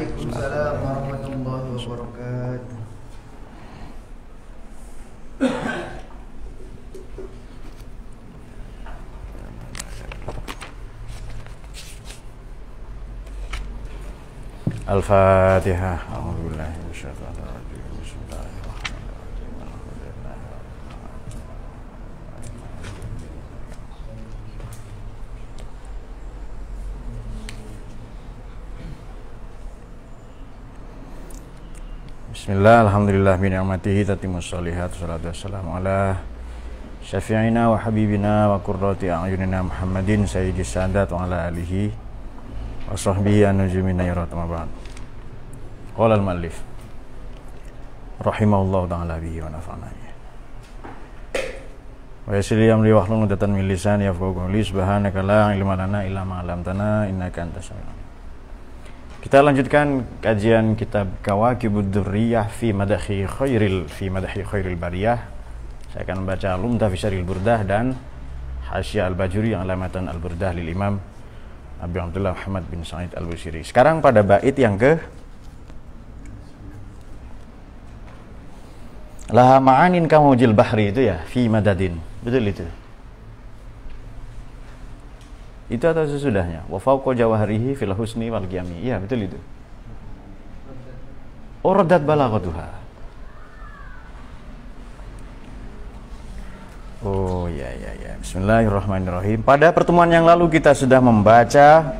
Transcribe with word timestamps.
عليكم 0.00 0.28
السلام 0.28 0.76
ورحمة 0.80 1.24
الله 1.28 1.64
وبركاته. 1.76 2.78
الفاتحة. 14.88 15.92
أعوذ 16.16 16.38
بالله 16.48 16.70
من 16.80 16.88
الشيطان 16.90 17.39
Bismillah, 32.40 32.88
Alhamdulillah 32.88 33.36
bi 33.36 33.52
ni'matihi 33.52 34.00
tatimmus 34.00 34.48
shalihat 34.48 34.88
Salatu 34.96 35.28
wassalamu 35.28 35.76
ala 35.76 36.24
syafi'ina 37.04 37.68
wa 37.68 37.76
habibina 37.76 38.48
wa 38.48 38.56
qurrati 38.64 39.12
a'yunina 39.12 39.60
Muhammadin 39.60 40.24
sayyidis 40.24 40.72
sadat 40.72 41.12
wa 41.12 41.28
ala 41.28 41.52
alihi 41.52 41.92
wa 42.88 42.96
sahbihi 42.96 43.44
anujumina 43.44 44.08
yarat 44.08 44.32
ma 44.32 44.48
ba'd. 44.48 44.72
Qala 45.92 46.16
al-muallif 46.16 46.56
rahimahullahu 48.24 48.88
ta'ala 48.88 49.20
bihi 49.20 49.44
wa 49.44 49.52
nafa'na. 49.52 49.88
Wa 52.24 52.32
yassir 52.32 52.56
li 52.56 52.72
amri 52.72 52.96
wa 52.96 53.04
hlul 53.04 53.28
'uqdatam 53.28 53.52
min 53.52 53.68
lisani 53.68 54.08
yafqahu 54.08 54.48
qawli 54.48 54.64
subhanaka 54.64 55.20
la 55.20 55.52
ilma 55.52 55.76
lana 55.76 56.08
illa 56.08 56.24
ma 56.24 56.40
'allamtana 56.40 57.04
innaka 57.04 57.44
antas 57.44 57.68
kita 59.20 59.44
lanjutkan 59.44 60.08
kajian 60.24 60.72
kitab 60.80 61.20
Kawakibud 61.20 61.92
Durriyah 61.92 62.48
fi 62.48 62.72
Madahi 62.72 63.28
Khairil 63.28 63.84
fi 63.92 64.08
Madahi 64.08 64.40
Khairil 64.40 64.80
Bariyah. 64.80 65.20
Saya 65.92 66.08
akan 66.08 66.24
membaca 66.24 66.56
Lumta 66.56 66.88
fi 66.88 66.96
Syaril 66.96 67.28
Burdah 67.28 67.60
dan 67.68 67.92
Hasyiah 68.72 69.12
Al-Bajuri 69.12 69.52
yang 69.52 69.68
alamatan 69.68 70.08
Al-Burdah 70.08 70.56
lil 70.56 70.72
Imam 70.72 70.96
Abi 71.84 71.96
Abdullah 72.00 72.32
Muhammad 72.32 72.64
bin 72.72 72.80
Sa'id 72.80 73.12
Al-Busiri. 73.12 73.60
Sekarang 73.60 74.00
pada 74.00 74.24
bait 74.24 74.56
yang 74.56 74.80
ke 74.80 74.96
Laha 79.30 79.62
ma'anin 79.62 80.10
kamujil 80.10 80.50
bahri 80.50 80.90
itu 80.90 81.06
ya, 81.06 81.22
fi 81.30 81.46
madadin. 81.46 82.02
Betul 82.24 82.50
itu. 82.50 82.66
Itu 85.70 85.86
atau 85.86 86.02
sesudahnya? 86.02 86.66
Wa 86.66 86.82
fauqa 86.82 87.14
jawaharihi 87.14 87.78
fil 87.78 87.94
husni 87.94 88.26
wal 88.26 88.42
qiyami. 88.50 88.82
Iya, 88.82 88.98
betul 88.98 89.30
itu. 89.30 89.38
Oh, 91.62 91.70
raddat 91.70 92.02
balaghatuha. 92.02 92.66
Oh, 97.06 97.46
ya 97.46 97.70
ya 97.70 97.92
ya. 98.02 98.12
Bismillahirrahmanirrahim. 98.18 99.46
Pada 99.46 99.70
pertemuan 99.70 100.10
yang 100.10 100.26
lalu 100.26 100.58
kita 100.58 100.74
sudah 100.74 100.98
membaca 100.98 101.96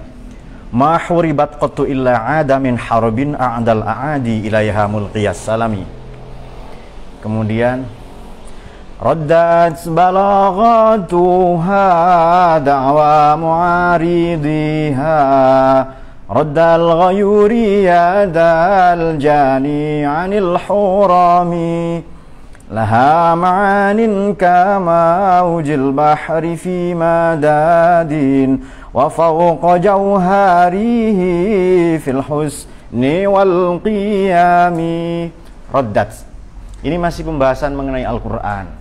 ma 0.74 0.98
huribat 0.98 1.56
qattu 1.56 1.86
illa 1.86 2.42
ada 2.42 2.58
min 2.58 2.74
harbin 2.74 3.38
a'dal 3.38 3.86
a'adi 3.86 4.50
ilaiha 4.50 4.84
mulqiyas 4.90 5.38
salami. 5.38 5.86
Kemudian 7.22 7.86
ردت 9.03 9.89
بلاغتها 9.89 11.77
دعوى 12.57 13.35
معارضها 13.37 15.17
رد 16.31 16.57
الغيور 16.57 17.51
يد 17.51 18.37
الجاني 18.97 20.05
عن 20.05 20.33
الحرام 20.33 21.53
لها 22.71 23.35
معان 23.35 23.99
كموج 24.33 25.69
البحر 25.69 26.55
في 26.55 26.93
مداد 26.95 28.13
وفوق 28.93 29.75
جوهره 29.75 31.19
في 31.97 32.11
الحسن 32.11 33.03
والقيام 33.27 34.79
ردت 35.75 36.13
ini 36.85 37.01
masih 37.01 37.25
pembahasan 37.25 37.73
mengenai 37.73 38.05
Al-Quran 38.05 38.78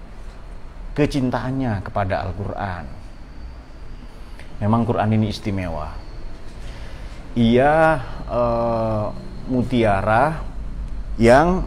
kecintaannya 0.95 1.83
kepada 1.83 2.23
Al-Quran. 2.27 2.85
Memang 4.63 4.87
Quran 4.87 5.13
ini 5.17 5.29
istimewa. 5.31 5.89
Ia 7.39 8.03
uh, 8.27 9.15
mutiara 9.47 10.43
yang 11.19 11.63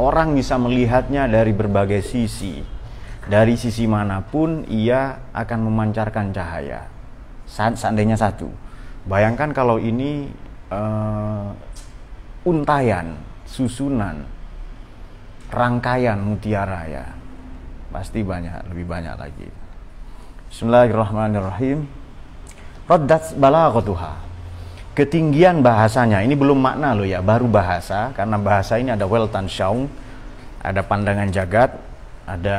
orang 0.00 0.32
bisa 0.32 0.56
melihatnya 0.56 1.28
dari 1.28 1.52
berbagai 1.52 2.00
sisi 2.02 2.73
dari 3.24 3.56
sisi 3.56 3.88
mana 3.88 4.20
pun 4.20 4.68
ia 4.68 5.32
akan 5.32 5.58
memancarkan 5.68 6.32
cahaya. 6.32 6.84
Seandainya 7.48 8.16
satu, 8.18 8.48
bayangkan 9.08 9.52
kalau 9.56 9.80
ini 9.80 10.28
uh, 10.68 11.52
untayan, 12.44 13.16
susunan, 13.48 14.24
rangkaian 15.48 16.20
mutiara 16.20 16.84
ya, 16.88 17.06
pasti 17.92 18.20
banyak, 18.20 18.68
lebih 18.72 18.86
banyak 18.88 19.14
lagi. 19.16 19.48
Bismillahirrahmanirrahim. 20.52 21.88
Raddat 22.84 23.32
balaghatuha. 23.40 24.12
Ketinggian 24.94 25.64
bahasanya, 25.64 26.22
ini 26.22 26.38
belum 26.38 26.60
makna 26.60 26.94
loh 26.94 27.08
ya, 27.08 27.18
baru 27.18 27.50
bahasa 27.50 28.14
karena 28.14 28.38
bahasa 28.38 28.78
ini 28.78 28.94
ada 28.94 29.08
weltan 29.08 29.50
syaung, 29.50 29.90
ada 30.62 30.86
pandangan 30.86 31.32
jagat, 31.34 31.74
ada 32.24 32.58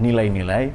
nilai-nilai. 0.00 0.70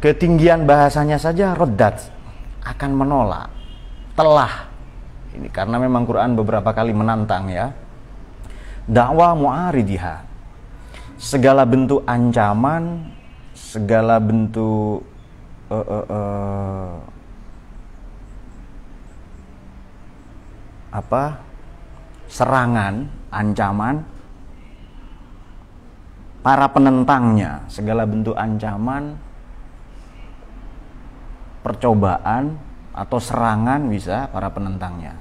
Ketinggian 0.00 0.68
bahasanya 0.68 1.16
saja 1.16 1.56
rodat 1.56 2.12
akan 2.60 2.90
menolak 2.92 3.48
telah. 4.12 4.68
Ini 5.34 5.48
karena 5.50 5.80
memang 5.80 6.04
Quran 6.04 6.36
beberapa 6.36 6.70
kali 6.76 6.92
menantang 6.92 7.48
ya. 7.48 7.72
Dakwah 8.84 9.32
mu'aridiha. 9.32 10.36
Segala 11.16 11.64
bentuk 11.64 12.04
ancaman 12.04 13.08
segala 13.56 14.20
bentuk 14.20 15.02
uh, 15.72 15.86
uh, 15.88 16.06
uh, 16.06 16.92
apa? 20.92 21.24
Serangan 22.28 23.08
ancaman 23.32 24.13
para 26.44 26.68
penentangnya, 26.68 27.64
segala 27.72 28.04
bentuk 28.04 28.36
ancaman, 28.36 29.16
percobaan 31.64 32.60
atau 32.92 33.16
serangan 33.16 33.88
bisa 33.88 34.28
para 34.28 34.52
penentangnya. 34.52 35.16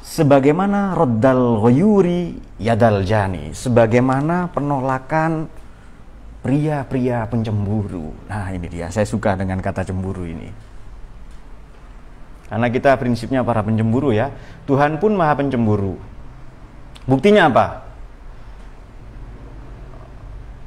Sebagaimana 0.00 0.96
roddal 0.96 1.60
ghayuri 1.60 2.40
yadal 2.56 3.04
jani, 3.04 3.52
sebagaimana 3.52 4.48
penolakan 4.50 5.52
pria-pria 6.40 7.28
pencemburu. 7.28 8.10
Nah, 8.26 8.50
ini 8.50 8.66
dia, 8.66 8.88
saya 8.88 9.04
suka 9.04 9.36
dengan 9.36 9.60
kata 9.60 9.84
cemburu 9.84 10.26
ini. 10.26 10.48
Karena 12.48 12.68
kita 12.72 12.96
prinsipnya 12.96 13.44
para 13.44 13.60
pencemburu 13.60 14.10
ya, 14.16 14.32
Tuhan 14.64 14.96
pun 14.96 15.12
maha 15.12 15.38
pencemburu. 15.38 16.00
Buktinya 17.04 17.52
apa? 17.52 17.91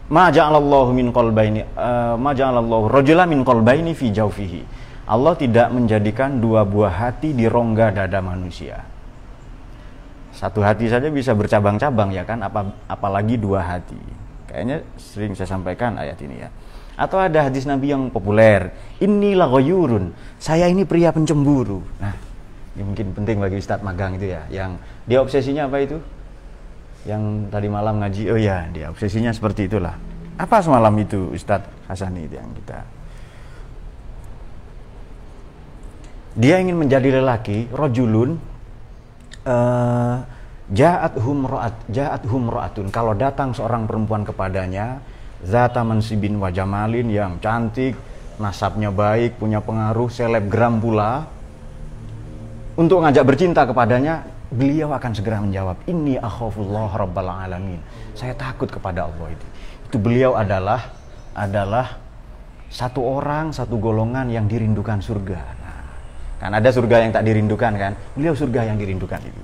Ma 0.10 0.30
ja'alallahu 0.30 0.94
min 0.94 1.10
qalbaini 1.10 1.66
uh, 1.74 2.14
ma 2.20 2.32
ja'alallahu 2.36 2.90
rajula 2.90 3.26
min 3.26 3.42
qalbaini 3.42 3.98
fi 3.98 4.14
jawfihi. 4.14 4.62
Allah 5.06 5.38
tidak 5.38 5.70
menjadikan 5.70 6.42
dua 6.42 6.66
buah 6.66 6.90
hati 6.90 7.38
di 7.38 7.46
rongga 7.46 7.94
dada 7.94 8.26
manusia. 8.26 8.82
Satu 10.34 10.66
hati 10.66 10.90
saja 10.90 11.08
bisa 11.14 11.32
bercabang-cabang 11.38 12.10
ya 12.12 12.26
kan, 12.26 12.42
apa 12.42 12.74
apalagi 12.90 13.38
dua 13.38 13.62
hati. 13.64 13.98
Kayaknya 14.50 14.82
sering 14.98 15.38
saya 15.38 15.48
sampaikan 15.48 15.96
ayat 16.02 16.18
ini 16.26 16.42
ya. 16.42 16.50
Atau 16.96 17.20
ada 17.20 17.46
hadis 17.46 17.68
Nabi 17.68 17.92
yang 17.92 18.08
populer, 18.08 18.72
inilah 19.04 19.52
ghayyurun, 19.52 20.16
saya 20.40 20.72
ini 20.72 20.88
pria 20.88 21.12
pencemburu. 21.12 21.84
Nah, 22.00 22.16
ini 22.74 22.84
mungkin 22.88 23.12
penting 23.12 23.38
bagi 23.40 23.60
Ustadz 23.60 23.84
magang 23.84 24.16
itu 24.16 24.32
ya, 24.32 24.48
yang 24.48 24.80
dia 25.04 25.20
obsesinya 25.20 25.68
apa 25.68 25.84
itu? 25.84 26.00
Yang 27.06 27.48
tadi 27.54 27.70
malam 27.70 28.02
ngaji 28.02 28.24
oh 28.34 28.40
ya 28.40 28.66
dia 28.74 28.90
obsesinya 28.90 29.30
seperti 29.30 29.70
itulah 29.70 29.94
apa 30.36 30.58
semalam 30.60 30.92
itu 30.98 31.32
Ustadz 31.32 31.90
Hasani 31.90 32.26
itu 32.26 32.36
yang 32.36 32.52
kita 32.54 32.80
dia 36.36 36.56
ingin 36.60 36.76
menjadi 36.76 37.22
lelaki 37.22 37.72
rojulun 37.72 38.36
uh, 39.48 40.18
Ja'at 40.66 41.14
humra'at, 41.22 41.94
ja'at 41.94 42.26
humra'atun. 42.26 42.90
Kalau 42.90 43.14
datang 43.14 43.54
seorang 43.54 43.86
perempuan 43.86 44.26
kepadanya, 44.26 44.98
zata 45.46 45.86
mansibin 45.86 46.42
wa 46.42 46.50
jamalin 46.50 47.06
yang 47.06 47.38
cantik, 47.38 47.94
nasabnya 48.42 48.90
baik, 48.90 49.38
punya 49.38 49.62
pengaruh, 49.62 50.10
selebgram 50.10 50.82
pula. 50.82 51.30
Untuk 52.74 53.06
ngajak 53.06 53.30
bercinta 53.30 53.62
kepadanya, 53.70 54.26
beliau 54.52 54.94
akan 54.94 55.12
segera 55.16 55.42
menjawab, 55.42 55.82
Ini 55.90 56.22
akhafullah 56.22 56.92
rabbal 56.94 57.30
alamin. 57.30 57.82
Saya 58.14 58.38
takut 58.38 58.70
kepada 58.70 59.10
Allah 59.10 59.28
itu. 59.34 59.46
Itu 59.90 59.98
beliau 60.02 60.38
adalah 60.38 60.94
adalah 61.36 62.00
satu 62.72 63.04
orang, 63.04 63.52
satu 63.52 63.78
golongan 63.78 64.28
yang 64.32 64.46
dirindukan 64.50 65.00
surga. 65.00 65.40
Nah, 65.62 65.84
kan 66.40 66.52
ada 66.56 66.70
surga 66.72 67.06
yang 67.08 67.12
tak 67.14 67.24
dirindukan 67.28 67.72
kan? 67.76 67.94
Beliau 68.16 68.34
surga 68.36 68.72
yang 68.74 68.78
dirindukan 68.80 69.20
itu. 69.24 69.42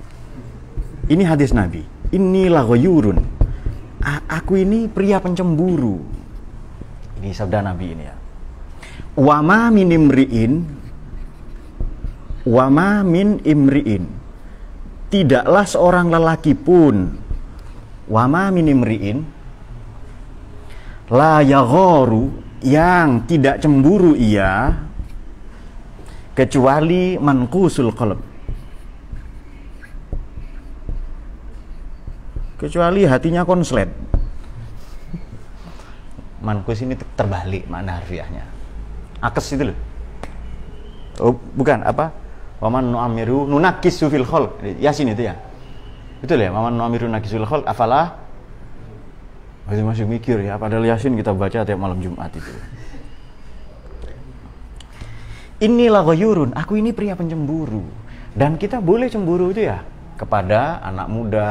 Ini 1.12 1.22
hadis 1.26 1.52
Nabi. 1.52 1.84
Inilah 2.12 2.64
ghayyurun. 2.64 3.18
Aku 4.32 4.58
ini 4.58 4.88
pria 4.88 5.20
pencemburu. 5.22 6.02
Ini 7.20 7.30
sabda 7.30 7.62
Nabi 7.62 7.86
ini 7.94 8.04
ya. 8.04 8.16
Wama 9.12 9.68
min 9.68 9.92
imri'in 9.92 10.52
Wama 12.48 13.04
min 13.04 13.38
imri'in 13.44 14.21
Tidaklah 15.12 15.68
seorang 15.68 16.08
lelaki 16.08 16.56
pun 16.56 17.20
Wama 18.08 18.48
min 18.48 18.72
imri'in 18.72 19.18
La 21.12 21.44
yagharu 21.44 22.32
Yang 22.64 23.36
tidak 23.36 23.60
cemburu 23.60 24.16
ia 24.16 24.72
Kecuali 26.32 27.20
mankusul 27.20 27.92
qalb. 27.92 28.16
Kecuali 32.56 33.04
hatinya 33.04 33.44
konslet. 33.44 33.92
Mankus 36.40 36.80
ini 36.80 36.96
terbalik 36.96 37.68
makna 37.68 38.00
harfiahnya. 38.00 38.48
Akes 39.20 39.52
itu 39.52 39.68
loh. 39.68 39.78
Oh, 41.20 41.36
bukan 41.52 41.84
apa 41.84 42.21
waman 42.62 42.94
nu'amiru 42.94 43.50
nunakisu 43.50 44.06
fil 44.06 44.22
khol 44.22 44.54
yasin 44.78 45.10
itu 45.10 45.26
ya? 45.26 45.34
Betul 46.22 46.46
ya? 46.46 46.54
Waman 46.54 46.78
nu'amiru 46.78 47.10
nunakisu 47.10 47.42
fil 47.42 47.48
khol 47.50 47.62
afala? 47.66 48.22
Masih 49.66 49.82
masih 49.82 50.04
mikir 50.06 50.38
ya 50.46 50.54
padahal 50.54 50.86
yasin 50.86 51.18
kita 51.18 51.34
baca 51.34 51.66
tiap 51.66 51.78
malam 51.78 51.98
jumat 51.98 52.30
itu. 52.30 52.54
Inilah 55.62 56.02
goyurun 56.06 56.54
aku 56.54 56.78
ini 56.78 56.94
pria 56.94 57.18
pencemburu. 57.18 57.82
Dan 58.32 58.56
kita 58.56 58.80
boleh 58.80 59.12
cemburu 59.12 59.52
itu 59.52 59.66
ya? 59.66 59.82
Kepada 60.16 60.80
anak 60.80 61.08
muda, 61.10 61.50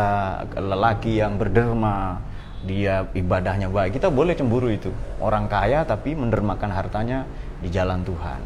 lelaki 0.56 1.20
yang 1.20 1.36
berderma, 1.36 2.18
dia 2.66 3.06
ibadahnya 3.14 3.70
baik. 3.70 4.02
Kita 4.02 4.10
boleh 4.10 4.34
cemburu 4.34 4.72
itu. 4.72 4.90
Orang 5.22 5.46
kaya 5.46 5.86
tapi 5.86 6.18
mendermakan 6.18 6.72
hartanya 6.74 7.24
di 7.62 7.70
jalan 7.70 8.02
Tuhan. 8.02 8.42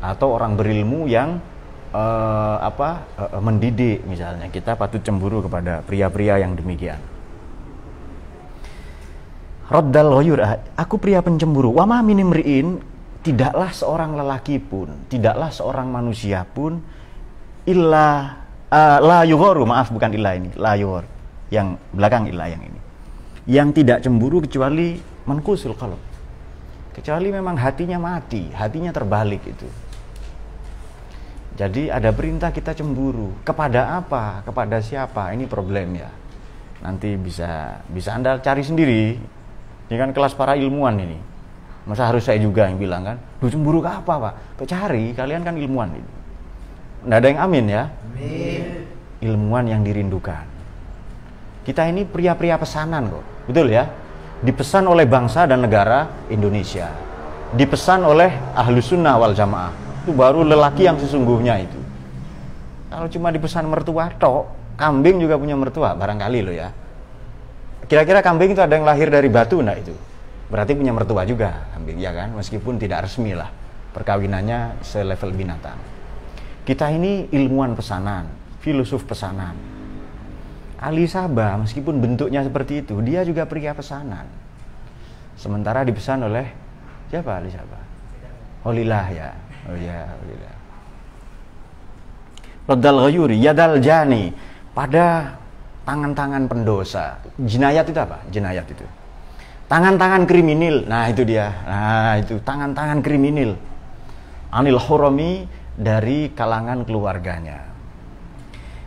Atau 0.00 0.36
orang 0.36 0.56
berilmu 0.56 1.08
yang 1.08 1.40
uh, 1.96 2.56
apa 2.60 3.08
uh, 3.16 3.40
mendidik 3.40 4.04
misalnya. 4.04 4.52
Kita 4.52 4.76
patut 4.76 5.00
cemburu 5.00 5.40
kepada 5.40 5.80
pria-pria 5.80 6.36
yang 6.36 6.52
demikian. 6.52 7.00
Roddal 9.66 10.14
ghayur, 10.14 10.38
aku 10.78 10.94
pria 11.00 11.24
pencemburu. 11.24 11.74
Wama 11.74 11.98
minimriin, 12.04 12.78
tidaklah 13.24 13.74
seorang 13.74 14.14
lelaki 14.14 14.62
pun, 14.62 14.94
tidaklah 15.10 15.50
seorang 15.50 15.90
manusia 15.90 16.46
pun 16.46 16.78
illa 17.66 18.38
uh, 18.70 18.98
la 19.02 19.26
yughoru 19.26 19.66
maaf 19.66 19.90
bukan 19.90 20.14
ilah 20.14 20.32
ini 20.38 20.50
la 20.54 20.78
yughor 20.78 21.04
yang 21.50 21.74
belakang 21.90 22.30
ilah 22.30 22.46
yang 22.46 22.62
ini 22.62 22.80
yang 23.46 23.68
tidak 23.74 24.02
cemburu 24.02 24.42
kecuali 24.42 24.98
mankusul 25.26 25.74
kalau 25.74 25.98
kecuali 26.94 27.28
memang 27.34 27.58
hatinya 27.58 27.98
mati 27.98 28.50
hatinya 28.54 28.94
terbalik 28.94 29.42
itu 29.46 29.66
jadi 31.56 31.96
ada 31.96 32.12
perintah 32.12 32.52
kita 32.52 32.76
cemburu 32.76 33.32
kepada 33.42 33.96
apa 33.96 34.44
kepada 34.44 34.78
siapa 34.84 35.32
ini 35.32 35.48
problem 35.48 35.96
ya 35.96 36.10
nanti 36.84 37.16
bisa 37.16 37.80
bisa 37.88 38.12
anda 38.12 38.36
cari 38.38 38.60
sendiri 38.60 39.16
ini 39.88 39.96
kan 39.96 40.12
kelas 40.12 40.36
para 40.36 40.54
ilmuwan 40.54 41.00
ini 41.00 41.18
masa 41.88 42.12
harus 42.12 42.28
saya 42.28 42.36
juga 42.38 42.68
yang 42.68 42.76
bilang 42.76 43.02
kan 43.02 43.16
lu 43.40 43.48
cemburu 43.48 43.80
ke 43.80 43.88
apa 43.88 44.14
pak 44.20 44.34
cari 44.68 45.16
kalian 45.16 45.42
kan 45.42 45.56
ilmuwan 45.56 45.90
ini 45.96 46.26
Nggak 47.06 47.18
ada 47.22 47.28
yang 47.30 47.40
amin 47.46 47.64
ya. 47.70 47.84
Amin. 47.86 48.64
Ilmuwan 49.22 49.64
yang 49.70 49.80
dirindukan. 49.86 50.42
Kita 51.62 51.86
ini 51.86 52.02
pria-pria 52.02 52.58
pesanan 52.58 53.06
kok. 53.10 53.24
Betul 53.46 53.70
ya? 53.70 53.86
Dipesan 54.42 54.90
oleh 54.90 55.06
bangsa 55.06 55.46
dan 55.46 55.62
negara 55.62 56.26
Indonesia. 56.30 56.90
Dipesan 57.54 58.02
oleh 58.02 58.34
ahlu 58.58 58.82
sunnah 58.82 59.14
wal 59.22 59.34
jamaah. 59.38 59.85
Itu 60.06 60.14
baru 60.14 60.46
lelaki 60.46 60.86
yang 60.86 61.02
sesungguhnya 61.02 61.66
itu. 61.66 61.80
Kalau 62.86 63.10
cuma 63.10 63.34
dipesan 63.34 63.66
mertua 63.66 64.06
tok, 64.14 64.46
kambing 64.78 65.18
juga 65.18 65.34
punya 65.34 65.58
mertua, 65.58 65.98
barangkali 65.98 66.38
lo 66.46 66.54
ya. 66.54 66.70
Kira-kira 67.90 68.22
kambing 68.22 68.54
itu 68.54 68.62
ada 68.62 68.70
yang 68.78 68.86
lahir 68.86 69.10
dari 69.10 69.26
batu 69.26 69.58
enggak 69.58 69.82
itu? 69.82 69.94
Berarti 70.46 70.78
punya 70.78 70.94
mertua 70.94 71.26
juga 71.26 71.66
kambing 71.74 71.98
ya 71.98 72.14
kan, 72.14 72.30
meskipun 72.38 72.78
tidak 72.78 73.10
resmi 73.10 73.34
lah 73.34 73.50
perkawinannya 73.96 74.84
selevel 74.84 75.32
binatang. 75.32 75.80
Kita 76.62 76.92
ini 76.92 77.32
ilmuwan 77.32 77.72
pesanan, 77.72 78.28
filosof 78.60 79.08
pesanan. 79.08 79.56
Ali 80.76 81.08
Sabah 81.08 81.56
meskipun 81.64 81.98
bentuknya 81.98 82.44
seperti 82.44 82.84
itu, 82.84 83.00
dia 83.00 83.24
juga 83.24 83.48
pria 83.48 83.72
pesanan. 83.72 84.28
Sementara 85.34 85.82
dipesan 85.82 86.28
oleh 86.28 86.46
siapa 87.08 87.40
Ali 87.40 87.48
Sabah? 87.48 87.82
Holillah 88.68 89.06
ya. 89.10 89.30
Oh 89.66 89.76
ya, 89.78 90.06
Holillah. 90.06 90.56
Rodal 92.66 92.98
ghayuri, 93.06 93.36
yadal 93.38 93.78
jani. 93.78 94.34
Pada 94.74 95.38
tangan-tangan 95.86 96.50
pendosa. 96.50 97.22
Jinayat 97.38 97.86
itu 97.86 97.98
apa? 97.98 98.20
Jinayat 98.30 98.66
itu. 98.70 98.86
Tangan-tangan 99.66 100.26
kriminal. 100.26 100.86
Nah, 100.86 101.10
itu 101.10 101.22
dia. 101.26 101.50
Nah, 101.66 102.14
itu 102.22 102.38
tangan-tangan 102.42 103.02
kriminal. 103.02 103.58
Anil 104.54 104.78
hurami 104.78 105.46
dari 105.74 106.30
kalangan 106.32 106.86
keluarganya. 106.86 107.66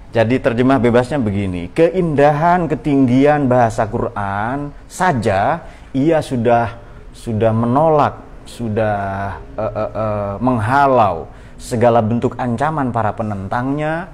Jadi 0.10 0.42
terjemah 0.42 0.82
bebasnya 0.82 1.22
begini, 1.22 1.70
keindahan 1.70 2.66
ketinggian 2.66 3.46
bahasa 3.46 3.86
Quran 3.86 4.74
saja 4.90 5.62
ia 5.94 6.18
sudah 6.26 6.82
sudah 7.14 7.54
menolak, 7.54 8.18
sudah 8.50 9.38
uh, 9.54 9.62
uh, 9.62 9.92
uh, 9.94 10.32
menghalau 10.42 11.30
segala 11.62 12.02
bentuk 12.02 12.34
ancaman 12.42 12.90
para 12.90 13.14
penentangnya 13.14 14.10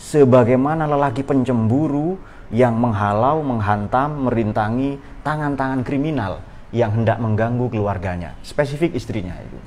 sebagaimana 0.00 0.88
lelaki 0.88 1.20
pencemburu 1.20 2.16
yang 2.48 2.78
menghalau, 2.78 3.42
menghantam, 3.42 4.30
merintangi 4.30 4.96
tangan-tangan 5.26 5.82
kriminal 5.82 6.38
yang 6.70 6.94
hendak 6.94 7.18
mengganggu 7.18 7.66
keluarganya, 7.68 8.38
spesifik 8.46 8.94
istrinya 8.94 9.34
itu. 9.42 9.58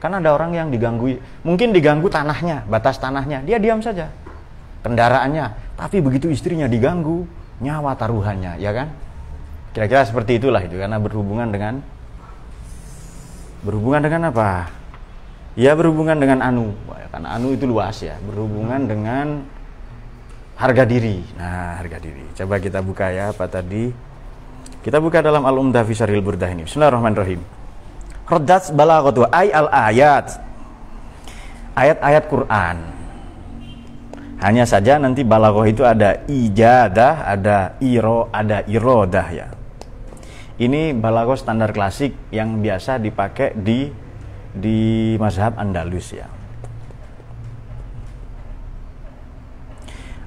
Karena 0.00 0.18
ada 0.18 0.34
orang 0.34 0.50
yang 0.56 0.68
diganggu, 0.72 1.20
mungkin 1.46 1.70
diganggu 1.70 2.10
tanahnya, 2.10 2.66
batas 2.66 2.98
tanahnya, 2.98 3.44
dia 3.46 3.60
diam 3.62 3.78
saja. 3.78 4.10
Kendaraannya, 4.82 5.78
tapi 5.78 6.02
begitu 6.02 6.26
istrinya 6.26 6.66
diganggu, 6.66 7.22
nyawa 7.62 7.94
taruhannya, 7.94 8.58
ya 8.58 8.74
kan? 8.74 8.90
Kira-kira 9.72 10.04
seperti 10.04 10.36
itulah 10.36 10.60
itu 10.60 10.76
karena 10.76 11.00
berhubungan 11.00 11.48
dengan 11.48 11.80
berhubungan 13.64 14.04
dengan 14.04 14.28
apa? 14.28 14.68
Ya 15.56 15.72
berhubungan 15.72 16.16
dengan 16.16 16.44
anu, 16.44 16.76
karena 17.12 17.28
anu 17.36 17.52
itu 17.56 17.64
luas 17.68 18.00
ya, 18.00 18.16
berhubungan 18.24 18.88
dengan 18.88 19.44
harga 20.56 20.84
diri. 20.84 21.24
Nah, 21.36 21.80
harga 21.80 22.00
diri. 22.00 22.24
Coba 22.36 22.60
kita 22.60 22.84
buka 22.84 23.08
ya 23.12 23.32
apa 23.32 23.48
tadi? 23.48 23.92
Kita 24.82 24.98
buka 25.00 25.24
dalam 25.24 25.44
Al-Umdah 25.44 25.84
fi 25.88 25.92
Syarhil 25.94 26.24
Burdah 26.24 26.52
ini. 26.52 26.68
Bismillahirrahmanirrahim. 26.68 27.40
Rodat 28.28 28.72
balaghatu 28.72 29.28
ay 29.28 29.52
al 29.52 29.68
ayat. 29.72 30.26
Ayat-ayat 31.72 32.24
Quran. 32.28 32.76
Hanya 34.42 34.64
saja 34.66 34.98
nanti 34.98 35.22
balaghah 35.22 35.66
itu 35.70 35.86
ada 35.86 36.18
ijadah, 36.26 37.30
ada 37.30 37.78
iro, 37.78 38.26
ada 38.34 38.66
irodah 38.66 39.28
ya. 39.30 39.48
Ini 40.60 40.92
balaghah 40.92 41.38
standar 41.38 41.72
klasik 41.72 42.12
yang 42.28 42.60
biasa 42.60 43.00
dipakai 43.00 43.56
di 43.56 43.88
di 44.52 45.16
mazhab 45.16 45.56
Andalus 45.56 46.12
ya. 46.12 46.28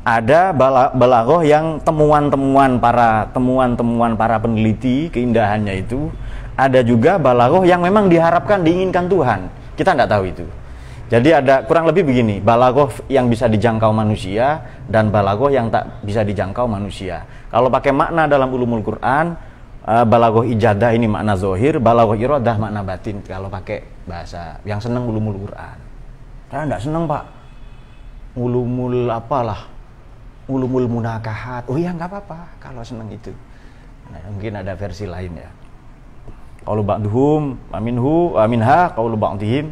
ada 0.06 0.54
balaghah 0.94 1.42
yang 1.42 1.82
temuan-temuan 1.82 2.78
para 2.78 3.26
temuan-temuan 3.34 4.14
para 4.14 4.38
peneliti 4.38 5.10
keindahannya 5.10 5.82
itu 5.82 6.14
ada 6.54 6.86
juga 6.86 7.18
balaghah 7.18 7.66
yang 7.66 7.82
memang 7.82 8.06
diharapkan 8.06 8.62
diinginkan 8.62 9.10
Tuhan 9.10 9.50
kita 9.74 9.98
tidak 9.98 10.10
tahu 10.14 10.26
itu 10.30 10.46
Jadi 11.06 11.30
ada 11.30 11.62
kurang 11.62 11.86
lebih 11.86 12.02
begini, 12.02 12.42
balagoh 12.42 12.90
yang 13.14 13.30
bisa 13.30 13.46
dijangkau 13.46 13.94
manusia 13.94 14.66
dan 14.90 15.14
balagoh 15.14 15.54
yang 15.54 15.70
tak 15.70 16.02
bisa 16.02 16.26
dijangkau 16.26 16.66
manusia. 16.66 17.30
Kalau 17.54 17.70
pakai 17.70 17.94
makna 17.94 18.26
dalam 18.26 18.50
ulumul 18.50 18.82
Quran, 18.82 19.38
uh, 19.86 20.06
balagoh 20.06 20.44
ijadah 20.44 20.92
ini 20.92 21.06
makna 21.06 21.38
zohir, 21.38 21.78
balagoh 21.78 22.18
irodah 22.18 22.58
makna 22.58 22.82
batin. 22.82 23.22
Kalau 23.22 23.48
pakai 23.48 23.86
bahasa 24.10 24.58
yang 24.66 24.82
seneng 24.82 25.06
ulumul 25.06 25.46
Quran. 25.46 25.78
Saya 26.50 26.62
enggak 26.66 26.82
seneng 26.82 27.04
pak, 27.06 27.24
ulumul 28.38 29.10
apalah, 29.10 29.70
ulumul 30.50 30.90
munakahat. 30.90 31.66
Oh 31.70 31.78
iya 31.78 31.94
nggak 31.94 32.10
apa-apa 32.10 32.40
kalau 32.62 32.82
seneng 32.82 33.10
itu. 33.14 33.34
Nah, 34.10 34.22
mungkin 34.30 34.54
ada 34.62 34.78
versi 34.78 35.10
lain 35.10 35.34
ya. 35.34 35.50
Kalau 36.66 36.82
ba'duhum 36.82 37.58
aminhu 37.70 38.34
aminha 38.42 38.90
qaulu 38.94 39.14
ba'dihim 39.14 39.70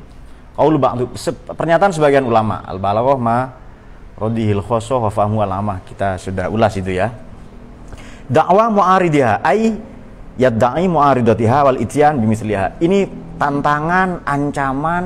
qaulu 0.54 0.78
ba'du 0.78 1.10
pernyataan 1.58 1.90
sebagian 1.90 2.22
ulama 2.22 2.62
al 2.70 2.78
balaghah 2.78 3.18
ma 3.18 3.50
radihil 4.14 4.62
khosoh 4.62 5.02
wa 5.02 5.10
fahmu 5.10 5.42
alama 5.42 5.82
kita 5.90 6.22
sudah 6.22 6.54
ulas 6.54 6.78
itu 6.78 6.94
ya 6.94 7.10
dakwah 8.30 8.70
mu'aridiha 8.70 9.42
ai 9.42 9.74
yadda'i 10.38 10.90
mu'aridatiha 10.90 11.58
wal 11.66 11.80
ityan 11.80 12.18
bimisliha. 12.18 12.82
Ini 12.82 13.06
tantangan 13.38 14.26
ancaman 14.26 15.04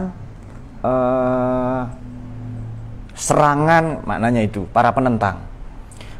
uh, 0.83 1.81
serangan 3.17 4.05
maknanya 4.05 4.41
itu 4.45 4.63
para 4.71 4.93
penentang. 4.93 5.43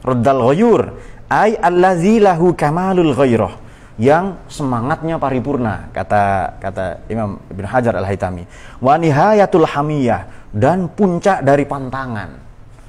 Raddal 0.03 0.41
ghayur 0.51 0.81
ai 1.27 1.55
allazi 1.59 2.23
lahu 2.23 2.55
kamalul 2.55 3.11
ghairah 3.11 3.53
yang 3.97 4.37
semangatnya 4.45 5.17
paripurna 5.17 5.89
kata 5.89 6.53
kata 6.61 7.09
Imam 7.09 7.41
Ibn 7.49 7.65
Hajar 7.65 7.97
Al 7.97 8.05
Haytami 8.05 8.45
wa 8.77 8.93
nihayatul 8.93 9.65
hamiyah 9.65 10.53
dan 10.53 10.87
puncak 10.87 11.41
dari 11.41 11.65
pantangan. 11.65 12.45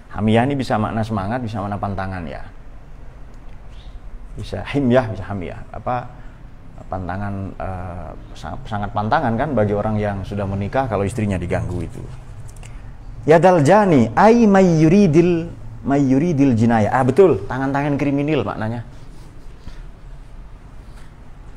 Hamiyah 0.08 0.44
ini 0.48 0.54
bisa 0.56 0.76
makna 0.76 1.04
semangat 1.04 1.40
bisa 1.44 1.60
makna 1.60 1.76
pantangan 1.80 2.24
ya 2.28 2.42
bisa 4.38 4.62
himyah 4.70 5.10
bisa 5.10 5.26
hamiyah. 5.26 5.58
Apa 5.74 6.06
pantangan 6.86 7.34
uh, 7.58 8.10
sangat 8.62 8.94
pantangan 8.94 9.34
kan 9.34 9.52
bagi 9.52 9.74
orang 9.74 9.98
yang 9.98 10.22
sudah 10.22 10.46
menikah 10.46 10.86
kalau 10.86 11.02
istrinya 11.02 11.36
diganggu 11.36 11.82
itu. 11.82 12.00
Yadal 13.26 13.60
jani 13.66 14.08
ay 14.14 14.46
mayyuridil 14.46 15.50
mayyuridil 15.84 16.54
jinayah 16.54 16.94
ah 16.94 17.04
betul. 17.04 17.44
Tangan-tangan 17.50 17.98
kriminal 17.98 18.46
maknanya. 18.46 18.86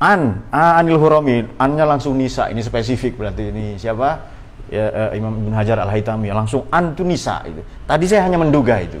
An 0.02 0.42
a 0.50 0.82
anil 0.82 0.98
hurami. 0.98 1.46
Annya 1.56 1.86
langsung 1.86 2.18
nisa. 2.18 2.50
Ini 2.50 2.60
spesifik 2.60 3.16
berarti 3.16 3.54
ini 3.54 3.78
siapa? 3.78 4.34
Ya, 4.68 4.88
uh, 4.88 5.10
Imam 5.16 5.36
Ibn 5.36 5.52
Hajar 5.52 5.78
al 5.80 5.90
Haytami 5.92 6.32
langsung 6.32 6.66
an 6.68 6.92
itu 6.92 7.06
nisa 7.06 7.40
itu. 7.46 7.62
Tadi 7.86 8.04
saya 8.04 8.26
hanya 8.26 8.36
menduga 8.36 8.82
itu. 8.82 9.00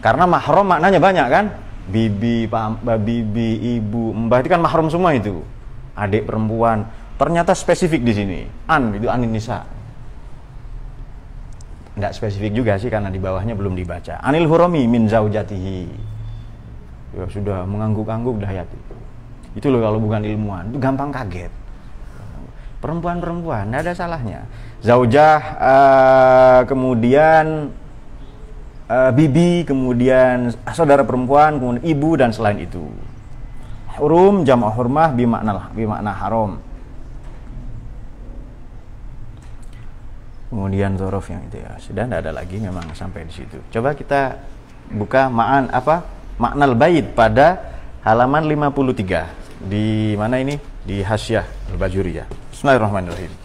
Karena 0.00 0.24
mahram 0.24 0.64
maknanya 0.64 0.96
banyak 0.96 1.26
kan 1.28 1.44
bibi 1.88 2.50
pam, 2.50 2.76
bibi 2.82 3.78
ibu 3.80 4.12
mbah 4.12 4.44
itu 4.44 4.48
kan 4.52 4.60
mahram 4.60 4.92
semua 4.92 5.16
itu. 5.16 5.40
Adik 5.96 6.28
perempuan. 6.28 6.84
Ternyata 7.16 7.52
spesifik 7.56 8.04
di 8.04 8.12
sini. 8.12 8.40
An 8.68 8.96
itu 8.96 9.08
anin 9.08 9.32
nisa. 9.32 9.64
Tidak 11.96 12.12
spesifik 12.16 12.52
juga 12.56 12.80
sih 12.80 12.88
karena 12.88 13.12
di 13.12 13.20
bawahnya 13.20 13.56
belum 13.56 13.76
dibaca. 13.76 14.20
Anil 14.24 14.48
hurami 14.48 14.84
min 14.88 15.08
zaujatihi. 15.08 15.80
Ya 17.10 17.24
sudah 17.26 17.66
mengangguk-angguk 17.66 18.40
dahayati 18.40 19.00
itu 19.58 19.66
loh 19.66 19.82
kalau 19.82 19.98
bukan 19.98 20.22
ilmuwan, 20.22 20.70
itu 20.70 20.78
gampang 20.78 21.10
kaget. 21.10 21.50
Perempuan-perempuan, 22.80 23.68
tidak 23.68 23.80
ada 23.84 23.92
salahnya. 23.92 24.40
Zaujah, 24.80 25.38
uh, 25.60 26.60
kemudian 26.64 27.68
uh, 28.90 29.10
bibi, 29.14 29.62
kemudian 29.62 30.50
saudara 30.74 31.06
perempuan, 31.06 31.62
kemudian 31.62 31.84
ibu 31.86 32.10
dan 32.18 32.34
selain 32.34 32.58
itu. 32.58 32.82
Hurum 33.96 34.42
jama' 34.42 34.70
hurmah 34.74 35.14
bimakna 35.14 35.70
bimakna 35.70 36.10
haram. 36.10 36.58
Kemudian 40.50 40.98
zorof 40.98 41.30
yang 41.30 41.46
itu 41.46 41.62
ya 41.62 41.78
sudah 41.78 42.10
tidak 42.10 42.26
ada 42.26 42.32
lagi 42.34 42.58
memang 42.58 42.90
sampai 42.90 43.22
di 43.22 43.30
situ. 43.30 43.62
Coba 43.70 43.94
kita 43.94 44.34
buka 44.90 45.30
ma'an 45.30 45.70
apa 45.70 46.02
maknal 46.42 46.74
bait 46.74 47.06
pada 47.14 47.78
halaman 48.02 48.50
53 48.50 49.70
di 49.70 50.18
mana 50.18 50.42
ini? 50.42 50.58
Di 50.82 51.06
Hasyah 51.06 51.70
Al-Bajuriyah. 51.70 52.50
Bismillahirrahmanirrahim. 52.50 53.39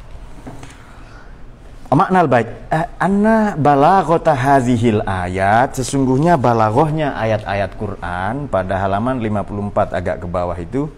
Makna 1.95 2.27
al-bait 2.27 2.51
eh, 2.75 2.87
anna 2.99 3.55
balaghata 3.55 4.35
hadhil 4.35 4.99
ayat 5.07 5.79
sesungguhnya 5.79 6.35
balaghahnya 6.35 7.15
ayat-ayat 7.15 7.71
Quran 7.79 8.51
pada 8.51 8.83
halaman 8.83 9.23
54 9.23 9.95
agak 9.95 10.15
ke 10.19 10.27
bawah 10.27 10.57
itu 10.59 10.91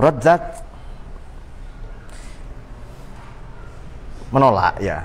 Radzat 0.00 0.64
menolak 4.32 4.80
ya 4.80 5.04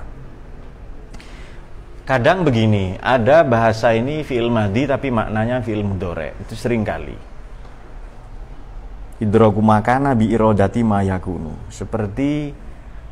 kadang 2.12 2.44
begini, 2.44 2.98
ada 2.98 3.40
bahasa 3.46 3.94
ini 3.94 4.20
fi'il 4.26 4.50
madi 4.52 4.84
tapi 4.84 5.08
maknanya 5.08 5.62
fi'il 5.62 5.80
mudore. 5.80 6.36
Itu 6.42 6.52
sering 6.58 6.84
kali. 6.84 7.16
Idroku 9.22 9.62
makana 9.62 10.12
bi 10.18 10.28
irodati 10.34 10.82
mayakunu. 10.82 11.70
Seperti 11.70 12.52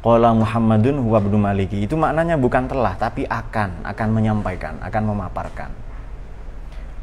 Qala 0.00 0.32
Muhammadun 0.32 0.96
huwa 1.04 1.20
abdu 1.20 1.36
maliki. 1.36 1.84
Itu 1.84 2.00
maknanya 2.00 2.40
bukan 2.40 2.68
telah 2.68 2.96
tapi 2.96 3.28
akan, 3.28 3.84
akan 3.84 4.08
menyampaikan, 4.10 4.80
akan 4.80 5.02
memaparkan. 5.12 5.70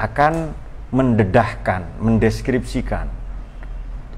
Akan 0.01 0.53
mendedahkan, 0.89 1.85
mendeskripsikan. 2.01 3.05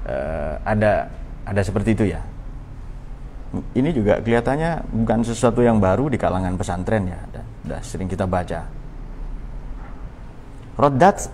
Uh, 0.00 0.56
ada 0.64 1.12
ada 1.44 1.60
seperti 1.60 1.92
itu 1.92 2.04
ya 2.08 2.24
ini 3.74 3.90
juga 3.90 4.22
kelihatannya 4.22 4.86
bukan 4.86 5.26
sesuatu 5.26 5.60
yang 5.60 5.82
baru 5.82 6.06
di 6.06 6.18
kalangan 6.20 6.54
pesantren 6.54 7.10
ya 7.10 7.20
sudah 7.66 7.80
sering 7.82 8.06
kita 8.06 8.24
baca 8.24 8.70
Rodat 10.78 11.28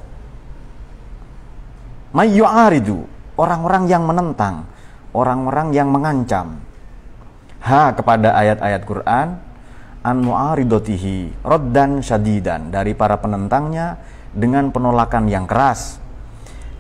mayyu'aridu 2.17 3.05
orang-orang 3.37 3.85
yang 3.87 4.03
menentang 4.09 4.65
orang-orang 5.13 5.77
yang 5.77 5.93
mengancam 5.93 6.66
ha 7.65 7.95
kepada 7.97 8.37
ayat-ayat 8.37 8.83
Quran 8.85 9.29
an 10.05 10.17
mu'aridotihi 10.21 11.47
roddan 11.47 12.05
syadidan 12.05 12.69
dari 12.69 12.93
para 12.93 13.17
penentangnya 13.21 13.97
dengan 14.37 14.69
penolakan 14.75 15.31
yang 15.31 15.49
keras 15.49 16.03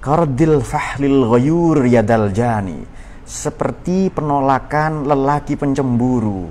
kardil 0.05 0.61
fahlil 0.61 1.27
ghayur 1.31 1.87
yadal 1.89 2.31
jani 2.31 2.97
seperti 3.27 4.09
penolakan 4.15 5.03
lelaki 5.03 5.59
pencemburu. 5.59 6.47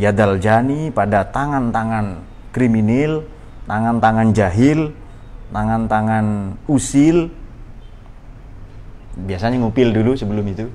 Yadal 0.00 0.40
jani 0.40 0.88
pada 0.88 1.28
tangan-tangan 1.28 2.24
kriminal, 2.56 3.20
tangan-tangan 3.68 4.32
jahil, 4.32 4.96
tangan-tangan 5.52 6.56
usil. 6.64 7.28
Biasanya 9.26 9.60
ngupil 9.60 9.92
dulu 9.92 10.16
sebelum 10.16 10.46
itu. 10.48 10.66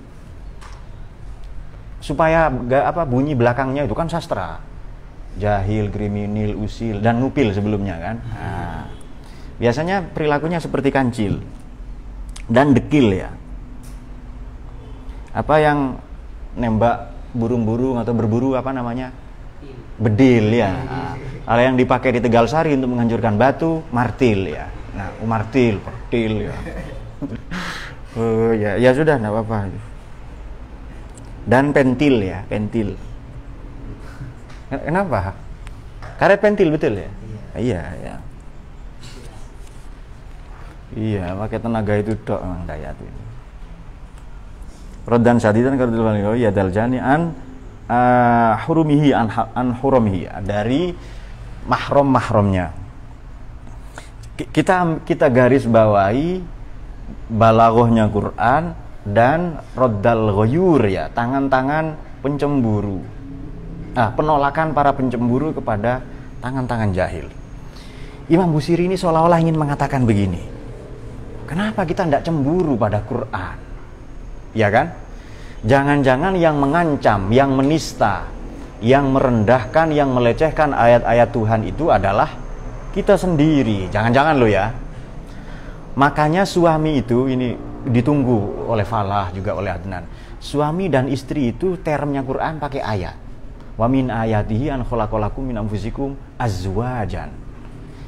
Supaya 2.02 2.50
gak 2.50 2.96
apa 2.96 3.02
bunyi 3.06 3.34
belakangnya 3.34 3.86
itu 3.86 3.96
kan 3.98 4.10
sastra. 4.10 4.62
Jahil, 5.36 5.92
kriminal, 5.92 6.56
usil 6.64 7.04
dan 7.04 7.20
ngupil 7.20 7.52
sebelumnya 7.52 8.00
kan. 8.00 8.16
Nah, 8.24 8.84
biasanya 9.56 10.04
perilakunya 10.12 10.60
seperti 10.60 10.92
kancil 10.92 11.40
dan 12.52 12.76
dekil 12.76 13.08
ya 13.16 13.32
apa 15.36 15.56
yang 15.60 16.00
nembak 16.56 17.12
burung-burung 17.36 18.00
atau 18.00 18.16
berburu 18.16 18.56
apa 18.56 18.72
namanya 18.72 19.12
bedil 20.00 20.52
ya 20.52 20.72
nah, 21.48 21.60
yang 21.60 21.76
dipakai 21.76 22.16
di 22.16 22.20
Tegal 22.24 22.48
Sari 22.48 22.76
untuk 22.76 22.96
menghancurkan 22.96 23.36
batu 23.40 23.84
martil 23.92 24.52
ya 24.52 24.68
nah 24.96 25.12
martil 25.24 25.80
martil 25.84 26.52
ya 26.52 26.56
oh 28.16 28.52
ya 28.56 28.80
ya 28.80 28.92
sudah 28.96 29.20
nggak 29.20 29.34
apa-apa. 29.34 29.58
Dan 31.46 31.70
pentil 31.76 32.26
ya 32.26 32.42
pentil. 32.50 32.98
Kenapa? 34.72 35.38
Karet 36.18 36.40
pentil 36.42 36.74
betul 36.74 36.98
ya? 36.98 37.10
Iya 37.56 37.82
iya. 38.02 38.16
Iya, 40.96 41.36
pakai 41.36 41.60
tenaga 41.60 41.94
itu 42.00 42.16
dok 42.24 42.40
memang 42.40 42.64
dayat 42.64 42.96
itu. 42.96 43.22
Rodan 45.06 45.38
sadidan 45.38 45.76
kalau 45.76 46.34
ya 46.34 46.50
daljani 46.56 46.98
an 46.98 47.36
uh, 47.92 48.56
hurumihi 48.64 49.12
an, 49.12 49.28
an 49.30 49.76
hurumihi. 49.76 50.32
Dari 50.42 50.96
mahrom 51.68 52.10
mahramnya. 52.10 52.72
Kita 54.40 55.04
kita 55.04 55.28
garis 55.28 55.68
bawahi 55.68 56.55
balagohnya 57.30 58.10
Quran 58.10 58.74
dan 59.06 59.62
roddal 59.78 60.34
ghoyur 60.34 60.82
ya, 60.86 61.10
tangan-tangan 61.14 61.98
pencemburu. 62.26 63.02
Ah, 63.96 64.12
penolakan 64.12 64.76
para 64.76 64.92
pencemburu 64.92 65.56
kepada 65.56 66.04
tangan-tangan 66.44 66.92
jahil. 66.92 67.28
Imam 68.26 68.50
Busiri 68.50 68.90
ini 68.90 68.98
seolah-olah 68.98 69.38
ingin 69.38 69.56
mengatakan 69.56 70.04
begini. 70.04 70.42
Kenapa 71.46 71.86
kita 71.86 72.10
tidak 72.10 72.26
cemburu 72.26 72.74
pada 72.74 72.98
Quran? 73.06 73.58
Ya 74.58 74.74
kan? 74.74 74.98
Jangan-jangan 75.62 76.34
yang 76.34 76.58
mengancam, 76.58 77.30
yang 77.30 77.54
menista, 77.54 78.26
yang 78.82 79.14
merendahkan, 79.14 79.94
yang 79.94 80.10
melecehkan 80.14 80.74
ayat-ayat 80.74 81.30
Tuhan 81.30 81.62
itu 81.70 81.94
adalah 81.94 82.34
kita 82.98 83.14
sendiri. 83.14 83.90
Jangan-jangan 83.94 84.36
lo 84.42 84.50
ya. 84.50 84.74
Makanya 85.96 86.44
suami 86.44 87.00
itu 87.00 87.32
ini 87.32 87.56
ditunggu 87.88 88.68
oleh 88.68 88.84
Falah 88.84 89.32
juga 89.32 89.56
oleh 89.56 89.72
Adnan. 89.72 90.04
Suami 90.44 90.92
dan 90.92 91.08
istri 91.08 91.56
itu 91.56 91.80
termnya 91.80 92.20
Quran 92.22 92.60
pakai 92.60 92.84
ayat. 92.84 93.16
Wa 93.80 93.88
min 93.88 94.12
ayatihi 94.12 94.72
an 94.72 94.84
khalaqalakum 94.84 95.44
min 95.48 95.56
anfusikum 95.56 96.16
azwajan. 96.36 97.32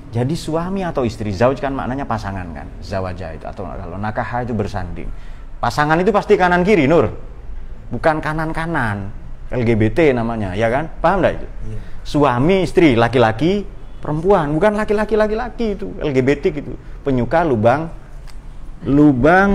Jadi 0.07 0.35
suami 0.39 0.87
atau 0.87 1.03
istri, 1.03 1.35
zauj 1.35 1.59
kan 1.59 1.75
maknanya 1.75 2.07
pasangan 2.07 2.47
kan, 2.55 2.67
zawaja 2.79 3.35
itu 3.35 3.43
atau 3.43 3.67
kalau 3.67 3.99
nakah 3.99 4.39
itu 4.39 4.55
bersanding. 4.55 5.11
Pasangan 5.59 5.99
itu 5.99 6.15
pasti 6.15 6.39
kanan 6.39 6.63
kiri, 6.63 6.87
Nur. 6.87 7.11
Bukan 7.91 8.23
kanan 8.23 8.55
kanan. 8.55 9.11
LGBT 9.51 10.15
namanya, 10.15 10.55
ya 10.55 10.71
kan? 10.71 10.91
Paham 11.03 11.23
enggak 11.23 11.33
itu? 11.39 11.47
Iya. 11.47 11.79
Suami, 12.07 12.63
istri, 12.63 12.95
laki-laki, 12.95 13.67
perempuan, 13.99 14.53
bukan 14.53 14.77
laki-laki 14.77 15.15
laki-laki 15.17 15.75
itu, 15.77 15.87
LGBT 16.01 16.43
gitu. 16.53 16.73
Penyuka 17.01 17.41
lubang 17.45 17.89
lubang 18.85 19.51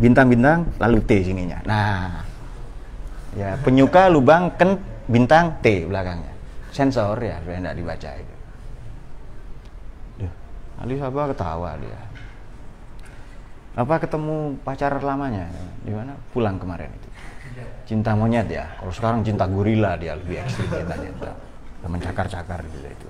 bintang-bintang 0.00 0.66
lalu 0.82 0.98
T 1.06 1.22
sininya. 1.22 1.62
Nah, 1.62 2.26
ya 3.38 3.54
penyuka 3.62 4.10
lubang 4.10 4.50
ken 4.58 4.80
bintang 5.06 5.62
T 5.62 5.86
belakangnya. 5.86 6.32
Sensor 6.72 7.20
ya, 7.20 7.36
sudah 7.44 7.60
tidak 7.60 7.76
dibaca 7.76 8.10
itu. 8.16 8.34
Ali 10.82 10.98
Sabah 10.98 11.30
ketawa 11.30 11.78
dia. 11.78 12.00
Apa 13.78 14.02
ketemu 14.02 14.58
pacar 14.66 14.90
lamanya? 14.98 15.46
Di 15.86 15.94
mana? 15.94 16.18
Pulang 16.34 16.58
kemarin 16.58 16.90
itu. 16.90 17.08
Cinta 17.86 18.18
monyet 18.18 18.50
ya. 18.50 18.66
Kalau 18.80 18.90
sekarang 18.90 19.20
cinta 19.22 19.46
gorila 19.46 19.94
dia 19.94 20.18
lebih 20.18 20.42
ekstrim 20.42 20.66
cintanya. 20.72 21.12
Mencakar-cakar 21.82 22.62
gitu 22.66 22.88
itu. 22.88 23.08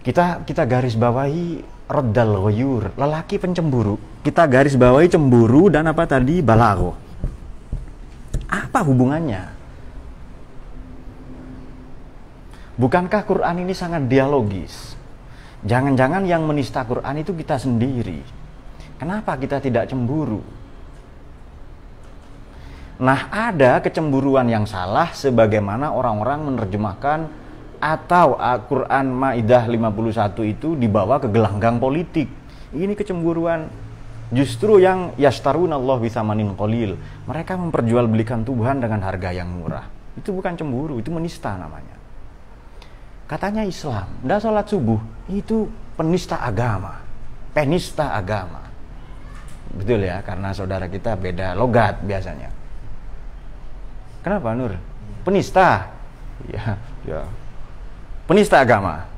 Kita 0.00 0.44
kita 0.44 0.64
garis 0.64 0.96
bawahi 0.96 1.60
Rodal 1.90 2.38
goyur, 2.38 2.94
lelaki 2.94 3.42
pencemburu. 3.42 3.98
Kita 4.22 4.46
garis 4.46 4.78
bawahi 4.78 5.10
cemburu 5.10 5.66
dan 5.74 5.90
apa 5.90 6.06
tadi 6.06 6.38
balago. 6.38 6.94
Apa 8.46 8.86
hubungannya? 8.86 9.42
Bukankah 12.78 13.26
Quran 13.26 13.66
ini 13.66 13.74
sangat 13.74 14.06
dialogis? 14.06 14.94
Jangan-jangan 15.66 16.22
yang 16.30 16.46
menista 16.46 16.86
Quran 16.86 17.20
itu 17.20 17.34
kita 17.34 17.58
sendiri. 17.58 18.22
Kenapa 18.96 19.34
kita 19.34 19.58
tidak 19.58 19.90
cemburu? 19.90 20.40
Nah, 23.00 23.32
ada 23.32 23.80
kecemburuan 23.80 24.44
yang 24.44 24.68
salah 24.68 25.08
sebagaimana 25.16 25.88
orang-orang 25.88 26.52
menerjemahkan 26.52 27.32
atau 27.80 28.36
Al-Quran 28.36 29.08
Ma'idah 29.08 29.64
51 29.64 30.44
itu 30.44 30.76
dibawa 30.76 31.16
ke 31.16 31.32
gelanggang 31.32 31.80
politik. 31.80 32.28
Ini 32.76 32.92
kecemburuan 32.92 33.72
justru 34.28 34.84
yang 34.84 35.16
yastarun 35.16 35.72
Allah 35.72 35.96
bisamanin 35.96 36.52
kolil. 36.52 37.00
Mereka 37.24 37.56
memperjualbelikan 37.56 38.44
Tuhan 38.44 38.84
dengan 38.84 39.00
harga 39.00 39.32
yang 39.32 39.48
murah. 39.48 39.88
Itu 40.20 40.36
bukan 40.36 40.60
cemburu, 40.60 41.00
itu 41.00 41.08
menista 41.08 41.56
namanya. 41.56 41.96
Katanya 43.24 43.64
Islam, 43.64 44.12
tidak 44.20 44.44
sholat 44.44 44.66
subuh, 44.68 45.00
itu 45.32 45.72
penista 45.96 46.36
agama. 46.36 47.00
Penista 47.56 48.12
agama. 48.12 48.60
Betul 49.72 50.04
ya, 50.04 50.20
karena 50.20 50.52
saudara 50.52 50.84
kita 50.84 51.16
beda 51.16 51.56
logat 51.56 52.04
biasanya. 52.04 52.59
Kenapa 54.20 54.52
Nur? 54.52 54.76
Penista. 55.24 55.92
Ya, 56.48 56.80
ya 57.04 57.20
penista 58.30 58.62
agama. 58.62 59.10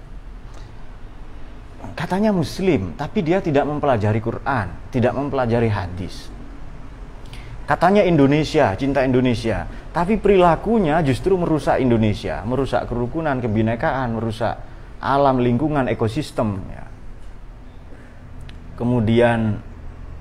Katanya 1.92 2.32
muslim, 2.32 2.96
tapi 2.96 3.20
dia 3.20 3.44
tidak 3.44 3.68
mempelajari 3.68 4.24
Quran, 4.24 4.72
tidak 4.88 5.12
mempelajari 5.12 5.68
hadis. 5.68 6.32
Katanya 7.68 8.00
Indonesia, 8.08 8.72
cinta 8.72 9.04
Indonesia, 9.04 9.68
tapi 9.92 10.16
perilakunya 10.16 11.04
justru 11.04 11.36
merusak 11.36 11.84
Indonesia, 11.84 12.40
merusak 12.48 12.88
kerukunan, 12.88 13.36
kebinekaan, 13.44 14.16
merusak 14.16 14.56
alam 15.04 15.44
lingkungan, 15.44 15.92
ekosistem. 15.92 16.64
Ya. 16.72 16.88
Kemudian 18.80 19.60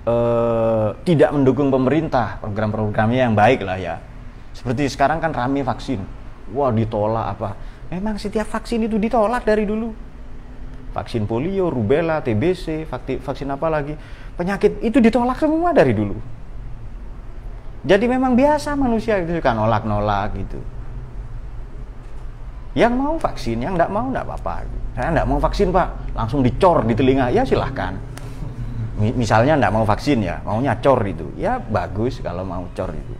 eh, 0.03 0.89
tidak 1.07 1.31
mendukung 1.31 1.71
pemerintah 1.71 2.43
program-programnya 2.43 3.31
yang 3.31 3.35
baik 3.39 3.63
lah 3.63 3.79
ya. 3.79 3.95
Seperti 4.51 4.91
sekarang 4.91 5.23
kan 5.23 5.31
rame 5.31 5.63
vaksin, 5.63 6.03
wah 6.51 6.69
ditolak 6.69 7.27
apa 7.39 7.49
Memang 7.91 8.15
setiap 8.15 8.47
vaksin 8.47 8.87
itu 8.87 8.95
ditolak 8.95 9.43
dari 9.43 9.67
dulu. 9.67 9.91
Vaksin 10.95 11.27
polio, 11.27 11.67
rubella, 11.67 12.23
TBC, 12.23 12.87
vaksin 13.19 13.51
apa 13.51 13.67
lagi. 13.67 13.91
Penyakit 14.39 14.79
itu 14.79 15.03
ditolak 15.03 15.35
semua 15.35 15.75
dari 15.75 15.91
dulu. 15.91 16.15
Jadi 17.83 18.05
memang 18.07 18.31
biasa 18.39 18.79
manusia 18.79 19.19
itu 19.19 19.35
suka 19.35 19.51
nolak-nolak 19.51 20.31
gitu. 20.39 20.59
Yang 22.79 22.93
mau 22.95 23.15
vaksin, 23.19 23.59
yang 23.59 23.75
tidak 23.75 23.91
mau 23.91 24.07
tidak 24.07 24.23
apa-apa. 24.23 24.55
Saya 24.95 25.07
tidak 25.11 25.27
mau 25.27 25.39
vaksin 25.43 25.67
pak, 25.75 25.87
langsung 26.15 26.39
dicor 26.39 26.87
di 26.87 26.95
telinga. 26.95 27.27
Ya 27.27 27.43
silahkan. 27.43 27.99
Misalnya 28.95 29.59
tidak 29.59 29.71
mau 29.75 29.83
vaksin 29.83 30.23
ya, 30.23 30.39
maunya 30.47 30.79
cor 30.79 31.03
itu. 31.03 31.27
Ya 31.35 31.59
bagus 31.59 32.23
kalau 32.23 32.47
mau 32.47 32.63
cor 32.71 32.95
itu. 32.95 33.15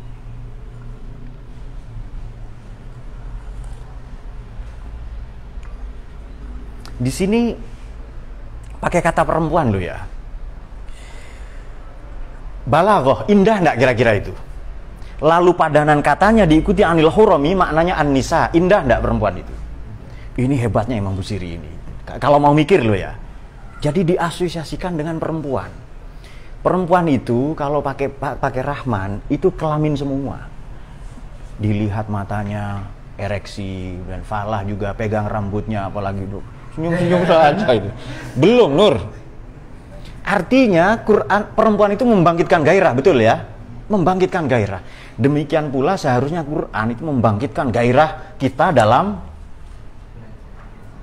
Di 7.02 7.10
sini 7.10 7.50
pakai 8.78 9.02
kata 9.02 9.26
perempuan 9.26 9.74
lo 9.74 9.82
ya. 9.82 9.98
Balagoh, 12.62 13.26
indah 13.26 13.58
enggak 13.58 13.78
kira-kira 13.82 14.12
itu? 14.22 14.34
Lalu 15.22 15.58
padanan 15.58 16.06
katanya 16.06 16.46
diikuti 16.46 16.86
anil 16.86 17.10
hurami, 17.10 17.58
maknanya 17.58 17.98
an-nisa. 17.98 18.54
Indah 18.54 18.86
enggak 18.86 19.02
perempuan 19.02 19.34
itu? 19.42 19.54
Ini 20.46 20.56
hebatnya 20.62 21.02
Imam 21.02 21.18
Busiri 21.18 21.58
ini. 21.58 21.72
Kalau 22.22 22.38
mau 22.38 22.54
mikir 22.54 22.86
lo 22.86 22.94
ya. 22.94 23.18
Jadi 23.82 24.14
diasosiasikan 24.14 24.94
dengan 24.94 25.18
perempuan. 25.18 25.74
Perempuan 26.62 27.10
itu 27.10 27.58
kalau 27.58 27.82
pakai 27.82 28.14
pakai 28.14 28.62
Rahman 28.62 29.26
itu 29.34 29.50
kelamin 29.58 29.98
semua. 29.98 30.46
Dilihat 31.58 32.06
matanya, 32.14 32.86
ereksi 33.18 33.98
dan 34.06 34.22
falah 34.22 34.62
juga 34.62 34.94
pegang 34.94 35.26
rambutnya 35.26 35.90
apalagi 35.90 36.30
tuh 36.30 36.46
Senyum-senyum 36.76 37.24
saja 37.28 37.68
itu. 37.76 37.90
Belum, 38.40 38.72
Nur. 38.72 38.96
Artinya 40.24 41.02
Quran 41.04 41.52
perempuan 41.52 41.92
itu 41.92 42.08
membangkitkan 42.08 42.64
gairah, 42.64 42.94
betul 42.96 43.20
ya? 43.20 43.44
Membangkitkan 43.92 44.48
gairah. 44.48 44.80
Demikian 45.20 45.74
pula 45.74 46.00
seharusnya 46.00 46.48
Quran 46.48 46.86
itu 46.96 47.04
membangkitkan 47.04 47.68
gairah 47.76 48.40
kita 48.40 48.72
dalam 48.72 49.20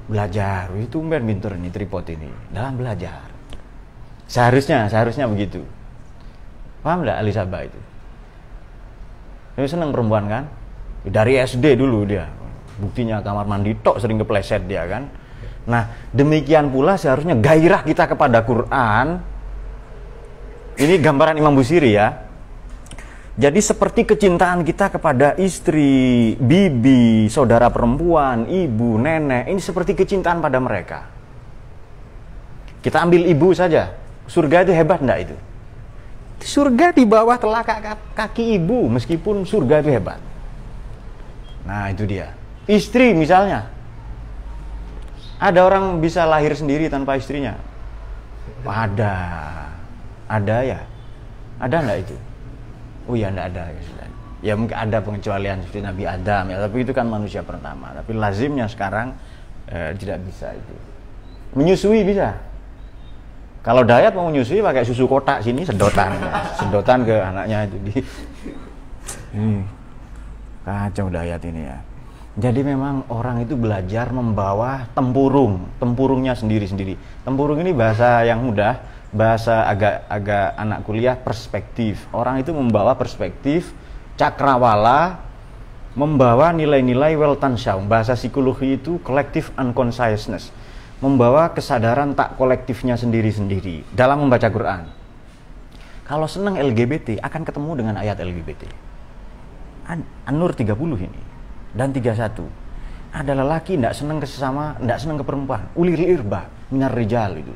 belajar. 0.09 0.72
Itu 0.81 1.04
umben 1.04 1.28
pinter 1.28 1.52
ini 1.61 1.68
tripod 1.68 2.09
ini 2.09 2.31
dalam 2.48 2.81
belajar. 2.81 3.28
Seharusnya, 4.24 4.88
seharusnya 4.88 5.28
begitu. 5.28 5.61
Paham 6.81 7.04
nggak 7.04 7.20
Alisaba 7.20 7.68
itu? 7.68 7.81
Dia 9.61 9.68
seneng 9.68 9.92
perempuan 9.92 10.24
kan? 10.31 10.44
Dari 11.04 11.37
SD 11.37 11.76
dulu 11.76 12.09
dia. 12.09 12.24
Buktinya 12.81 13.20
kamar 13.20 13.44
mandi 13.44 13.76
tok 13.76 14.00
sering 14.00 14.16
kepleset 14.22 14.64
dia 14.64 14.87
kan 14.88 15.11
Nah, 15.68 15.92
demikian 16.16 16.72
pula 16.72 16.96
seharusnya 16.96 17.37
gairah 17.37 17.85
kita 17.85 18.09
kepada 18.09 18.40
Quran. 18.40 19.20
Ini 20.81 20.96
gambaran 20.96 21.37
Imam 21.37 21.52
Busiri 21.52 21.92
ya. 21.92 22.24
Jadi 23.38 23.61
seperti 23.62 24.02
kecintaan 24.02 24.66
kita 24.66 24.90
kepada 24.90 25.38
istri, 25.38 26.35
bibi, 26.40 27.31
saudara 27.31 27.70
perempuan, 27.70 28.50
ibu, 28.50 28.98
nenek, 28.98 29.46
ini 29.46 29.61
seperti 29.62 29.94
kecintaan 29.94 30.42
pada 30.42 30.59
mereka. 30.59 31.07
Kita 32.83 33.04
ambil 33.04 33.31
ibu 33.31 33.54
saja. 33.54 33.94
Surga 34.26 34.66
itu 34.66 34.74
hebat 34.74 34.98
enggak 34.98 35.31
itu? 35.31 35.37
Surga 36.42 36.90
di 36.90 37.07
bawah 37.07 37.38
telapak 37.38 38.16
kaki 38.18 38.59
ibu, 38.59 38.90
meskipun 38.90 39.46
surga 39.46 39.87
itu 39.87 39.90
hebat. 39.94 40.18
Nah, 41.62 41.94
itu 41.94 42.11
dia. 42.11 42.35
Istri 42.66 43.14
misalnya, 43.14 43.70
ada 45.38 45.61
orang 45.62 46.03
bisa 46.03 46.27
lahir 46.27 46.51
sendiri 46.59 46.90
tanpa 46.90 47.14
istrinya? 47.14 47.55
Ada. 48.66 49.14
Ada 50.27 50.57
ya? 50.66 50.81
Ada 51.62 51.77
nggak 51.79 51.98
itu? 52.03 52.16
Oh 53.09 53.14
iya 53.14 53.31
nggak 53.31 53.46
ada 53.55 53.64
ya. 53.70 53.83
Ya 54.38 54.55
mungkin 54.55 54.79
ada 54.79 55.03
pengecualian 55.03 55.66
seperti 55.66 55.83
Nabi 55.83 56.07
Adam 56.07 56.55
ya, 56.55 56.62
tapi 56.62 56.87
itu 56.87 56.94
kan 56.94 57.11
manusia 57.11 57.42
pertama. 57.42 57.90
Tapi 57.90 58.14
lazimnya 58.14 58.70
sekarang 58.70 59.14
eh, 59.66 59.94
tidak 59.98 60.22
bisa 60.27 60.55
itu. 60.55 60.74
Menyusui 61.59 62.07
bisa. 62.07 62.38
Kalau 63.66 63.83
diet 63.83 64.14
mau 64.14 64.31
menyusui 64.31 64.62
pakai 64.62 64.87
susu 64.87 65.11
kotak 65.11 65.42
sini 65.42 65.66
sedotan, 65.66 66.14
sedotan 66.55 67.03
ke 67.03 67.16
anaknya 67.18 67.66
itu 67.66 67.77
di. 67.83 67.94
Hmm. 69.29 69.61
Kacau 70.64 71.12
diet 71.12 71.42
ini 71.44 71.68
ya. 71.68 71.77
Jadi 72.38 72.62
memang 72.62 73.03
orang 73.11 73.42
itu 73.42 73.59
belajar 73.59 74.14
membawa 74.14 74.87
tempurung, 74.94 75.66
tempurungnya 75.83 76.38
sendiri-sendiri. 76.38 76.94
Tempurung 77.27 77.59
ini 77.59 77.74
bahasa 77.74 78.22
yang 78.22 78.46
mudah, 78.46 78.79
bahasa 79.11 79.66
agak 79.66 80.07
agak 80.07 80.55
anak 80.55 80.87
kuliah 80.87 81.18
perspektif. 81.18 82.07
Orang 82.14 82.38
itu 82.38 82.55
membawa 82.55 82.94
perspektif 82.94 83.74
cakrawala, 84.14 85.18
membawa 85.98 86.55
nilai-nilai 86.55 87.18
Weltanschauung. 87.18 87.90
Bahasa 87.90 88.14
psikologi 88.14 88.79
itu 88.79 89.03
collective 89.03 89.51
unconsciousness, 89.59 90.55
membawa 91.03 91.51
kesadaran 91.51 92.14
tak 92.14 92.38
kolektifnya 92.38 92.94
sendiri-sendiri 92.94 93.83
dalam 93.90 94.22
membaca 94.22 94.46
Quran. 94.46 94.87
Kalau 96.07 96.31
senang 96.31 96.55
LGBT 96.55 97.18
akan 97.18 97.42
ketemu 97.42 97.70
dengan 97.83 97.94
ayat 97.98 98.22
LGBT. 98.22 98.62
An-Nur 100.31 100.55
30 100.55 100.79
ini 101.03 101.38
dan 101.79 101.95
31 101.95 102.67
ada 103.09 103.33
lelaki 103.33 103.79
tidak 103.79 103.95
senang 103.97 104.19
ke 104.19 104.27
sesama 104.27 104.77
tidak 104.77 104.99
senang 105.01 105.17
ke 105.17 105.25
perempuan. 105.25 105.62
Ulir 105.79 105.97
irba 105.97 106.51
minar 106.69 106.93
rijal 106.93 107.41
itu 107.41 107.55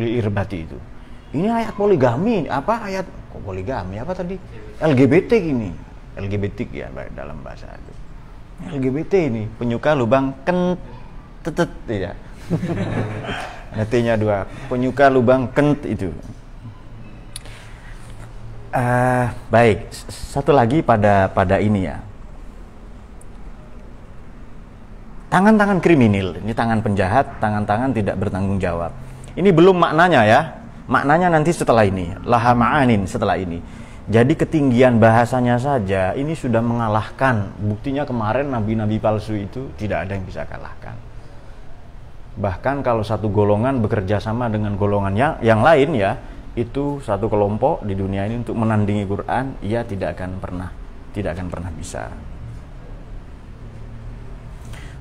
ulir 0.00 0.12
irbati 0.22 0.58
itu. 0.64 0.78
Ini 1.34 1.50
ayat 1.50 1.74
poligami 1.74 2.46
apa 2.46 2.86
ayat 2.86 3.04
kok 3.04 3.42
poligami 3.42 3.98
apa 3.98 4.14
tadi? 4.14 4.38
LGBT 4.78 5.30
gini 5.42 5.70
LGBT 6.14 6.58
ya 6.70 6.88
dalam 7.10 7.42
bahasa 7.42 7.66
itu. 7.74 7.92
LGBT 8.78 9.12
ini 9.34 9.42
penyuka 9.58 9.98
lubang 9.98 10.30
kent 10.46 10.78
tetet 11.42 11.70
ya 11.90 12.14
Nantinya 13.74 14.14
dua 14.22 14.46
penyuka 14.70 15.10
lubang 15.10 15.50
kent 15.50 15.84
itu. 15.84 16.14
Uh, 18.74 19.30
baik 19.54 19.86
satu 20.10 20.50
lagi 20.50 20.82
pada 20.82 21.30
pada 21.30 21.62
ini 21.62 21.86
ya 21.86 22.02
tangan-tangan 25.34 25.82
kriminal, 25.82 26.38
ini 26.38 26.54
tangan 26.54 26.78
penjahat, 26.78 27.42
tangan-tangan 27.42 27.90
tidak 27.90 28.14
bertanggung 28.22 28.62
jawab. 28.62 28.94
Ini 29.34 29.50
belum 29.50 29.82
maknanya 29.82 30.22
ya, 30.22 30.40
maknanya 30.86 31.34
nanti 31.34 31.50
setelah 31.50 31.82
ini, 31.82 32.14
laha 32.22 32.54
ma'anin 32.54 33.02
setelah 33.02 33.34
ini. 33.34 33.58
Jadi 34.06 34.38
ketinggian 34.38 35.02
bahasanya 35.02 35.58
saja 35.58 36.14
ini 36.14 36.38
sudah 36.38 36.62
mengalahkan. 36.62 37.50
Buktinya 37.58 38.06
kemarin 38.06 38.46
nabi-nabi 38.46 39.02
palsu 39.02 39.34
itu 39.34 39.74
tidak 39.74 40.06
ada 40.06 40.14
yang 40.14 40.22
bisa 40.22 40.46
kalahkan. 40.46 40.94
Bahkan 42.38 42.86
kalau 42.86 43.02
satu 43.02 43.26
golongan 43.26 43.82
bekerja 43.82 44.22
sama 44.22 44.46
dengan 44.46 44.78
golongan 44.78 45.18
yang, 45.18 45.32
yang 45.42 45.66
lain 45.66 45.98
ya, 45.98 46.14
itu 46.54 47.02
satu 47.02 47.26
kelompok 47.26 47.82
di 47.82 47.98
dunia 47.98 48.22
ini 48.30 48.38
untuk 48.46 48.54
menandingi 48.54 49.02
Quran, 49.02 49.58
ia 49.66 49.82
tidak 49.82 50.14
akan 50.14 50.38
pernah 50.38 50.70
tidak 51.14 51.38
akan 51.38 51.46
pernah 51.46 51.70
bisa 51.70 52.10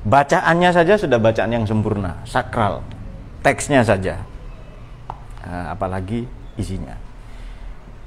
bacaannya 0.03 0.69
saja 0.75 0.99
sudah 0.99 1.17
bacaan 1.19 1.51
yang 1.51 1.65
sempurna, 1.67 2.19
sakral, 2.27 2.83
teksnya 3.39 3.83
saja, 3.83 4.19
uh, 5.47 5.71
apalagi 5.71 6.27
isinya. 6.59 6.95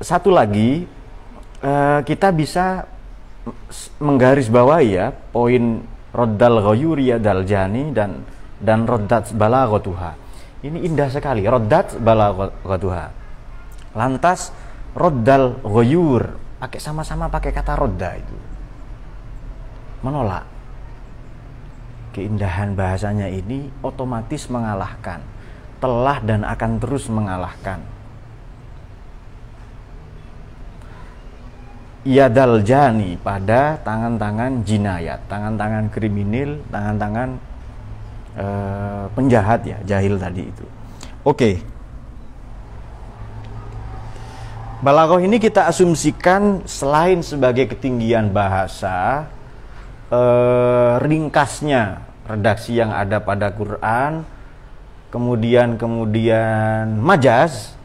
Satu 0.01 0.29
lagi, 0.29 0.85
uh, 1.65 2.01
kita 2.05 2.29
bisa 2.37 2.85
menggarisbawahi 4.03 4.89
ya 4.93 5.09
poin 5.13 5.81
roddal 6.13 6.61
ghayuri 6.61 7.17
dal 7.17 7.47
jani 7.49 7.95
dan 7.97 8.25
dan 8.61 8.85
roddat 8.85 9.33
balaghatuha. 9.33 10.13
Ini 10.65 10.85
indah 10.85 11.09
sekali, 11.09 11.45
roddat 11.49 11.97
balaghatuha. 11.97 13.05
Lantas 13.97 14.53
roddal 14.93 15.61
ghayur, 15.65 16.37
pakai 16.61 16.81
sama-sama 16.81 17.33
pakai 17.33 17.53
kata 17.53 17.73
rodda 17.77 18.11
itu. 18.21 18.37
Menolak 20.05 20.56
keindahan 22.17 22.73
bahasanya 22.73 23.29
ini 23.29 23.69
otomatis 23.85 24.49
mengalahkan, 24.49 25.21
telah 25.77 26.17
dan 26.25 26.49
akan 26.49 26.81
terus 26.81 27.13
mengalahkan. 27.13 27.85
Yadal 32.07 32.65
jani 32.65 33.21
pada 33.21 33.77
tangan-tangan 33.85 34.65
jinayat, 34.65 35.21
tangan-tangan 35.29 35.93
kriminal, 35.93 36.57
tangan-tangan 36.73 37.29
uh, 38.39 39.05
penjahat 39.13 39.61
ya, 39.69 39.77
jahil 39.85 40.17
tadi 40.17 40.49
itu. 40.49 40.65
Oke. 41.27 41.37
Okay. 41.37 41.55
Balaghah 44.77 45.19
ini 45.19 45.43
kita 45.43 45.67
asumsikan 45.67 46.63
selain 46.63 47.25
sebagai 47.27 47.75
ketinggian 47.75 48.31
bahasa, 48.31 49.27
eh, 50.11 50.95
ringkasnya 51.03 52.07
redaksi 52.27 52.75
yang 52.75 52.91
ada 52.91 53.23
pada 53.23 53.55
Quran, 53.55 54.27
kemudian 55.15 55.79
kemudian 55.79 56.99
majaz, 56.99 57.79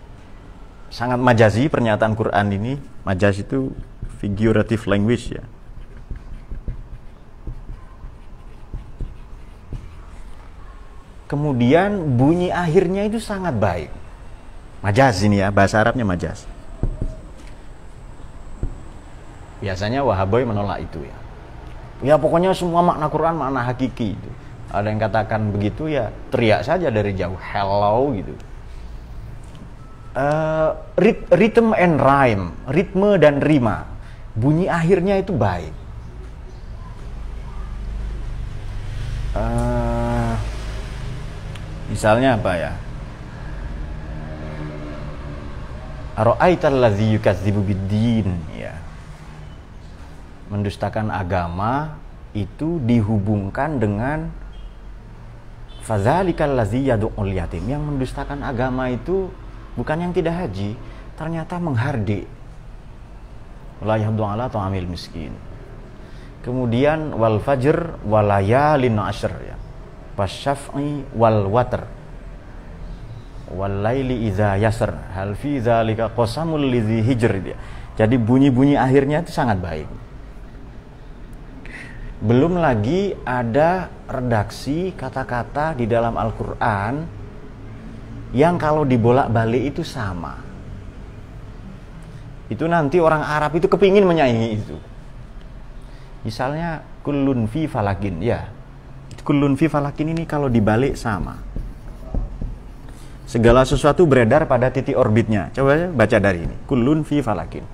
sangat 0.90 1.22
majazi 1.22 1.70
pernyataan 1.70 2.18
Quran 2.18 2.48
ini. 2.54 2.74
Majaz 3.02 3.42
itu 3.42 3.74
figurative 4.22 4.86
language 4.86 5.34
ya. 5.34 5.46
Kemudian 11.26 12.20
bunyi 12.20 12.52
akhirnya 12.52 13.08
itu 13.08 13.18
sangat 13.24 13.56
baik. 13.56 13.90
Majaz 14.84 15.24
ini 15.24 15.40
ya, 15.40 15.48
bahasa 15.48 15.80
Arabnya 15.80 16.04
majaz. 16.04 16.44
Biasanya 19.64 20.02
Wahaboy 20.04 20.44
menolak 20.44 20.84
itu 20.84 21.06
ya 21.06 21.21
ya 22.02 22.18
pokoknya 22.18 22.54
semua 22.54 22.82
makna 22.82 23.08
Quran 23.10 23.38
makna 23.38 23.66
hakiki 23.66 24.18
itu. 24.18 24.30
Ada 24.72 24.88
yang 24.88 25.02
katakan 25.04 25.52
begitu 25.52 25.92
ya 25.92 26.10
teriak 26.32 26.64
saja 26.64 26.88
dari 26.88 27.12
jauh. 27.16 27.38
Hello 27.38 28.14
gitu. 28.16 28.34
Uh, 30.12 30.76
rhythm 31.32 31.72
and 31.72 31.96
rhyme 32.04 32.52
ritme 32.68 33.16
dan 33.16 33.40
rima. 33.40 33.88
Bunyi 34.36 34.68
akhirnya 34.68 35.20
itu 35.20 35.36
baik. 35.36 35.72
Uh, 39.32 40.36
misalnya 41.88 42.36
apa 42.36 42.52
ya? 42.56 42.72
Ara'aital 46.12 46.76
ladzi 46.76 47.16
yukadzibu 47.16 47.64
biddin 47.64 48.36
mendustakan 50.52 51.08
agama 51.08 51.96
itu 52.36 52.84
dihubungkan 52.84 53.80
dengan 53.80 54.28
fazalikal 55.88 56.60
ladzi 56.60 56.92
yad'ul 56.92 57.32
yatim. 57.32 57.64
Yang 57.64 57.84
mendustakan 57.88 58.44
agama 58.44 58.92
itu 58.92 59.32
bukan 59.80 60.04
yang 60.04 60.12
tidak 60.12 60.36
haji 60.36 60.76
ternyata 61.16 61.56
menghardik. 61.58 62.28
La 63.82 63.96
yahdu 63.98 64.22
ala 64.22 64.52
ta'amil 64.52 64.86
miskin. 64.86 65.34
Kemudian 66.46 67.16
wal 67.16 67.40
fajr 67.40 68.04
walayalin 68.06 69.00
ashr 69.00 69.32
ya. 69.32 69.56
Wasyaf'i 70.20 71.18
wal 71.18 71.50
watr. 71.50 71.82
Wal 73.58 73.82
laili 73.82 74.30
idza 74.30 74.54
yasr. 74.60 74.94
Hal 75.18 75.34
fi 75.34 75.58
dzalika 75.58 76.14
qasamul 76.14 76.62
lidzi 76.62 77.02
hijr 77.02 77.34
jadi 78.00 78.16
bunyi-bunyi 78.16 78.80
akhirnya 78.80 79.22
itu 79.22 79.30
sangat 79.36 79.60
baik 79.60 79.88
belum 82.22 82.62
lagi 82.62 83.18
ada 83.26 83.90
redaksi 84.06 84.94
kata-kata 84.94 85.74
di 85.74 85.90
dalam 85.90 86.14
Al-Quran 86.14 87.02
yang 88.38 88.62
kalau 88.62 88.86
dibolak-balik 88.86 89.74
itu 89.74 89.82
sama. 89.82 90.38
Itu 92.46 92.70
nanti 92.70 93.02
orang 93.02 93.26
Arab 93.26 93.58
itu 93.58 93.66
kepingin 93.66 94.06
menyaingi 94.06 94.50
itu. 94.54 94.78
Misalnya 96.22 96.86
kulun 97.02 97.50
fi 97.50 97.66
falakin, 97.66 98.22
ya. 98.22 98.54
Kulun 99.26 99.58
fi 99.58 99.66
falakin 99.66 100.14
ini 100.14 100.30
kalau 100.30 100.46
dibalik 100.46 100.94
sama. 100.94 101.42
Segala 103.26 103.66
sesuatu 103.66 104.06
beredar 104.06 104.46
pada 104.46 104.70
titik 104.70 104.94
orbitnya. 104.94 105.50
Coba 105.58 105.90
baca 105.90 106.18
dari 106.22 106.46
ini. 106.46 106.56
Kulun 106.70 107.02
fi 107.02 107.24
falakin. 107.26 107.66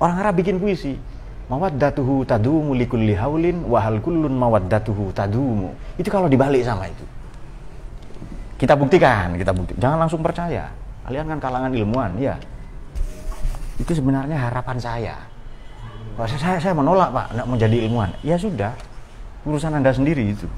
Orang 0.00 0.16
Arab 0.16 0.40
bikin 0.40 0.56
puisi 0.56 0.96
mawaddatuhu 1.46 2.26
tadumu 2.26 2.74
likulli 2.74 3.14
haulin 3.14 3.62
wa 3.66 3.78
hal 3.78 4.02
kullun 4.02 4.34
mawaddatuhu 4.34 5.14
tadumu. 5.14 5.70
Itu 5.94 6.10
kalau 6.10 6.26
dibalik 6.26 6.66
sama 6.66 6.90
itu. 6.90 7.06
Kita 8.56 8.72
buktikan, 8.72 9.36
kita 9.36 9.52
bukti. 9.52 9.76
Jangan 9.76 10.00
langsung 10.00 10.24
percaya. 10.24 10.72
Kalian 11.06 11.28
kan 11.28 11.38
kalangan 11.38 11.70
ilmuwan, 11.76 12.16
ya. 12.18 12.34
Itu 13.76 13.92
sebenarnya 13.92 14.48
harapan 14.48 14.80
saya. 14.80 15.14
Saya, 16.16 16.56
saya 16.56 16.72
menolak 16.72 17.12
Pak, 17.12 17.26
nggak 17.36 17.46
mau 17.46 17.56
jadi 17.60 17.76
ilmuwan. 17.84 18.10
Ya 18.24 18.40
sudah, 18.40 18.72
urusan 19.44 19.76
Anda 19.76 19.92
sendiri 19.92 20.32
itu. 20.32 20.48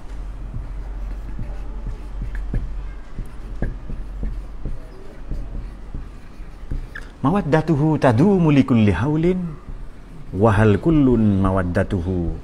Mawaddatuhu 7.18 7.98
tadumu 7.98 8.54
likulli 8.54 8.94
haulin 8.94 9.57
wahal 10.34 10.76
kullun 10.76 11.40
mawaddatuhu 11.40 12.36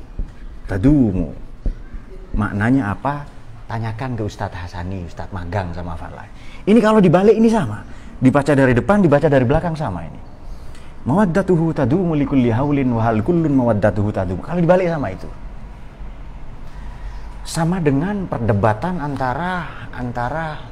tadumu. 0.65 1.37
Maknanya 2.35 2.97
apa? 2.97 3.29
Tanyakan 3.69 4.17
ke 4.19 4.23
Ustadz 4.27 4.57
Hasani, 4.57 5.09
Ustadz 5.09 5.33
Magang 5.33 5.73
sama 5.73 5.97
Falai. 5.97 6.29
Ini 6.65 6.79
kalau 6.81 7.01
dibalik 7.01 7.37
ini 7.37 7.49
sama. 7.49 7.81
Dibaca 8.21 8.53
dari 8.57 8.73
depan, 8.73 9.05
dibaca 9.05 9.29
dari 9.29 9.45
belakang 9.45 9.77
sama 9.77 10.05
ini. 10.05 10.21
Mawaddatuhu 11.05 11.77
tadumu 11.77 12.17
likulli 12.17 12.49
haulin 12.49 12.89
wahal 12.97 13.21
kullun 13.21 13.53
mawaddatuhu 13.53 14.09
tadumu. 14.09 14.41
Kalau 14.41 14.61
dibalik 14.61 14.89
sama 14.89 15.13
itu. 15.13 15.29
Sama 17.45 17.77
dengan 17.77 18.25
perdebatan 18.25 19.05
antara 19.05 19.69
antara 19.93 20.65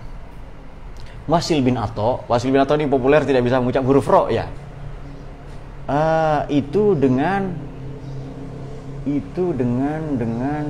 Wasil 1.29 1.61
bin 1.63 1.77
Ato, 1.77 2.25
Wasil 2.27 2.49
bin 2.49 2.59
Ato 2.65 2.75
ini 2.75 2.89
populer 2.89 3.23
tidak 3.23 3.45
bisa 3.45 3.61
mengucap 3.61 3.85
huruf 3.85 4.09
ro 4.09 4.33
ya. 4.33 4.49
Uh, 5.93 6.49
itu 6.49 6.97
dengan 6.97 7.53
itu 9.05 9.53
dengan 9.53 10.17
dengan 10.17 10.65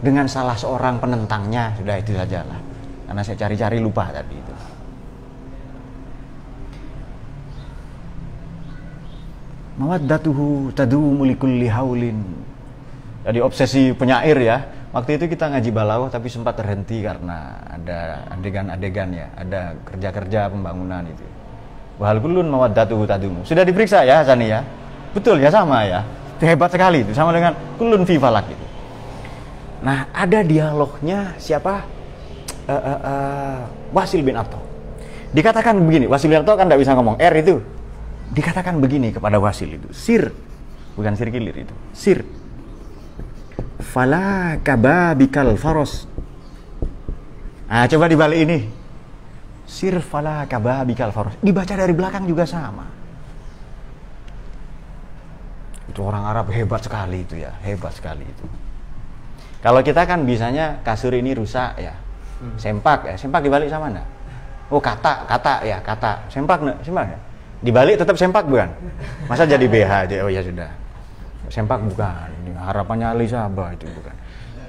dengan 0.00 0.24
salah 0.24 0.56
seorang 0.56 0.96
penentangnya 0.96 1.76
sudah 1.76 2.00
itu 2.00 2.16
saja 2.16 2.48
lah. 2.48 2.60
Karena 3.04 3.20
saya 3.20 3.36
cari-cari 3.36 3.76
lupa 3.76 4.08
tadi 4.08 4.34
itu. 4.40 4.54
Mawaddatuhu 9.76 10.72
tadumu 10.72 11.28
likulli 11.28 11.68
haulin. 11.68 12.24
Jadi 13.28 13.38
obsesi 13.44 13.92
penyair 13.92 14.38
ya 14.40 14.58
Waktu 14.96 15.20
itu 15.20 15.36
kita 15.36 15.52
ngaji 15.52 15.70
balawah 15.76 16.08
tapi 16.08 16.32
sempat 16.32 16.56
terhenti 16.56 17.04
karena 17.04 17.52
ada 17.68 18.24
adegan-adegan 18.32 19.12
ya, 19.12 19.28
ada 19.36 19.76
kerja-kerja 19.84 20.48
pembangunan 20.48 21.04
itu. 21.04 21.35
Wahal 21.96 22.20
kulun 22.20 22.46
mawaddatuhu 22.48 23.08
tadumu. 23.08 23.40
Sudah 23.42 23.64
diperiksa 23.64 24.04
ya 24.04 24.20
Hasani 24.20 24.52
ya? 24.52 24.60
Betul 25.16 25.40
ya 25.40 25.48
sama 25.48 25.84
ya. 25.88 26.04
Hebat 26.36 26.68
sekali 26.68 27.00
itu 27.00 27.16
sama 27.16 27.32
dengan 27.32 27.56
kulun 27.80 28.04
fi 28.04 28.20
falak 28.20 28.44
itu. 28.52 28.66
Nah, 29.80 30.08
ada 30.12 30.44
dialognya 30.44 31.32
siapa? 31.40 31.84
Uh, 32.66 32.74
uh, 32.74 33.00
uh, 33.00 33.58
Wasil 33.94 34.20
bin 34.26 34.34
Ato. 34.34 34.58
Dikatakan 35.32 35.78
begini, 35.80 36.10
Wasil 36.10 36.28
bin 36.28 36.42
Ato 36.42 36.52
kan 36.58 36.68
tidak 36.68 36.82
bisa 36.82 36.92
ngomong 36.92 37.16
R 37.16 37.34
itu. 37.40 37.62
Dikatakan 38.34 38.82
begini 38.82 39.14
kepada 39.14 39.38
Wasil 39.38 39.78
itu, 39.78 39.88
sir, 39.94 40.34
bukan 40.98 41.14
sir 41.14 41.30
kilir 41.30 41.54
itu, 41.54 41.74
sir 41.94 42.26
fala 43.96 44.60
kababikal 44.60 45.56
faros 45.56 46.04
nah 47.64 47.88
coba 47.88 48.12
dibalik 48.12 48.44
ini 48.44 48.58
sir 49.66 49.98
fala 49.98 50.46
kababikal 50.46 51.10
faros 51.10 51.34
dibaca 51.42 51.74
dari 51.74 51.92
belakang 51.92 52.24
juga 52.24 52.46
sama. 52.46 52.86
Itu 55.90 56.06
orang 56.06 56.24
Arab 56.26 56.46
hebat 56.54 56.82
sekali 56.86 57.26
itu 57.26 57.42
ya 57.42 57.52
hebat 57.66 57.92
sekali 57.94 58.22
itu. 58.22 58.46
Kalau 59.60 59.82
kita 59.82 60.06
kan 60.06 60.22
bisanya 60.22 60.78
kasur 60.86 61.12
ini 61.14 61.34
rusak 61.34 61.76
ya. 61.82 61.94
Hmm. 62.36 62.54
sempak 62.60 63.08
ya. 63.08 63.14
Sempak 63.18 63.40
dibalik 63.42 63.66
sama 63.66 63.90
enggak? 63.90 64.08
Oh 64.70 64.78
kata 64.78 65.26
kata 65.26 65.66
ya 65.66 65.78
kata. 65.82 66.30
Sempak 66.30 66.62
enggak? 66.62 66.78
Sempak 66.86 67.04
ya? 67.10 67.18
Dibalik 67.64 67.96
tetap 67.98 68.16
sempak 68.20 68.44
bukan? 68.46 68.68
Masa 69.26 69.48
jadi 69.48 69.64
BH 69.66 69.90
aja? 70.06 70.16
Oh 70.22 70.30
ya 70.30 70.44
sudah. 70.44 70.70
Sempak 71.48 71.80
bukan. 71.82 72.28
Harapannya 72.56 73.16
Ali 73.16 73.26
Sabah 73.26 73.72
itu 73.72 73.88
bukan. 73.90 74.14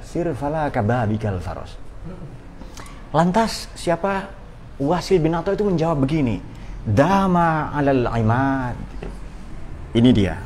Sir 0.01 0.31
fala 0.33 0.71
kababikal 0.71 1.37
faros 1.43 1.87
lantas 3.15 3.71
siapa 3.77 4.27
Wasil 4.77 5.17
bin 5.17 5.33
Atta 5.33 5.57
itu 5.57 5.65
menjawab 5.65 6.05
begini 6.05 6.37
dama 6.87 7.73
alal 7.75 8.07
imad. 8.15 8.77
Ini 9.91 10.09
dia. 10.15 10.39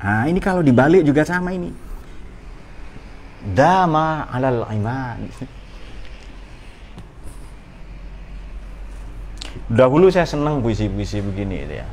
Nah 0.00 0.24
ini 0.30 0.38
kalau 0.38 0.62
dibalik 0.62 1.02
juga 1.02 1.26
sama 1.26 1.50
ini. 1.50 1.74
Dama 3.40 4.30
alal 4.30 4.62
imad. 4.70 5.26
Dahulu 9.70 10.10
saya 10.10 10.26
senang 10.26 10.62
puisi-puisi 10.62 11.18
begini 11.22 11.56
itu 11.66 11.74
ya. 11.82 11.86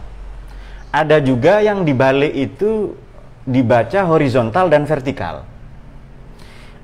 Ada 0.93 1.21
juga 1.21 1.61
yang 1.61 1.85
dibalik 1.85 2.33
itu 2.33 2.93
dibaca 3.45 4.05
horizontal 4.05 4.67
dan 4.69 4.83
vertikal. 4.83 5.45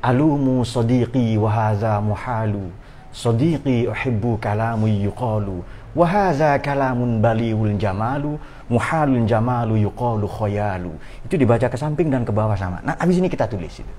Alumu 0.03 0.67
sadiqi 0.67 1.39
wahaza 1.39 2.03
muhalu 2.03 2.67
Sadiqi 3.15 3.87
uhibbu 3.87 4.35
kalamu 4.43 4.91
yuqalu 4.91 5.63
Wahaza 5.95 6.59
kalamun 6.59 7.23
baliul 7.23 7.79
jamalu 7.79 8.35
Muhalun 8.67 9.23
jamalu 9.23 9.87
yuqalu 9.87 10.27
khoyalu 10.27 10.91
Itu 11.23 11.39
dibaca 11.39 11.71
ke 11.71 11.77
samping 11.79 12.11
dan 12.11 12.27
ke 12.27 12.35
bawah 12.35 12.59
sama 12.59 12.83
Nah 12.83 12.99
habis 12.99 13.15
ini 13.15 13.31
kita 13.31 13.47
tulis 13.47 13.71
itu 13.79 13.93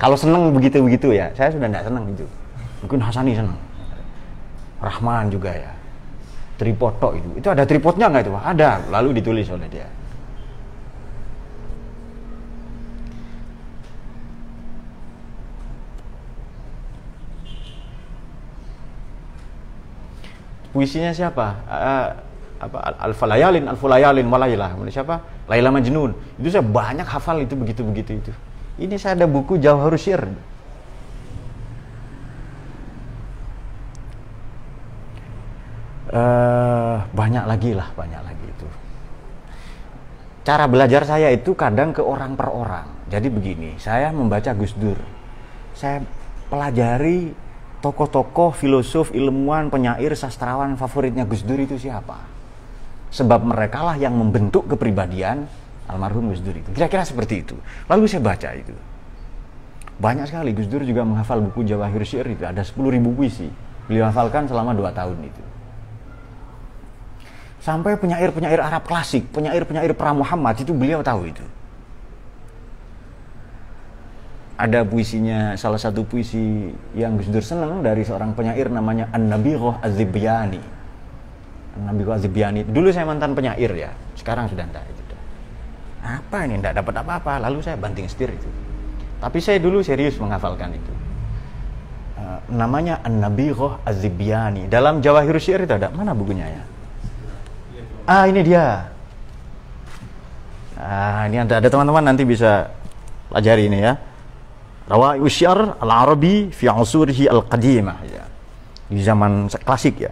Kalau 0.00 0.16
seneng 0.16 0.48
begitu-begitu 0.56 1.12
ya 1.12 1.28
Saya 1.36 1.52
sudah 1.52 1.68
tidak 1.68 1.84
senang 1.84 2.08
itu 2.08 2.24
Mungkin 2.80 2.98
Hasani 3.04 3.36
senang 3.36 3.60
Rahman 4.80 5.28
juga 5.28 5.52
ya 5.52 5.82
tripod 6.62 6.94
itu. 7.18 7.28
Itu 7.42 7.48
ada 7.50 7.66
tripodnya 7.66 8.06
nggak 8.06 8.22
itu? 8.22 8.32
Ada. 8.38 8.70
Lalu 8.94 9.08
ditulis 9.18 9.50
oleh 9.50 9.66
dia. 9.66 9.88
Puisinya 20.72 21.12
siapa? 21.12 21.60
Uh, 21.68 22.06
apa 22.62 22.78
Al-Falayalin, 23.04 23.68
Al-Fulayalin, 23.68 24.26
Walailah. 24.26 24.72
Siapa? 24.88 25.46
Laila 25.46 25.68
Majnun. 25.68 26.16
Itu 26.40 26.48
saya 26.48 26.64
banyak 26.64 27.04
hafal 27.04 27.44
itu 27.44 27.52
begitu-begitu 27.52 28.24
itu. 28.24 28.32
Ini 28.80 28.96
saya 28.96 29.20
ada 29.20 29.28
buku 29.28 29.60
Jawharus 29.60 30.00
Syair. 30.00 30.32
uh, 36.12 36.96
banyak 37.10 37.44
lagi 37.48 37.72
lah 37.72 37.88
banyak 37.96 38.20
lagi 38.22 38.44
itu 38.46 38.68
cara 40.44 40.68
belajar 40.68 41.02
saya 41.08 41.32
itu 41.32 41.56
kadang 41.56 41.90
ke 41.96 42.04
orang 42.04 42.36
per 42.36 42.52
orang 42.52 42.86
jadi 43.08 43.26
begini 43.32 43.80
saya 43.80 44.12
membaca 44.12 44.52
Gus 44.52 44.76
Dur 44.76 45.00
saya 45.72 46.04
pelajari 46.52 47.32
tokoh-tokoh 47.82 48.54
filosof 48.54 49.10
ilmuwan 49.10 49.68
penyair 49.68 50.14
sastrawan 50.14 50.78
favoritnya 50.78 51.26
Gus 51.26 51.42
Dur 51.42 51.58
itu 51.58 51.74
siapa? 51.74 52.16
Sebab 53.10 53.44
mereka 53.44 53.82
lah 53.82 53.98
yang 53.98 54.14
membentuk 54.14 54.70
kepribadian 54.70 55.44
almarhum 55.90 56.30
Gus 56.30 56.40
Dur 56.40 56.54
itu. 56.56 56.70
Kira-kira 56.72 57.02
seperti 57.02 57.42
itu. 57.42 57.58
Lalu 57.90 58.08
saya 58.08 58.22
baca 58.22 58.48
itu. 58.54 58.72
Banyak 59.98 60.30
sekali. 60.30 60.54
Gus 60.56 60.70
Dur 60.70 60.86
juga 60.86 61.02
menghafal 61.04 61.42
buku 61.42 61.66
Jawahir 61.66 62.00
Syair 62.06 62.32
itu. 62.32 62.46
Ada 62.46 62.64
10.000 62.64 63.02
puisi. 63.12 63.50
Beliau 63.90 64.08
hafalkan 64.08 64.46
selama 64.46 64.72
2 64.72 64.94
tahun 64.94 65.18
itu. 65.26 65.42
Sampai 67.62 67.94
penyair-penyair 67.94 68.58
Arab 68.58 68.82
klasik, 68.90 69.30
penyair-penyair 69.30 69.94
pra 69.94 70.10
Muhammad 70.10 70.58
itu 70.58 70.74
beliau 70.74 70.98
tahu 70.98 71.30
itu. 71.30 71.44
Ada 74.62 74.86
puisinya, 74.86 75.58
salah 75.58 75.74
satu 75.74 76.06
puisi 76.06 76.70
yang 76.94 77.18
Gus 77.18 77.26
Dur 77.26 77.42
senang 77.42 77.82
dari 77.82 78.06
seorang 78.06 78.30
penyair 78.30 78.70
namanya 78.70 79.10
An-Nabighah 79.10 79.82
Az-Zibyani. 79.82 80.62
An-Nabighah 81.82 82.22
Az-Zibyani. 82.22 82.70
Dulu 82.70 82.94
saya 82.94 83.02
mantan 83.02 83.34
penyair 83.34 83.74
ya, 83.74 83.90
sekarang 84.14 84.46
sudah 84.46 84.62
enggak 84.62 84.86
itu. 84.86 85.02
Apa 86.06 86.46
ini 86.46 86.62
enggak 86.62 86.78
dapat 86.78 86.94
apa-apa, 86.94 87.42
lalu 87.42 87.58
saya 87.58 87.74
banting 87.74 88.06
setir 88.06 88.30
itu. 88.30 88.46
Tapi 89.18 89.42
saya 89.42 89.58
dulu 89.58 89.82
serius 89.82 90.14
menghafalkan 90.22 90.78
itu. 90.78 90.92
Uh, 92.22 92.38
namanya 92.54 93.02
An-Nabighah 93.02 93.82
Az-Zibyani. 93.82 94.70
Dalam 94.70 95.02
Jawahir 95.02 95.42
Syair 95.42 95.66
itu 95.66 95.74
ada, 95.74 95.90
mana 95.90 96.14
bukunya 96.14 96.46
ya? 96.46 96.62
Ah 98.06 98.30
ini 98.30 98.46
dia. 98.46 98.94
Ah 100.78 101.26
ini 101.26 101.42
ada 101.42 101.66
teman-teman 101.66 102.14
nanti 102.14 102.22
bisa 102.22 102.70
pelajari 103.26 103.66
ini 103.66 103.90
ya. 103.90 103.98
Rawa 104.86 105.14
Usyar 105.18 105.78
al-Arabi 105.78 106.50
fi 106.50 106.66
usurihi 106.66 107.30
al-qadimah 107.30 107.98
ya. 108.06 108.24
Di 108.92 109.00
zaman 109.00 109.48
klasik 109.48 110.02
ya. 110.02 110.10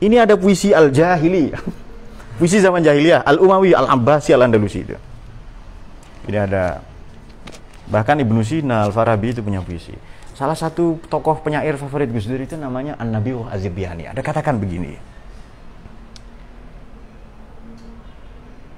Ini 0.00 0.26
ada 0.26 0.34
puisi 0.34 0.74
al-jahili. 0.74 1.52
puisi 2.40 2.56
zaman 2.56 2.80
jahiliyah, 2.80 3.20
al-Umawi, 3.20 3.76
al-Abbasi, 3.76 4.32
al-Andalusi 4.32 4.80
itu. 4.80 4.96
Ini 6.24 6.38
ada 6.48 6.80
bahkan 7.92 8.16
Ibnu 8.16 8.40
Sina, 8.40 8.88
Al-Farabi 8.88 9.36
itu 9.36 9.44
punya 9.44 9.60
puisi. 9.60 9.92
Salah 10.32 10.56
satu 10.56 10.96
tokoh 11.12 11.44
penyair 11.44 11.76
favorit 11.76 12.08
Gus 12.08 12.24
Dur 12.24 12.40
itu 12.40 12.56
namanya 12.56 12.96
An-Nabi 12.96 13.36
Azibyani. 13.52 14.08
Ada 14.08 14.24
katakan 14.24 14.56
begini. 14.56 14.96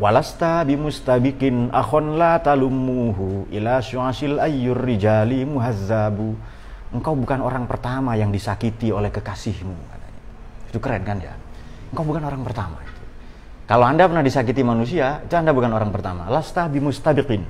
Walasta 0.02 0.66
bimustabikin 0.66 1.70
akhon 1.70 2.18
la 2.18 2.42
talumuhu 2.42 3.46
ila 3.54 3.78
syuasil 3.78 4.42
ayyur 4.42 4.82
rijali 4.82 5.46
muhazzabu. 5.46 6.34
Engkau 6.90 7.14
bukan 7.14 7.38
orang 7.38 7.70
pertama 7.70 8.18
yang 8.18 8.34
disakiti 8.34 8.90
oleh 8.90 9.14
kekasihmu. 9.14 9.78
Itu 10.74 10.82
keren 10.82 11.06
kan 11.06 11.22
ya? 11.22 11.38
Engkau 11.94 12.02
bukan 12.02 12.18
orang 12.26 12.42
pertama. 12.42 12.82
Kalau 13.70 13.86
Anda 13.86 14.10
pernah 14.10 14.26
disakiti 14.26 14.66
manusia, 14.66 15.22
itu 15.22 15.38
Anda 15.38 15.54
bukan 15.54 15.70
orang 15.70 15.94
pertama. 15.94 16.26
Lasta 16.26 16.66
bimustabikin. 16.66 17.46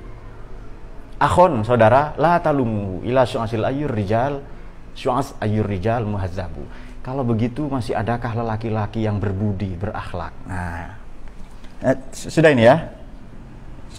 Akhon, 1.17 1.65
saudara, 1.65 2.13
la 2.21 2.37
talumuhu 2.37 3.01
ila 3.01 3.25
syuasil 3.25 3.65
ayyur 3.65 3.89
rijal 3.89 4.45
syuas 4.93 5.33
ayyur 5.41 5.65
rijal 5.65 6.05
muhazzabu. 6.05 6.69
Kalau 7.01 7.25
begitu 7.25 7.65
masih 7.65 7.97
adakah 7.97 8.31
lelaki-laki 8.45 9.03
yang 9.03 9.17
berbudi, 9.17 9.75
berakhlak? 9.75 10.31
Nah, 10.47 11.02
Eh, 11.83 11.97
sudah 12.15 12.55
ini 12.55 12.63
ya. 12.63 12.79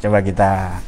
Coba 0.00 0.24
kita 0.24 0.80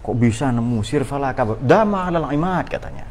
Kok 0.00 0.16
bisa 0.16 0.54
nemu 0.54 0.86
sirfala 0.86 1.34
kabar 1.34 1.58
dama 1.58 2.08
adalah 2.08 2.30
imat 2.32 2.64
katanya. 2.70 3.04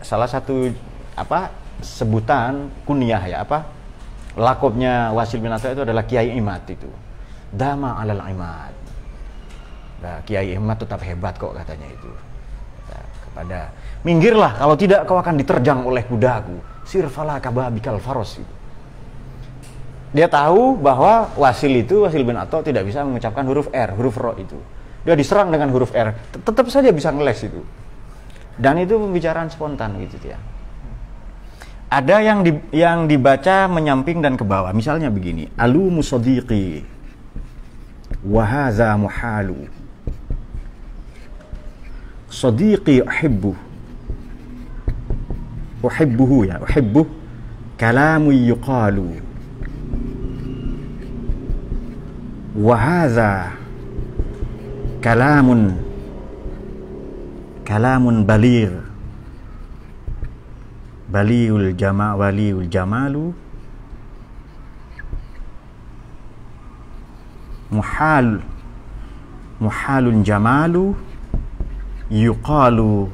Salah 0.00 0.26
satu 0.26 0.72
apa 1.14 1.52
sebutan 1.84 2.72
kunyah 2.88 3.20
ya 3.28 3.44
apa 3.44 3.68
lakopnya 4.40 5.12
Wasil 5.12 5.42
bin 5.42 5.52
itu 5.52 5.84
adalah 5.84 6.08
Kiai 6.08 6.32
Imat 6.32 6.64
itu. 6.64 6.88
Dama 7.52 8.00
alal 8.00 8.24
imat. 8.32 8.72
Nah, 10.00 10.16
Kiai 10.24 10.56
Imat 10.56 10.80
tetap 10.80 11.04
hebat 11.04 11.36
kok 11.36 11.52
katanya 11.52 11.92
itu. 11.92 12.08
Nah, 12.88 13.04
kepada 13.28 13.58
minggirlah 14.00 14.56
kalau 14.56 14.74
tidak 14.80 15.04
kau 15.04 15.20
akan 15.20 15.36
diterjang 15.36 15.84
oleh 15.84 16.00
kudaku 16.08 16.56
sirfala 16.90 17.38
kababikal 17.38 18.02
faros 18.02 18.42
itu. 18.42 18.54
Dia 20.10 20.26
tahu 20.26 20.74
bahwa 20.74 21.30
Wasil 21.38 21.70
itu, 21.86 22.02
Wasil 22.02 22.26
bin 22.26 22.34
Atta 22.34 22.66
tidak 22.66 22.82
bisa 22.82 23.06
mengucapkan 23.06 23.46
huruf 23.46 23.70
R, 23.70 23.94
huruf 23.94 24.18
ro 24.18 24.34
itu. 24.34 24.58
Dia 25.06 25.14
diserang 25.14 25.54
dengan 25.54 25.70
huruf 25.70 25.94
R, 25.94 26.18
tetap 26.34 26.66
saja 26.66 26.90
bisa 26.90 27.14
ngeles 27.14 27.46
itu. 27.46 27.62
Dan 28.58 28.82
itu 28.82 28.98
pembicaraan 28.98 29.46
spontan 29.46 30.02
gitu 30.02 30.18
ya. 30.34 30.38
Ada 31.90 32.26
yang 32.26 32.42
di, 32.42 32.52
yang 32.74 33.06
dibaca 33.06 33.70
menyamping 33.70 34.18
dan 34.18 34.34
ke 34.34 34.42
bawah. 34.42 34.74
Misalnya 34.74 35.14
begini, 35.14 35.46
alu 35.54 35.94
musadiqi 35.94 36.82
wahaza 38.26 38.98
muhalu. 38.98 39.70
Sadiqi 42.30 43.02
uhibbu 43.02 43.69
uhibbuhu 45.82 46.44
ya 46.44 46.60
uhibbuh 46.60 47.06
kalamu 47.76 48.32
yuqalu 48.32 49.16
wa 52.56 52.76
hadha 52.76 53.52
kalamun 55.00 55.80
kalamun 57.64 58.24
baligh 58.28 58.90
baliul 61.08 61.72
jama 61.74 62.14
waliul 62.14 62.68
jamalu 62.68 63.34
muhal 67.70 68.42
muhalun 69.60 70.22
jamalu 70.22 70.94
yuqalu 72.10 73.10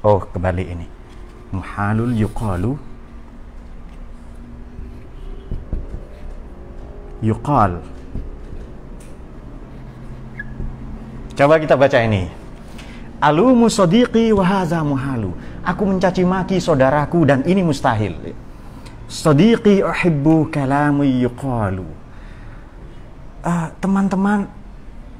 Oh, 0.00 0.16
kembali 0.16 0.64
ini. 0.64 0.86
Muhalul 1.52 2.16
yuqalu 2.16 2.72
yuqal. 7.20 7.84
Coba 11.36 11.60
kita 11.60 11.76
baca 11.76 12.00
ini. 12.00 12.32
Alu 13.20 13.52
musadiqi 13.52 14.32
wa 14.32 14.44
hadza 14.44 14.80
muhalu. 14.80 15.36
Aku 15.60 15.84
mencaci 15.84 16.24
maki 16.24 16.56
saudaraku 16.56 17.28
dan 17.28 17.44
ini 17.44 17.60
mustahil. 17.60 18.16
Sadiqi 19.04 19.84
uhibbu 19.84 20.48
kalamu 20.48 21.04
yuqalu. 21.04 21.84
Uh, 23.40 23.68
teman-teman 23.80 24.48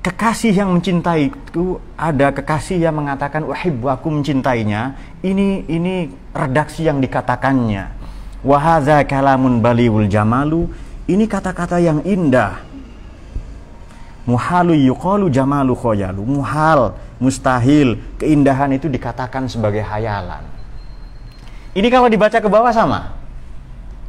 kekasih 0.00 0.56
yang 0.56 0.72
mencintai 0.72 1.28
itu 1.28 1.76
ada 1.92 2.32
kekasih 2.32 2.80
yang 2.80 2.96
mengatakan 2.96 3.44
uhibbu 3.44 3.86
aku 3.92 4.08
mencintainya. 4.08 4.96
Ini 5.20 5.68
ini 5.68 6.08
redaksi 6.32 6.88
yang 6.88 7.04
dikatakannya. 7.04 8.00
Wahaza 8.40 9.04
kalamun 9.04 9.60
baliul 9.60 10.08
jamalu. 10.08 10.72
Ini 11.04 11.24
kata-kata 11.28 11.76
yang 11.82 12.00
indah. 12.08 12.64
Muhalu 14.24 14.78
yuqalu 14.88 15.28
jamalu 15.28 15.76
khoyalu. 15.76 16.22
Muhal 16.24 16.96
mustahil. 17.20 18.00
Keindahan 18.16 18.72
itu 18.72 18.88
dikatakan 18.88 19.50
sebagai 19.50 19.84
hayalan. 19.84 20.40
Ini 21.76 21.88
kalau 21.92 22.08
dibaca 22.08 22.40
ke 22.40 22.48
bawah 22.48 22.72
sama? 22.72 23.12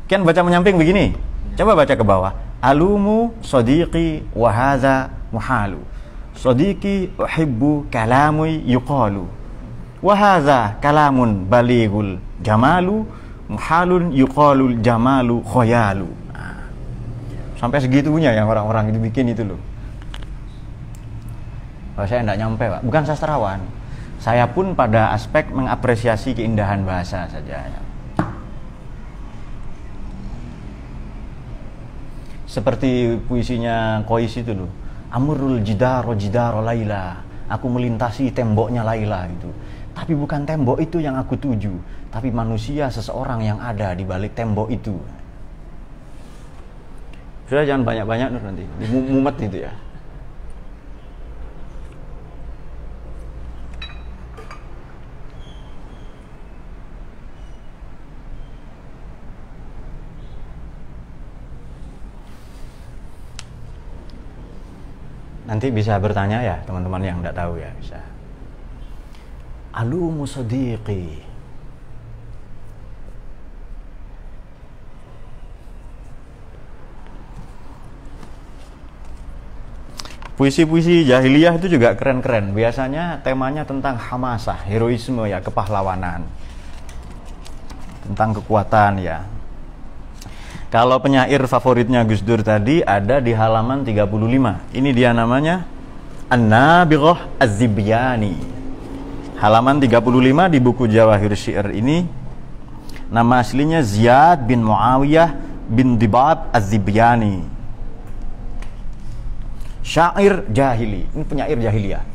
Kan 0.07 0.23
baca 0.23 0.39
menyamping 0.39 0.79
begini? 0.79 1.15
Coba 1.59 1.75
baca 1.75 1.93
ke 1.93 2.05
bawah 2.05 2.50
alumu 2.61 3.33
sodiqi 3.41 4.23
wahaza 4.37 5.09
muhalu. 5.33 5.81
Sadiqi 6.37 7.11
uhibbu 7.19 7.91
kalamu 7.91 8.47
yuqalu. 8.47 9.27
Wa 10.01 10.13
hadza 10.17 10.77
kalamun 10.81 11.45
balighul 11.45 12.17
jamalu 12.41 13.05
muhalun 13.45 14.09
yuqalul 14.15 14.79
jamalu 14.81 15.43
khoyalu. 15.45 16.09
Sampai 17.61 17.77
segitunya 17.77 18.33
yang 18.33 18.49
orang-orang 18.49 18.89
itu 18.89 18.97
bikin 18.97 19.37
itu 19.37 19.45
loh. 19.45 19.61
Oh, 21.93 22.07
saya 22.09 22.25
tidak 22.25 22.41
nyampe 22.41 22.65
pak. 22.65 22.81
Bukan 22.81 23.03
sastrawan. 23.05 23.61
Saya 24.17 24.49
pun 24.49 24.73
pada 24.73 25.13
aspek 25.13 25.45
mengapresiasi 25.53 26.33
keindahan 26.33 26.81
bahasa 26.81 27.29
saja. 27.29 27.69
Seperti 32.51 33.15
puisinya 33.31 34.03
Kois 34.03 34.35
itu 34.35 34.51
loh. 34.51 34.67
Amurul 35.07 35.63
jidaro 35.63 36.11
jidaro 36.19 36.59
laila. 36.59 37.23
Aku 37.51 37.67
melintasi 37.67 38.31
temboknya 38.31 38.79
Laila 38.79 39.27
itu. 39.27 39.51
Tapi 39.91 40.15
bukan 40.15 40.47
tembok 40.47 40.79
itu 40.79 41.03
yang 41.03 41.19
aku 41.19 41.35
tuju. 41.35 41.75
Tapi 42.07 42.31
manusia 42.31 42.87
seseorang 42.87 43.43
yang 43.43 43.59
ada 43.59 43.91
di 43.91 44.07
balik 44.07 44.31
tembok 44.31 44.71
itu. 44.71 44.95
Sudah 47.51 47.67
jangan 47.67 47.83
banyak-banyak 47.83 48.39
nanti. 48.39 48.63
Mumet 48.87 49.35
itu 49.43 49.67
ya 49.67 49.71
Nanti 65.51 65.67
bisa 65.67 65.99
bertanya 65.99 66.39
ya 66.39 66.55
teman-teman 66.63 67.03
yang 67.03 67.19
tidak 67.19 67.35
tahu 67.35 67.59
ya 67.59 67.67
bisa. 67.75 67.99
Alu 69.75 70.07
musadiqi. 70.23 71.27
Puisi-puisi 80.39 81.03
jahiliyah 81.03 81.59
itu 81.59 81.67
juga 81.67 81.99
keren-keren. 81.99 82.55
Biasanya 82.55 83.19
temanya 83.19 83.67
tentang 83.67 83.99
hamasah, 83.99 84.57
heroisme 84.63 85.27
ya, 85.27 85.43
kepahlawanan. 85.43 86.23
Tentang 88.07 88.39
kekuatan 88.39 89.03
ya, 89.03 89.21
kalau 90.71 91.03
penyair 91.03 91.43
favoritnya 91.51 92.07
Gus 92.07 92.23
Dur 92.23 92.39
tadi 92.39 92.79
ada 92.79 93.19
di 93.19 93.35
halaman 93.35 93.83
35. 93.83 94.71
Ini 94.71 94.89
dia 94.95 95.11
namanya 95.11 95.67
An-Nabirah 96.31 97.35
Az-Zibyani. 97.35 98.39
Halaman 99.35 99.83
35 99.83 100.47
di 100.47 100.59
buku 100.63 100.87
Jawahir 100.87 101.35
Syair 101.35 101.75
ini 101.75 102.07
nama 103.11 103.43
aslinya 103.43 103.83
Ziyad 103.83 104.47
bin 104.47 104.63
Muawiyah 104.63 105.35
bin 105.67 105.99
Dibab 105.99 106.47
Az-Zibyani. 106.55 107.43
Syair 109.83 110.47
jahili. 110.55 111.03
Ini 111.11 111.23
penyair 111.27 111.59
jahiliyah. 111.59 112.10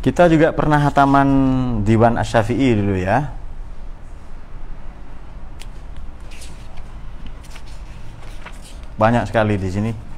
Kita 0.00 0.32
juga 0.32 0.56
pernah 0.56 0.80
hataman 0.80 1.28
Diwan 1.84 2.16
Asy-Syafi'i 2.16 2.72
dulu 2.72 2.96
ya. 2.96 3.36
Banyak 8.96 9.28
sekali 9.28 9.60
di 9.60 9.68
sini. 9.68 10.09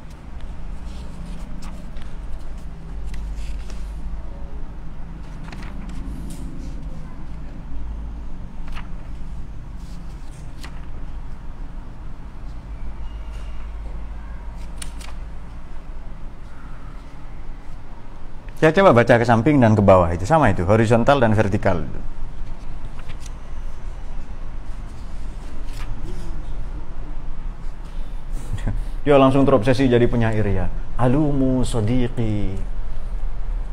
Ya 18.62 18.70
coba 18.70 18.94
baca 18.94 19.18
ke 19.18 19.26
samping 19.26 19.58
dan 19.58 19.74
ke 19.74 19.82
bawah 19.82 20.06
itu 20.14 20.22
sama 20.22 20.54
itu 20.54 20.62
horizontal 20.62 21.18
dan 21.18 21.34
vertikal. 21.34 21.82
Dia 29.02 29.18
langsung 29.22 29.42
terobsesi 29.42 29.90
jadi 29.90 30.06
penyair 30.06 30.46
ya. 30.46 30.70
Alumu 30.94 31.66
sodiqi. 31.66 32.54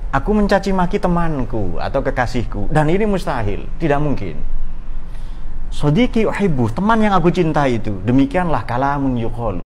Aku 0.09 0.33
mencaci 0.33 0.73
maki 0.73 0.97
temanku 0.97 1.77
atau 1.77 2.01
kekasihku 2.01 2.73
dan 2.73 2.89
ini 2.89 3.05
mustahil, 3.05 3.69
tidak 3.77 4.01
mungkin. 4.01 4.41
Sodiqi 5.69 6.25
uhibbu, 6.25 6.73
teman 6.73 7.05
yang 7.05 7.13
aku 7.13 7.29
cintai 7.29 7.77
itu. 7.77 7.93
Demikianlah 8.01 8.65
kalamun 8.65 9.21
yuqalu. 9.21 9.61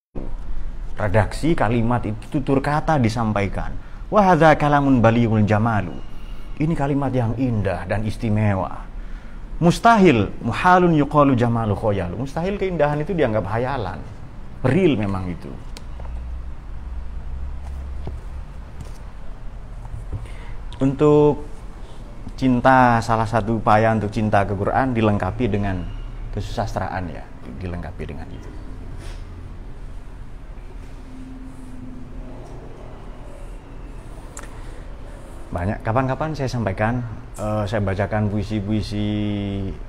Redaksi 1.00 1.56
kalimat 1.56 2.04
itu 2.04 2.20
tutur 2.28 2.60
kata 2.60 3.00
disampaikan 3.00 3.93
Wahada 4.14 4.54
kalamun 4.54 5.02
baliul 5.02 5.42
jamalu. 5.42 5.98
Ini 6.62 6.78
kalimat 6.78 7.10
yang 7.10 7.34
indah 7.34 7.90
dan 7.90 8.06
istimewa. 8.06 8.86
Mustahil, 9.58 10.30
muhalun 10.46 10.94
yuqalu 10.94 11.34
jamalu 11.34 11.74
khoyalu. 11.74 12.22
Mustahil 12.22 12.62
keindahan 12.62 13.02
itu 13.02 13.18
dianggap 13.18 13.42
hayalan. 13.50 13.98
Real 14.62 14.94
memang 15.02 15.34
itu. 15.34 15.50
Untuk 20.78 21.50
cinta 22.38 23.02
salah 23.02 23.26
satu 23.26 23.58
upaya 23.58 23.98
untuk 23.98 24.14
cinta 24.14 24.46
ke 24.46 24.54
Quran 24.54 24.94
dilengkapi 24.94 25.50
dengan 25.50 25.90
kesusastraan 26.38 27.10
ya, 27.10 27.26
dilengkapi 27.58 28.04
dengan 28.06 28.30
itu. 28.30 28.53
Banyak. 35.54 35.78
Kapan-kapan 35.86 36.34
saya 36.34 36.50
sampaikan 36.50 37.06
uh, 37.38 37.62
saya 37.70 37.80
bacakan 37.86 38.28
puisi-puisi 38.34 39.06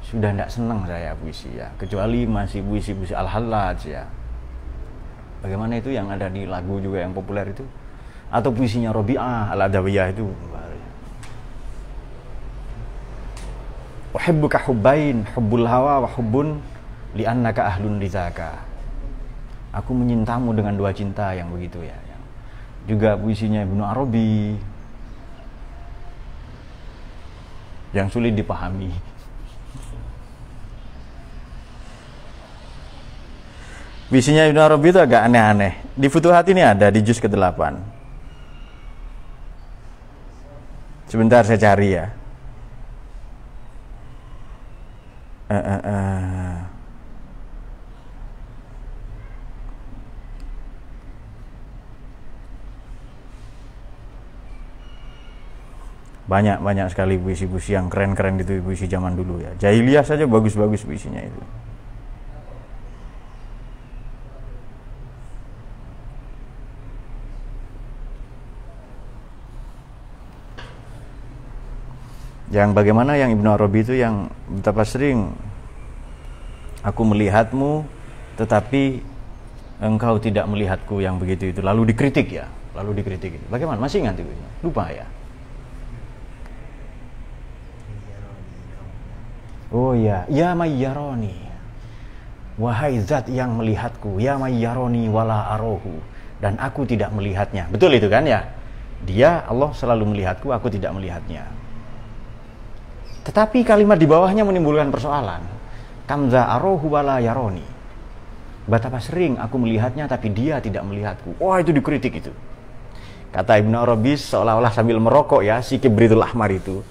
sudah 0.05 0.31
tidak 0.37 0.51
senang 0.53 0.85
saya 0.85 1.17
puisi 1.17 1.49
ya. 1.57 1.73
Kecuali 1.81 2.29
masih 2.29 2.61
puisi-puisi 2.61 3.17
al-hallaj 3.17 3.81
ya. 3.89 4.05
Bagaimana 5.41 5.81
itu 5.81 5.89
yang 5.93 6.12
ada 6.12 6.29
di 6.29 6.45
lagu 6.45 6.77
juga 6.85 7.01
yang 7.01 7.17
populer 7.17 7.49
itu? 7.49 7.65
Atau 8.29 8.53
puisinya 8.53 8.93
Robi'ah 8.93 9.57
al-Adawiyah 9.57 10.07
itu? 10.12 10.29
Uhibbuka 14.15 14.62
hubbain 14.71 15.27
hubbul 15.35 15.67
hawa 15.67 16.07
wa 16.07 16.09
hubbun 16.15 16.62
li'annaka 17.19 17.67
ahlun 17.67 17.99
rizaka. 17.99 18.62
Aku 19.75 19.91
menyintamu 19.91 20.55
dengan 20.55 20.79
dua 20.79 20.95
cinta 20.95 21.35
yang 21.35 21.51
begitu 21.51 21.83
ya. 21.83 21.99
Juga 22.87 23.19
puisinya 23.19 23.67
Ibnu 23.67 23.83
Arabi, 23.83 24.55
yang 27.95 28.11
sulit 28.11 28.34
dipahami. 28.34 28.90
Visinya 34.12 34.47
Ibn 34.47 34.59
Arabi 34.61 34.92
itu 34.92 35.01
agak 35.01 35.26
aneh-aneh. 35.26 35.80
Di 35.97 36.07
Futuhat 36.12 36.47
ini 36.47 36.62
ada 36.62 36.92
di 36.92 37.01
juz 37.03 37.18
ke-8. 37.18 37.61
Sebentar 41.11 41.47
saya 41.47 41.59
cari 41.59 41.88
ya. 41.95 42.07
Uh, 45.51 45.57
uh, 45.57 45.80
uh. 45.82 46.74
Banyak 56.25 56.57
banyak 56.64 56.89
sekali 56.89 57.20
puisi-puisi 57.20 57.77
yang 57.77 57.93
keren-keren 57.93 58.41
itu 58.41 58.64
puisi 58.64 58.89
zaman 58.89 59.12
dulu 59.12 59.45
ya. 59.45 59.53
Jahiliyah 59.61 60.05
saja 60.05 60.25
bagus-bagus 60.25 60.81
puisinya 60.89 61.20
itu. 61.20 61.43
Yang 72.55 72.70
bagaimana 72.72 73.18
yang 73.18 73.35
Ibnu 73.35 73.51
Arabi 73.51 73.83
itu 73.83 73.99
yang 73.99 74.31
betapa 74.47 74.87
sering 74.87 75.35
aku 76.87 77.03
melihatmu 77.05 77.85
tetapi 78.39 79.03
engkau 79.83 80.16
tidak 80.22 80.49
melihatku 80.49 81.05
yang 81.05 81.20
begitu 81.20 81.53
itu. 81.53 81.61
Lalu 81.61 81.93
dikritik 81.93 82.33
ya 82.33 82.49
lalu 82.72 83.05
dikritik 83.05 83.37
bagaimana? 83.53 83.77
Masih 83.77 84.01
ingat 84.01 84.16
itu? 84.16 84.33
Lupa 84.64 84.89
ya 84.89 85.05
Oh 89.75 89.91
ya, 89.91 90.22
ya 90.31 90.55
mayyaroni. 90.55 91.35
Wahai 92.55 93.03
zat 93.03 93.27
yang 93.27 93.59
melihatku, 93.59 94.22
ya 94.22 94.39
mayyaroni 94.39 95.11
wala 95.11 95.51
arohu. 95.59 95.99
Dan 96.39 96.55
aku 96.62 96.87
tidak 96.87 97.11
melihatnya. 97.11 97.66
Betul 97.75 97.99
itu 97.99 98.07
kan 98.07 98.22
ya? 98.22 98.47
Dia, 99.03 99.43
Allah 99.51 99.75
selalu 99.75 100.14
melihatku, 100.14 100.55
aku 100.55 100.70
tidak 100.70 100.95
melihatnya. 100.95 101.51
Tetapi 103.27 103.66
kalimat 103.66 103.99
di 103.99 104.07
bawahnya 104.07 104.47
menimbulkan 104.47 104.95
persoalan. 104.95 105.43
Kamza 106.07 106.47
arohu 106.55 106.95
wala 106.95 107.18
yaroni. 107.18 107.66
Betapa 108.70 109.03
sering 109.03 109.37
aku 109.43 109.59
melihatnya 109.59 110.07
tapi 110.07 110.31
dia 110.31 110.62
tidak 110.62 110.87
melihatku. 110.87 111.35
Wah 111.43 111.59
itu 111.59 111.75
dikritik 111.75 112.22
itu. 112.22 112.33
Kata 113.35 113.59
Ibnu 113.59 113.75
Arabi 113.75 114.14
seolah-olah 114.14 114.70
sambil 114.70 115.03
merokok 115.03 115.43
ya 115.43 115.59
si 115.59 115.83
Kibritul 115.83 116.22
Ahmar 116.22 116.55
itu 116.55 116.87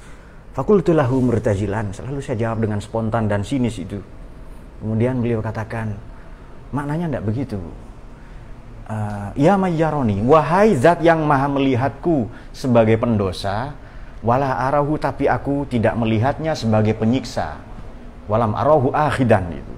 Fakultulahu 0.53 1.17
murtazilan. 1.17 1.89
Selalu 1.97 2.21
saya 2.21 2.37
jawab 2.37 2.61
dengan 2.61 2.77
spontan 2.77 3.25
dan 3.25 3.41
sinis 3.41 3.81
itu. 3.81 3.97
Kemudian 4.77 5.17
beliau 5.17 5.41
katakan, 5.41 5.97
maknanya 6.69 7.09
tidak 7.09 7.25
begitu. 7.25 7.57
Uh, 8.83 9.33
ya 9.33 9.57
mayyaroni, 9.57 10.21
wahai 10.21 10.77
zat 10.77 11.01
yang 11.01 11.25
maha 11.25 11.49
melihatku 11.49 12.29
sebagai 12.53 12.99
pendosa, 13.01 13.73
wala 14.21 14.69
arahu 14.69 14.99
tapi 14.99 15.25
aku 15.25 15.65
tidak 15.65 15.97
melihatnya 15.97 16.53
sebagai 16.53 16.93
penyiksa. 16.93 17.57
Walam 18.29 18.53
arahu 18.53 18.93
akhidan 18.93 19.51
itu. 19.51 19.75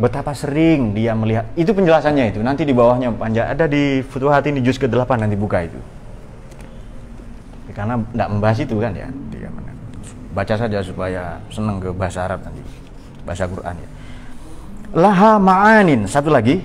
Betapa 0.00 0.32
sering 0.32 0.96
dia 0.96 1.12
melihat, 1.12 1.44
itu 1.58 1.76
penjelasannya 1.76 2.32
itu. 2.32 2.40
Nanti 2.40 2.64
di 2.64 2.72
bawahnya 2.72 3.12
panjang, 3.12 3.52
ada 3.52 3.68
di 3.68 4.00
Futuhat 4.00 4.48
ini 4.48 4.64
juz 4.64 4.80
ke-8 4.80 5.12
nanti 5.20 5.36
buka 5.36 5.66
itu. 5.66 5.76
Karena 7.76 8.00
tidak 8.00 8.28
membahas 8.32 8.58
itu 8.64 8.76
kan 8.80 8.92
ya. 8.96 9.08
Baca 10.30 10.54
saja 10.54 10.78
supaya 10.82 11.38
senang 11.50 11.82
ke 11.82 11.90
bahasa 11.90 12.26
Arab 12.26 12.42
nanti. 12.46 12.62
Bahasa 13.26 13.44
Quran 13.50 13.74
ya. 13.74 13.88
Laha 14.94 15.32
ma'anin. 15.38 16.06
Satu 16.06 16.30
lagi. 16.30 16.62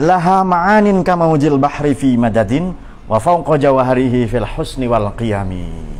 Laha 0.00 0.44
ma'anin 0.44 1.02
kamaujil 1.02 1.58
bahri 1.58 1.92
fi 1.92 2.14
madadin 2.16 2.72
wa 3.08 3.18
fawqa 3.18 3.58
jawaharihi 3.58 4.28
fil 4.28 4.46
husni 4.46 4.86
wal 4.86 5.10
qiyami. 5.16 5.98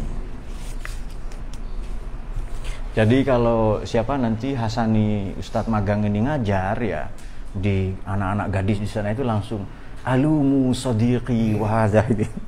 Jadi 2.98 3.22
kalau 3.22 3.86
siapa 3.86 4.18
nanti 4.18 4.58
Hasani 4.58 5.38
Ustadz 5.38 5.70
Magang 5.70 6.02
ini 6.02 6.26
ngajar 6.26 6.74
ya 6.82 7.06
di 7.54 7.94
anak-anak 8.02 8.48
gadis 8.50 8.78
di 8.82 8.88
sana 8.90 9.14
itu 9.14 9.22
langsung 9.22 9.62
alumu 10.02 10.74
sadiqi 10.74 11.54
wa 11.58 11.86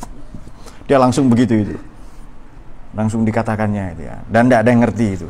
dia 0.90 0.98
langsung 0.98 1.30
begitu 1.30 1.54
itu 1.66 1.76
langsung 2.95 3.22
dikatakannya 3.22 3.84
itu 3.95 4.03
ya. 4.07 4.16
Dan 4.26 4.49
tidak 4.49 4.61
ada 4.62 4.70
yang 4.70 4.82
ngerti 4.82 5.07
itu. 5.14 5.28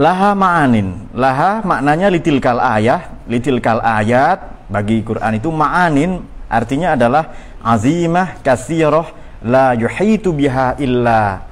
Laha 0.00 0.32
ma'anin. 0.32 1.12
Laha 1.12 1.60
maknanya 1.66 2.08
litil 2.08 2.40
kal 2.40 2.58
ayah. 2.58 3.12
Litil 3.28 3.60
kal 3.60 3.84
ayat 3.84 4.50
bagi 4.70 5.02
Quran 5.02 5.36
itu 5.36 5.50
ma'anin 5.50 6.22
artinya 6.46 6.94
adalah 6.94 7.34
azimah 7.58 8.38
kasiroh 8.38 9.10
la 9.42 9.74
yuhitu 9.74 10.30
biha 10.30 10.78
illa 10.78 11.42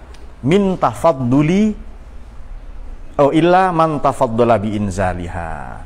min 0.46 0.78
tafadduli 0.78 1.74
oh 3.18 3.34
illa 3.34 3.74
man 3.74 3.98
tafaddala 3.98 4.54
bi 4.62 4.78
inzaliha 4.78 5.82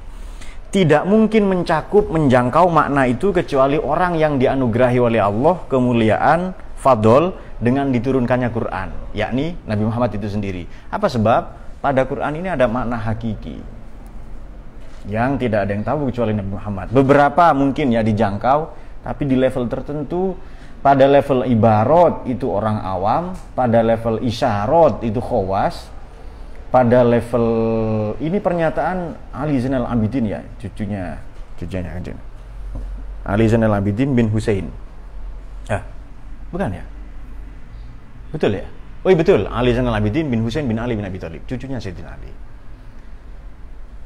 tidak 0.72 1.04
mungkin 1.04 1.52
mencakup 1.52 2.08
menjangkau 2.08 2.72
makna 2.72 3.04
itu 3.04 3.28
kecuali 3.28 3.76
orang 3.76 4.16
yang 4.16 4.40
dianugerahi 4.40 4.98
oleh 4.98 5.20
Allah 5.20 5.60
kemuliaan 5.68 6.56
fadol 6.80 7.36
dengan 7.60 7.92
diturunkannya 7.92 8.48
Quran 8.48 8.88
yakni 9.12 9.52
Nabi 9.68 9.84
Muhammad 9.84 10.16
itu 10.16 10.32
sendiri. 10.32 10.64
Apa 10.88 11.12
sebab? 11.12 11.60
Pada 11.84 12.08
Quran 12.08 12.40
ini 12.40 12.48
ada 12.48 12.70
makna 12.70 12.96
hakiki 12.96 13.60
yang 15.10 15.34
tidak 15.34 15.66
ada 15.66 15.72
yang 15.74 15.84
tahu 15.84 16.08
kecuali 16.08 16.32
Nabi 16.32 16.50
Muhammad. 16.56 16.86
Beberapa 16.94 17.52
mungkin 17.52 17.92
ya 17.92 18.00
dijangkau 18.00 18.72
tapi 19.04 19.22
di 19.28 19.36
level 19.36 19.68
tertentu 19.68 20.38
pada 20.80 21.04
level 21.04 21.44
ibarat 21.46 22.24
itu 22.26 22.48
orang 22.48 22.80
awam 22.80 23.36
pada 23.52 23.84
level 23.84 24.24
isyarat 24.24 25.04
itu 25.04 25.20
khawas 25.20 25.92
pada 26.72 27.04
level 27.04 27.46
ini 28.18 28.40
pernyataan 28.40 29.14
Ali 29.36 29.60
Zainal 29.60 29.84
Abidin 29.84 30.24
ya 30.24 30.40
cucunya 30.56 31.20
cucunya 31.60 31.92
kan 31.92 32.16
Ali 33.28 33.44
Zainal 33.46 33.76
Abidin 33.76 34.16
bin 34.16 34.32
Hussein 34.32 34.72
ah 35.68 35.84
bukan 36.48 36.72
ya? 36.72 36.84
Betul 38.32 38.56
ya? 38.56 38.66
Oh 39.04 39.12
betul. 39.12 39.44
Ali 39.50 39.76
Zainal 39.76 39.98
Abidin 39.98 40.32
bin 40.32 40.40
Hussein 40.40 40.64
bin 40.64 40.80
Ali 40.80 40.96
bin 40.96 41.04
Abi 41.04 41.20
Thalib. 41.20 41.44
Cucunya 41.44 41.76
Sayyidina 41.76 42.16
Ali. 42.16 42.32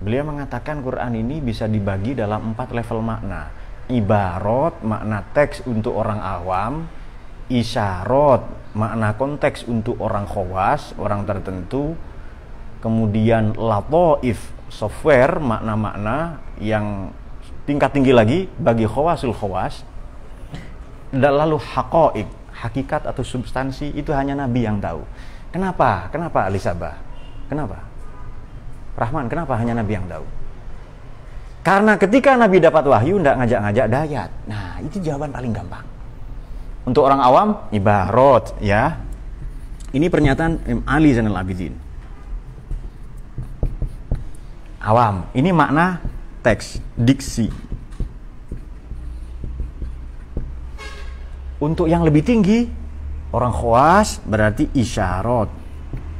Beliau 0.02 0.28
mengatakan 0.28 0.82
Quran 0.82 1.14
ini 1.14 1.40
bisa 1.40 1.70
dibagi 1.70 2.18
dalam 2.18 2.52
empat 2.52 2.74
level 2.74 3.00
makna. 3.06 3.48
Ibarat 3.86 4.82
makna 4.82 5.22
teks 5.30 5.62
untuk 5.64 5.94
orang 5.94 6.18
awam. 6.18 6.90
Isyarat 7.46 8.42
makna 8.74 9.14
konteks 9.14 9.70
untuk 9.70 10.02
orang 10.02 10.26
khawas 10.26 10.98
orang 10.98 11.22
tertentu 11.22 11.94
kemudian 12.80 13.56
latoif 13.56 14.52
software 14.68 15.40
makna-makna 15.40 16.42
yang 16.60 17.10
tingkat 17.64 17.90
tinggi 17.94 18.12
lagi 18.14 18.38
bagi 18.60 18.86
khawasul 18.86 19.34
khawas 19.34 19.82
dan 21.10 21.32
lalu 21.34 21.58
hakoik 21.58 22.28
hakikat 22.56 23.04
atau 23.04 23.22
substansi 23.22 23.92
itu 23.94 24.10
hanya 24.16 24.32
Nabi 24.32 24.64
yang 24.64 24.80
tahu. 24.80 25.04
Kenapa? 25.52 26.08
Kenapa 26.12 26.48
Alisabah? 26.48 26.96
Kenapa? 27.46 27.78
Rahman 28.96 29.28
kenapa 29.28 29.60
hanya 29.60 29.76
Nabi 29.76 29.92
yang 29.92 30.08
tahu? 30.08 30.24
Karena 31.60 31.98
ketika 31.98 32.38
Nabi 32.38 32.62
dapat 32.62 32.84
wahyu 32.86 33.18
tidak 33.20 33.36
ngajak-ngajak 33.42 33.86
dayat. 33.90 34.30
Nah 34.46 34.78
itu 34.80 34.96
jawaban 35.02 35.34
paling 35.34 35.52
gampang. 35.52 35.84
Untuk 36.86 37.02
orang 37.02 37.20
awam 37.20 37.48
ibarat 37.74 38.54
ya. 38.62 39.02
Ini 39.90 40.12
pernyataan 40.12 40.84
Ali 40.84 41.14
Zainal 41.14 41.40
Abidin 41.40 41.85
awam. 44.86 45.26
Ini 45.34 45.50
makna 45.50 45.98
teks, 46.46 46.78
diksi. 46.94 47.50
Untuk 51.58 51.90
yang 51.90 52.06
lebih 52.06 52.22
tinggi, 52.22 52.70
orang 53.34 53.50
khawas 53.50 54.22
berarti 54.22 54.70
isyarat. 54.70 55.50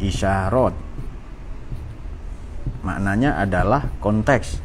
Isyarat. 0.03 0.75
Maknanya 2.83 3.39
adalah 3.39 3.87
konteks. 4.03 4.59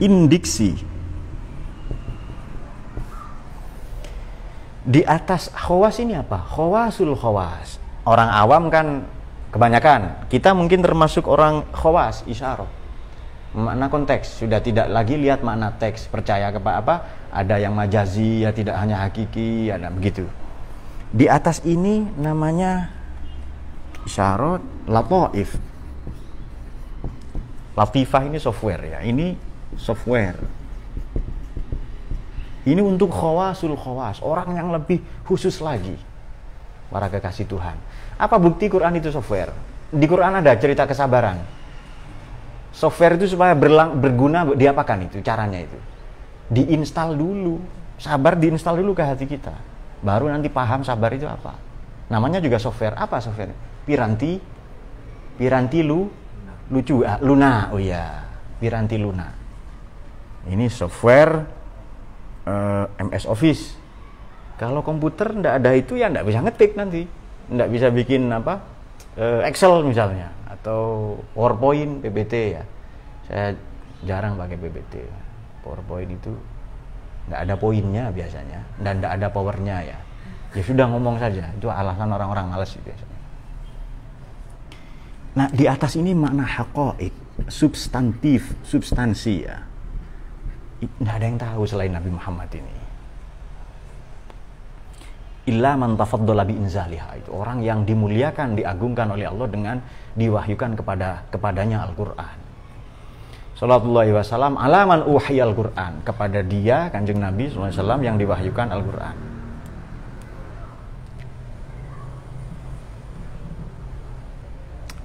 Indiksi. 0.00 0.76
Di 4.86 5.02
atas 5.02 5.50
khawas 5.50 5.98
ini 5.98 6.14
apa? 6.14 6.38
Khawasul 6.46 7.18
khawas. 7.18 7.82
Orang 8.06 8.30
awam 8.30 8.70
kan 8.70 9.02
kebanyakan 9.56 10.28
kita 10.28 10.52
mungkin 10.52 10.84
termasuk 10.84 11.24
orang 11.24 11.64
khawas 11.72 12.20
isyarat. 12.28 12.68
Makna 13.56 13.88
konteks 13.88 14.44
sudah 14.44 14.60
tidak 14.60 14.92
lagi 14.92 15.16
lihat 15.16 15.40
makna 15.40 15.72
teks 15.72 16.12
percaya 16.12 16.52
kepada 16.52 16.84
apa 16.84 16.94
ada 17.32 17.56
yang 17.56 17.72
majazi 17.72 18.44
ya 18.44 18.52
tidak 18.52 18.76
hanya 18.76 19.00
hakiki 19.00 19.72
ada 19.72 19.88
begitu. 19.88 20.28
Di 21.08 21.24
atas 21.24 21.64
ini 21.64 22.04
namanya 22.20 22.92
isyarat 24.04 24.60
latoif 24.84 25.56
latifah 27.80 28.22
ini 28.28 28.36
software 28.36 28.82
ya 28.84 29.00
ini 29.08 29.40
software. 29.80 30.36
Ini 32.68 32.82
untuk 32.84 33.08
khawasul 33.08 33.72
khawas 33.72 34.20
orang 34.20 34.52
yang 34.52 34.68
lebih 34.68 35.00
khusus 35.24 35.64
lagi. 35.64 35.96
Para 36.92 37.08
kekasih 37.08 37.48
Tuhan 37.48 37.80
apa 38.16 38.36
bukti 38.40 38.72
Quran 38.72 38.96
itu 38.96 39.12
software? 39.12 39.52
Di 39.92 40.06
Quran 40.08 40.40
ada 40.40 40.52
cerita 40.56 40.88
kesabaran. 40.88 41.36
Software 42.72 43.16
itu 43.16 43.32
supaya 43.32 43.56
berlang, 43.56 43.96
berguna 43.96 44.44
diapakan 44.52 45.08
itu 45.08 45.20
caranya 45.24 45.60
itu? 45.60 45.78
Diinstal 46.52 47.16
dulu. 47.16 47.60
Sabar 47.96 48.36
diinstal 48.36 48.76
dulu 48.76 48.92
ke 48.92 49.04
hati 49.04 49.24
kita. 49.24 49.52
Baru 50.04 50.28
nanti 50.28 50.52
paham 50.52 50.84
sabar 50.84 51.12
itu 51.16 51.24
apa. 51.24 51.56
Namanya 52.12 52.40
juga 52.44 52.60
software. 52.60 52.96
Apa 52.96 53.20
software? 53.24 53.56
Piranti 53.88 54.56
Piranti 55.36 55.84
lu 55.84 56.08
lucu 56.72 57.04
ah, 57.04 57.20
Luna. 57.20 57.68
Oh 57.70 57.80
iya, 57.80 58.24
Piranti 58.56 58.96
Luna. 58.96 59.28
Ini 60.48 60.66
software 60.72 61.32
uh, 62.48 62.84
eh, 62.88 63.04
MS 63.04 63.24
Office. 63.28 63.62
Kalau 64.56 64.80
komputer 64.80 65.36
ndak 65.36 65.60
ada 65.60 65.70
itu 65.76 66.00
ya 66.00 66.08
ndak 66.08 66.24
bisa 66.24 66.40
ngetik 66.40 66.72
nanti 66.80 67.04
nggak 67.46 67.68
bisa 67.70 67.86
bikin 67.94 68.26
apa 68.30 68.58
uh, 69.18 69.40
Excel 69.46 69.86
misalnya 69.86 70.30
atau 70.50 71.14
PowerPoint 71.34 72.02
PPT 72.02 72.34
ya. 72.58 72.62
Saya 73.26 73.54
jarang 74.06 74.38
pakai 74.38 74.56
PPT 74.58 75.02
PowerPoint 75.62 76.10
itu 76.10 76.32
nggak 77.26 77.40
ada 77.42 77.54
poinnya 77.58 78.04
biasanya 78.14 78.62
dan 78.78 79.02
nggak 79.02 79.12
ada 79.18 79.26
powernya 79.30 79.76
ya. 79.82 79.98
Ya 80.54 80.62
sudah 80.62 80.86
ngomong 80.88 81.18
saja 81.18 81.50
itu 81.52 81.68
alasan 81.68 82.08
orang-orang 82.14 82.46
males 82.48 82.70
biasanya. 82.80 83.18
Nah 85.36 85.46
di 85.52 85.68
atas 85.68 85.98
ini 85.98 86.16
makna 86.16 86.46
hakoik 86.46 87.12
substantif 87.50 88.54
substansi 88.62 89.34
ya. 89.42 89.58
Nggak 91.02 91.14
ada 91.18 91.26
yang 91.26 91.38
tahu 91.40 91.62
selain 91.66 91.92
Nabi 91.92 92.10
Muhammad 92.14 92.48
ini 92.54 92.85
illa 95.46 95.78
man 95.78 95.94
tafaddala 95.94 96.42
bi 96.42 96.58
inzaliha. 96.58 97.22
Itu 97.22 97.30
orang 97.32 97.62
yang 97.62 97.86
dimuliakan 97.86 98.58
diagungkan 98.58 99.14
oleh 99.14 99.30
Allah 99.30 99.46
dengan 99.46 99.76
diwahyukan 100.18 100.74
kepada 100.74 101.22
kepadanya 101.30 101.86
Al-Qur'an. 101.86 102.36
Sallallahu 103.56 104.12
wasallam 104.12 104.60
alaman 104.60 105.08
al 105.08 105.54
Qur'an 105.56 106.04
kepada 106.04 106.44
dia 106.44 106.92
Kanjeng 106.92 107.16
Nabi 107.16 107.48
SAW 107.48 108.04
yang 108.04 108.20
diwahyukan 108.20 108.68
Al-Qur'an. 108.68 109.16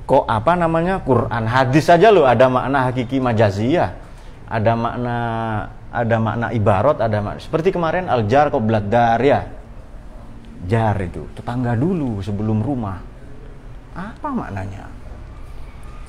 Kok 0.03 0.27
apa 0.27 0.59
namanya? 0.59 0.99
Quran. 0.99 1.47
Hadis 1.47 1.87
saja 1.87 2.11
loh 2.11 2.27
ada 2.27 2.51
makna 2.51 2.91
hakiki 2.91 3.23
majaziyah, 3.23 3.95
ada 4.51 4.75
makna 4.75 5.15
ada 5.87 6.17
makna 6.19 6.47
ibarat, 6.51 6.99
ada 6.99 7.23
makna 7.23 7.39
seperti 7.39 7.71
kemarin 7.71 8.11
al-jar 8.11 8.51
qabla 8.51 8.83
dar 8.83 9.23
ya 9.23 9.60
jar 10.65 10.97
itu. 11.01 11.25
Tetangga 11.37 11.73
dulu 11.73 12.21
sebelum 12.21 12.61
rumah. 12.61 12.99
Apa 13.95 14.29
maknanya? 14.31 14.87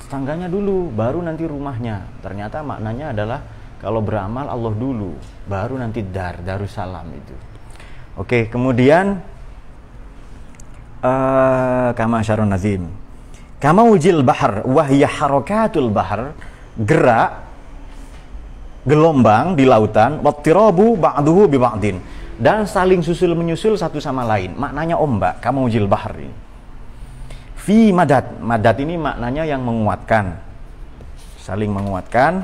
Tetangganya 0.03 0.47
dulu 0.51 0.93
baru 0.93 1.23
nanti 1.25 1.43
rumahnya. 1.47 2.05
Ternyata 2.21 2.61
maknanya 2.61 3.11
adalah 3.15 3.39
kalau 3.83 3.99
beramal 3.99 4.47
Allah 4.47 4.73
dulu 4.73 5.11
baru 5.49 5.75
nanti 5.75 5.99
dar 6.05 6.39
darussalam 6.39 7.07
itu. 7.11 7.35
Oke 8.15 8.47
kemudian 8.47 9.19
uh, 11.03 11.89
kama 11.97 12.23
syarun 12.23 12.51
nazim. 12.51 12.87
Kama 13.59 13.87
ujil 13.87 14.23
bahar 14.27 14.63
wahya 14.67 15.07
harokatul 15.07 15.87
bahar 15.87 16.35
gerak 16.75 17.43
gelombang 18.83 19.55
di 19.55 19.63
lautan 19.63 20.19
wattirabu 20.19 20.99
ba'duhu 20.99 21.47
bi 21.47 21.55
ba'din 21.55 21.95
dan 22.39 22.65
saling 22.65 23.05
susul 23.05 23.33
menyusul 23.37 23.77
satu 23.77 24.01
sama 24.01 24.25
lain. 24.25 24.53
Maknanya 24.57 24.97
ombak, 24.97 25.41
kamu 25.43 25.69
ujil 25.69 25.85
bahar 25.85 26.17
ini. 26.17 26.33
Fi 27.59 27.95
madat, 27.95 28.43
madat 28.43 28.75
ini 28.83 28.99
maknanya 28.99 29.47
yang 29.47 29.63
menguatkan, 29.63 30.35
saling 31.39 31.71
menguatkan. 31.71 32.43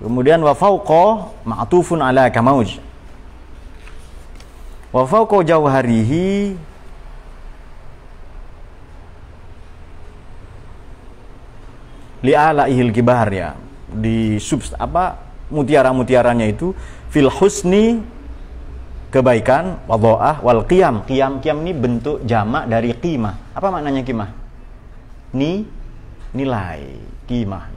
Kemudian 0.00 0.40
wa 0.40 0.56
fauqa 0.56 1.36
ma'tufun 1.44 2.00
ala 2.00 2.32
kamauj. 2.32 2.80
Wa 4.94 5.04
fauqa 5.04 5.44
jauharihi 5.44 6.56
li'alaihil 12.24 12.88
kibar 12.88 13.28
ya 13.28 13.52
di 13.92 14.40
sub 14.40 14.64
apa 14.80 15.20
mutiara-mutiaranya 15.52 16.48
itu 16.48 16.72
fil 17.12 17.28
husni 17.28 18.00
kebaikan 19.14 19.86
wadha'ah 19.86 20.42
wal 20.42 20.66
qiyam. 20.66 21.06
Qiyam 21.06 21.38
qiyam 21.38 21.62
ini 21.62 21.70
bentuk 21.70 22.26
jamak 22.26 22.66
dari 22.66 22.90
qimah. 22.98 23.54
Apa 23.54 23.70
maknanya 23.70 24.02
qimah? 24.02 24.34
Ni 25.38 25.62
nilai 26.34 26.98
qimah. 27.30 27.74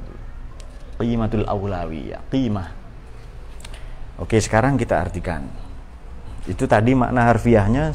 qimatul 0.97 1.45
aulawiyah 1.45 2.25
qimah 2.33 2.67
oke 4.17 4.37
sekarang 4.41 4.75
kita 4.75 4.97
artikan 4.97 5.45
itu 6.49 6.65
tadi 6.65 6.97
makna 6.97 7.29
harfiahnya 7.29 7.93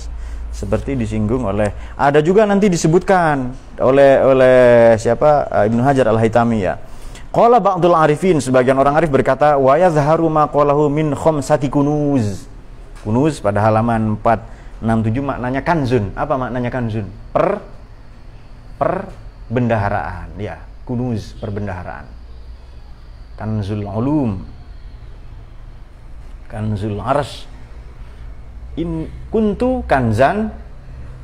seperti 0.52 0.94
disinggung 0.94 1.48
oleh 1.48 1.74
ada 1.98 2.22
juga 2.22 2.46
nanti 2.46 2.68
disebutkan 2.70 3.50
oleh 3.80 4.20
oleh 4.22 4.58
siapa 5.00 5.48
Ibnu 5.66 5.80
Hajar 5.82 6.12
Al-Haitami 6.12 6.60
ya 6.62 6.76
Qala 7.32 7.64
ba'dul 7.64 7.96
arifin 7.96 8.44
sebagian 8.44 8.76
orang 8.76 9.00
arif 9.00 9.08
berkata 9.08 9.56
wa 9.56 9.72
yadhharu 9.80 10.28
ma 10.28 10.44
qalahu 10.52 10.92
min 10.92 11.16
khamsati 11.16 11.72
kunuz 11.72 12.44
kunuz 13.02 13.42
pada 13.42 13.58
halaman 13.58 14.16
467 14.22 15.18
maknanya 15.22 15.62
kanzun. 15.66 16.14
Apa 16.14 16.38
maknanya 16.38 16.70
kanzun? 16.70 17.10
Per 17.34 17.58
per 18.78 19.10
bendaharaan. 19.50 20.38
Ya 20.38 20.62
kunuz 20.86 21.34
perbendaharaan 21.42 22.06
kanzul 23.36 23.82
ulum. 23.82 24.38
Kanzul 26.46 27.00
ars 27.02 27.48
in 28.78 29.10
kuntu 29.32 29.84
kanzan 29.84 30.52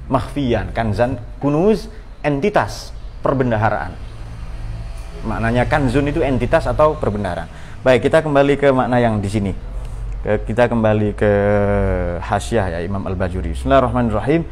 mahfiyan 0.08 0.72
kanzan 0.72 1.20
kunuz 1.38 1.86
entitas 2.26 2.90
perbendaharaan. 3.22 3.94
Maknanya 5.28 5.68
kanzun 5.68 6.08
itu 6.08 6.24
entitas 6.24 6.64
atau 6.66 6.96
perbendaharaan. 6.96 7.50
Baik 7.84 8.08
kita 8.08 8.24
kembali 8.24 8.58
ke 8.58 8.72
makna 8.74 8.98
yang 8.98 9.22
di 9.22 9.30
sini 9.30 9.52
kita 10.18 10.66
kembali 10.66 11.14
ke 11.14 11.32
hasyiah 12.18 12.74
ya 12.74 12.78
Imam 12.82 13.06
Al-Bajuri. 13.06 13.54
Bismillahirrahmanirrahim. 13.54 14.42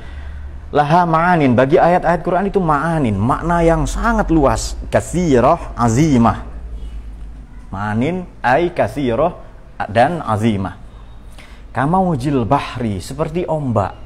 Laha 0.70 1.02
ma'anin. 1.02 1.58
Bagi 1.58 1.74
ayat-ayat 1.74 2.22
Quran 2.22 2.46
itu 2.46 2.62
ma'anin. 2.62 3.18
Makna 3.18 3.66
yang 3.66 3.82
sangat 3.82 4.30
luas. 4.30 4.78
Kathirah 4.94 5.74
azimah. 5.74 6.46
Ma'anin 7.74 8.30
ay 8.46 8.70
kathirah 8.70 9.42
dan 9.90 10.22
azimah. 10.22 10.78
Wujil 11.74 12.46
bahri 12.46 13.02
seperti 13.02 13.42
ombak. 13.50 13.98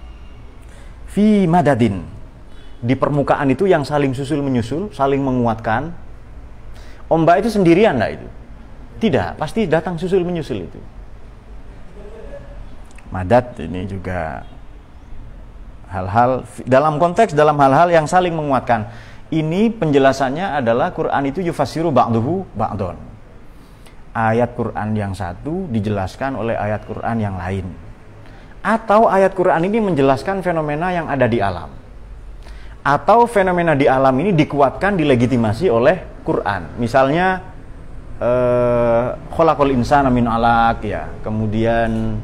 Fi 1.13 1.45
madadin. 1.45 2.09
Di 2.81 2.97
permukaan 2.97 3.53
itu 3.53 3.69
yang 3.69 3.85
saling 3.85 4.17
susul 4.17 4.41
menyusul 4.41 4.89
saling 4.97 5.21
menguatkan. 5.21 5.93
Ombak 7.13 7.45
itu 7.45 7.53
sendirian 7.53 8.01
enggak 8.01 8.17
itu? 8.17 8.29
Tidak. 9.05 9.37
Pasti 9.37 9.69
datang 9.69 10.01
susul 10.01 10.25
menyusul 10.25 10.65
itu 10.65 10.81
madat 13.11 13.59
ini 13.59 13.87
juga 13.87 14.47
hal-hal 15.91 16.47
dalam 16.65 17.03
konteks 17.03 17.35
dalam 17.35 17.59
hal-hal 17.59 17.91
yang 17.91 18.07
saling 18.07 18.35
menguatkan 18.35 18.87
ini 19.31 19.71
penjelasannya 19.71 20.59
adalah 20.63 20.91
Quran 20.95 21.31
itu 21.31 21.43
yufasiru 21.43 21.91
ba'duhu 21.95 22.47
ba'don 22.55 23.11
ayat 24.15 24.55
Quran 24.59 24.95
yang 24.95 25.13
satu 25.15 25.71
dijelaskan 25.71 26.35
oleh 26.35 26.59
ayat 26.59 26.83
Quran 26.87 27.17
yang 27.23 27.39
lain. 27.39 27.67
Atau 28.61 29.09
ayat 29.09 29.33
Quran 29.33 29.65
ini 29.65 29.79
menjelaskan 29.81 30.45
fenomena 30.45 30.93
yang 30.93 31.09
ada 31.09 31.25
di 31.25 31.41
alam. 31.41 31.73
Atau 32.81 33.25
fenomena 33.29 33.73
di 33.77 33.89
alam 33.89 34.13
ini 34.21 34.37
dikuatkan, 34.37 34.97
dilegitimasi 34.97 35.69
oleh 35.73 36.25
Quran. 36.25 36.77
Misalnya, 36.77 37.41
eh, 38.21 39.07
kholakol 39.33 39.73
insana 39.73 40.13
min 40.13 40.29
alak 40.29 40.85
ya. 40.85 41.09
Kemudian 41.25 42.21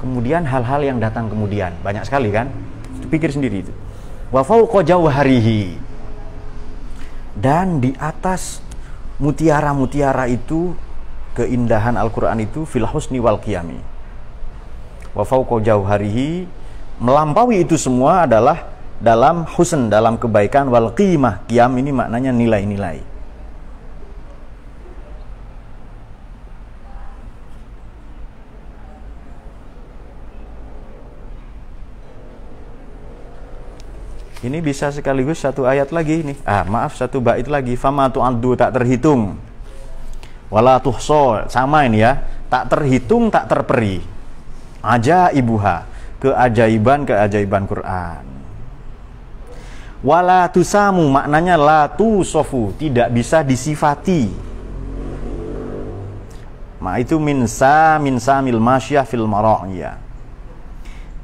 kemudian 0.00 0.48
hal-hal 0.48 0.80
yang 0.80 0.98
datang 0.98 1.28
kemudian 1.28 1.76
banyak 1.84 2.02
sekali 2.08 2.32
kan 2.32 2.48
pikir 3.12 3.30
sendiri 3.30 3.62
itu 3.68 3.72
wa 4.32 4.40
fauqa 4.42 4.82
harihi 5.12 5.76
dan 7.36 7.78
di 7.78 7.94
atas 7.96 8.60
mutiara-mutiara 9.20 10.26
itu 10.26 10.74
keindahan 11.38 11.94
Al-Qur'an 11.94 12.40
itu 12.42 12.66
fil 12.66 12.88
husni 12.88 13.22
wal 13.22 13.38
qiyami. 13.38 13.78
Wa 15.14 15.22
fauqa 15.22 15.62
jauharihi 15.62 16.48
melampaui 16.98 17.62
itu 17.62 17.80
semua 17.80 18.26
adalah 18.26 18.66
dalam 19.00 19.46
husn, 19.46 19.88
dalam 19.88 20.20
kebaikan 20.20 20.68
wal 20.68 20.92
qimah. 20.92 21.46
Qiyam 21.46 21.76
ini 21.78 21.90
maknanya 21.94 22.34
nilai-nilai. 22.34 23.09
Ini 34.40 34.64
bisa 34.64 34.88
sekaligus 34.88 35.44
satu 35.44 35.68
ayat 35.68 35.92
lagi 35.92 36.24
nih. 36.24 36.38
Ah, 36.48 36.64
maaf 36.64 36.96
satu 36.96 37.20
bait 37.20 37.44
lagi. 37.44 37.76
Fama 37.76 38.08
tu'addu 38.08 38.56
tak 38.56 38.72
terhitung. 38.72 39.36
Wala 40.48 40.80
tuhso 40.80 41.44
sama 41.52 41.84
ini 41.84 42.00
ya. 42.00 42.24
Tak 42.48 42.72
terhitung, 42.72 43.28
tak 43.28 43.52
terperi. 43.52 44.00
Aja 44.80 45.28
ibuha. 45.28 45.84
Keajaiban 46.24 47.04
keajaiban 47.04 47.68
Quran. 47.68 48.24
Wala 50.00 50.48
tusamu 50.48 51.04
maknanya 51.12 51.60
la 51.60 51.92
sofu 52.24 52.72
tidak 52.80 53.12
bisa 53.12 53.44
disifati. 53.44 54.32
Ma 56.80 56.96
itu 56.96 57.20
minsa 57.20 58.00
minsa 58.00 58.40
mil 58.40 58.56
masyah 58.56 59.04
fil 59.04 59.28
mara'iyah. 59.28 60.00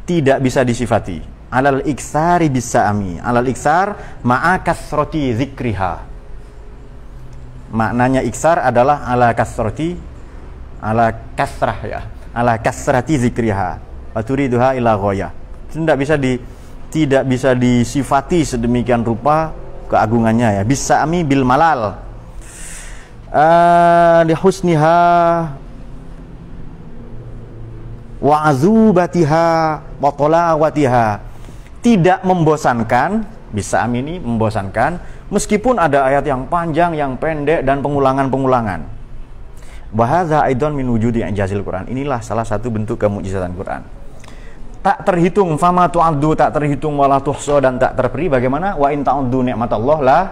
Tidak 0.04 0.36
bisa 0.44 0.60
disifati 0.60 1.35
alal 1.50 1.82
iksari 1.86 2.50
ami 2.82 3.22
alal 3.22 3.46
iksar 3.46 4.20
ma'a 4.22 4.60
kasroti 4.62 5.30
zikriha. 5.34 6.02
Maknanya 7.70 8.22
iksar 8.22 8.62
adalah 8.62 9.02
ala 9.06 9.34
kasroti 9.34 9.98
ala 10.82 11.10
kasrah 11.34 11.78
ya 11.82 12.00
ala 12.34 12.58
kasrati 12.58 13.18
zikriha. 13.18 13.78
Waturiduha 14.16 14.78
ila 14.80 14.96
goya 14.96 15.28
tidak 15.70 15.96
bisa 16.00 16.14
di 16.16 16.40
tidak 16.88 17.28
bisa 17.28 17.52
disifati 17.52 18.46
sedemikian 18.46 19.04
rupa 19.04 19.52
keagungannya 19.92 20.60
ya. 20.60 20.62
Bisa 20.64 21.02
ami 21.02 21.26
bil 21.26 21.44
malal. 21.44 22.00
Uh, 23.26 24.22
husniha 24.38 25.02
wa 28.22 28.36
azubatiha 28.48 29.82
wa 30.00 30.10
talawatiha 30.14 31.25
tidak 31.86 32.26
membosankan, 32.26 33.22
bisa 33.54 33.86
amini 33.86 34.18
membosankan, 34.18 34.98
meskipun 35.30 35.78
ada 35.78 36.02
ayat 36.02 36.26
yang 36.26 36.50
panjang, 36.50 36.98
yang 36.98 37.14
pendek 37.14 37.62
dan 37.62 37.78
pengulangan-pengulangan. 37.78 38.82
Bahasa 39.94 40.42
aidon 40.50 40.74
min 40.74 40.90
wujudi 40.90 41.22
jazil 41.30 41.62
Quran. 41.62 41.86
Inilah 41.86 42.18
salah 42.26 42.42
satu 42.42 42.74
bentuk 42.74 42.98
kemujizatan 42.98 43.54
Quran. 43.54 43.86
Tak 44.82 45.06
terhitung 45.06 45.54
fama 45.54 45.86
tu'addu 45.86 46.34
tak 46.34 46.58
terhitung 46.58 46.98
wala 46.98 47.22
tuhso 47.22 47.62
dan 47.62 47.78
tak 47.78 47.94
terperi 47.94 48.26
bagaimana 48.30 48.74
wa 48.74 48.90
in 48.90 49.06
ta'uddu 49.06 49.46
nikmat 49.46 49.70
Allah 49.70 49.98
lah 50.02 50.22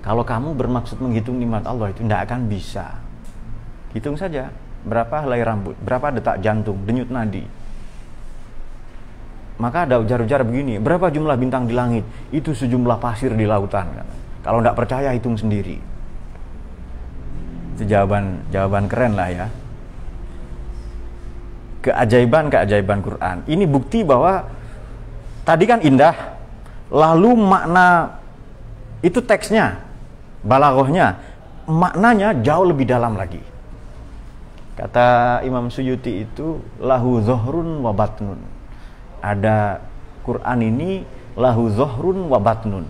kalau 0.00 0.24
kamu 0.24 0.56
bermaksud 0.56 0.96
menghitung 1.00 1.36
nikmat 1.36 1.64
Allah 1.64 1.92
itu 1.92 2.04
tidak 2.04 2.28
akan 2.28 2.48
bisa. 2.48 3.00
Hitung 3.96 4.16
saja 4.16 4.52
berapa 4.84 5.24
helai 5.24 5.40
rambut, 5.40 5.76
berapa 5.84 6.12
detak 6.12 6.40
jantung, 6.40 6.80
denyut 6.88 7.12
nadi, 7.12 7.44
maka 9.58 9.90
ada 9.90 9.98
ujar-ujar 9.98 10.46
begini, 10.46 10.78
berapa 10.78 11.10
jumlah 11.10 11.34
bintang 11.34 11.66
di 11.66 11.74
langit? 11.74 12.06
Itu 12.30 12.54
sejumlah 12.54 13.02
pasir 13.02 13.34
di 13.34 13.42
lautan. 13.42 13.90
Kan? 13.90 14.06
Kalau 14.46 14.62
tidak 14.62 14.78
percaya 14.78 15.10
hitung 15.10 15.34
sendiri. 15.34 15.82
Itu 17.74 17.82
jawaban 17.82 18.46
jawaban 18.54 18.86
keren 18.86 19.18
lah 19.18 19.28
ya. 19.34 19.46
Keajaiban-keajaiban 21.82 23.02
Quran. 23.02 23.36
Ini 23.50 23.66
bukti 23.66 24.06
bahwa 24.06 24.46
tadi 25.42 25.66
kan 25.66 25.82
indah, 25.82 26.14
lalu 26.94 27.34
makna 27.34 28.14
itu 29.02 29.18
teksnya, 29.18 29.82
balaghahnya, 30.46 31.18
maknanya 31.66 32.30
jauh 32.46 32.62
lebih 32.62 32.86
dalam 32.86 33.18
lagi. 33.18 33.42
Kata 34.78 35.42
Imam 35.42 35.66
Suyuti 35.66 36.22
itu 36.22 36.62
lahu 36.78 37.18
zohrun 37.26 37.82
wa 37.82 37.90
batnun 37.90 38.57
ada 39.22 39.82
Quran 40.26 40.58
ini 40.60 40.90
lahu 41.38 41.70
zohrun 41.70 42.26
wa 42.26 42.42
batnun. 42.42 42.84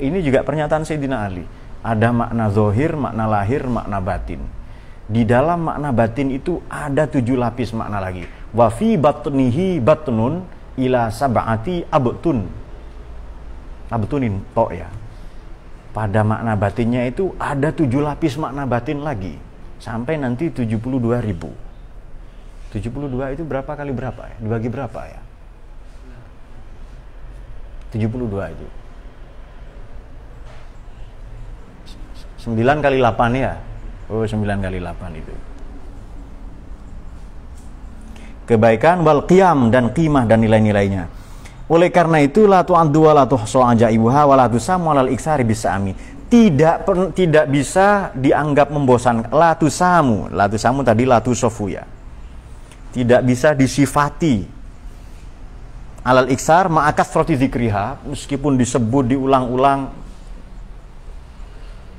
Ini 0.00 0.18
juga 0.24 0.40
pernyataan 0.40 0.88
Sayyidina 0.88 1.16
Ali. 1.28 1.44
Ada 1.80 2.12
makna 2.12 2.48
zohir, 2.52 2.96
makna 2.96 3.24
lahir, 3.28 3.64
makna 3.68 4.00
batin. 4.00 4.40
Di 5.10 5.26
dalam 5.26 5.66
makna 5.66 5.90
batin 5.92 6.32
itu 6.32 6.62
ada 6.70 7.04
tujuh 7.08 7.36
lapis 7.36 7.72
makna 7.76 7.98
lagi. 8.00 8.24
Wa 8.52 8.72
fi 8.72 8.96
batnihi 8.96 9.80
batnun 9.80 10.44
ila 10.80 11.12
sab'ati 11.12 11.88
abtun. 11.88 12.38
Abtunin, 13.90 14.38
to 14.54 14.66
ya. 14.70 14.88
Pada 15.90 16.22
makna 16.22 16.54
batinnya 16.54 17.02
itu 17.10 17.34
ada 17.36 17.74
tujuh 17.74 18.00
lapis 18.00 18.38
makna 18.38 18.64
batin 18.64 19.02
lagi. 19.02 19.34
Sampai 19.82 20.20
nanti 20.20 20.52
72 20.52 20.78
ribu. 21.18 21.50
72 22.70 23.34
itu 23.34 23.42
berapa 23.42 23.72
kali 23.74 23.90
berapa 23.90 24.22
ya? 24.30 24.36
Dibagi 24.38 24.68
berapa 24.70 25.00
ya? 25.10 25.20
72 27.90 28.54
itu 28.54 28.66
9 32.40 32.56
kali 32.80 32.96
8 33.04 33.36
ya. 33.36 33.52
Oh, 34.08 34.24
9 34.24 34.64
kali 34.64 34.78
8 34.80 35.20
itu. 35.20 35.34
Kebaikan 38.48 39.04
wal 39.06 39.28
qiyam 39.28 39.68
dan 39.68 39.92
qimah 39.92 40.24
dan 40.26 40.42
nilai-nilainya. 40.42 41.06
Oleh 41.70 41.92
karena 41.94 42.18
itu 42.18 42.50
la 42.50 42.66
tu'addu 42.66 43.06
wa 43.06 43.12
la 43.14 43.24
tuhsa 43.28 43.62
ajaibuha 43.76 44.26
wa 44.26 44.34
la 44.34 44.50
tusamu 44.50 44.90
alal 44.90 45.12
iksari 45.12 45.46
bisami. 45.46 45.94
Tidak 46.30 46.76
per, 46.82 47.14
tidak 47.14 47.46
bisa 47.46 48.10
dianggap 48.16 48.74
membosankan. 48.74 49.30
La 49.30 49.54
tusamu, 49.54 50.32
la 50.34 50.50
tusamu 50.50 50.82
tadi 50.82 51.06
la 51.06 51.22
tusofu 51.22 51.70
ya. 51.70 51.86
Tidak 52.90 53.22
bisa 53.22 53.54
disifati 53.54 54.59
alal 56.00 56.28
iksar 56.32 56.72
ma'akas 56.72 57.12
roti 57.12 57.36
zikriha 57.36 58.08
meskipun 58.08 58.56
disebut 58.56 59.04
diulang-ulang 59.16 59.92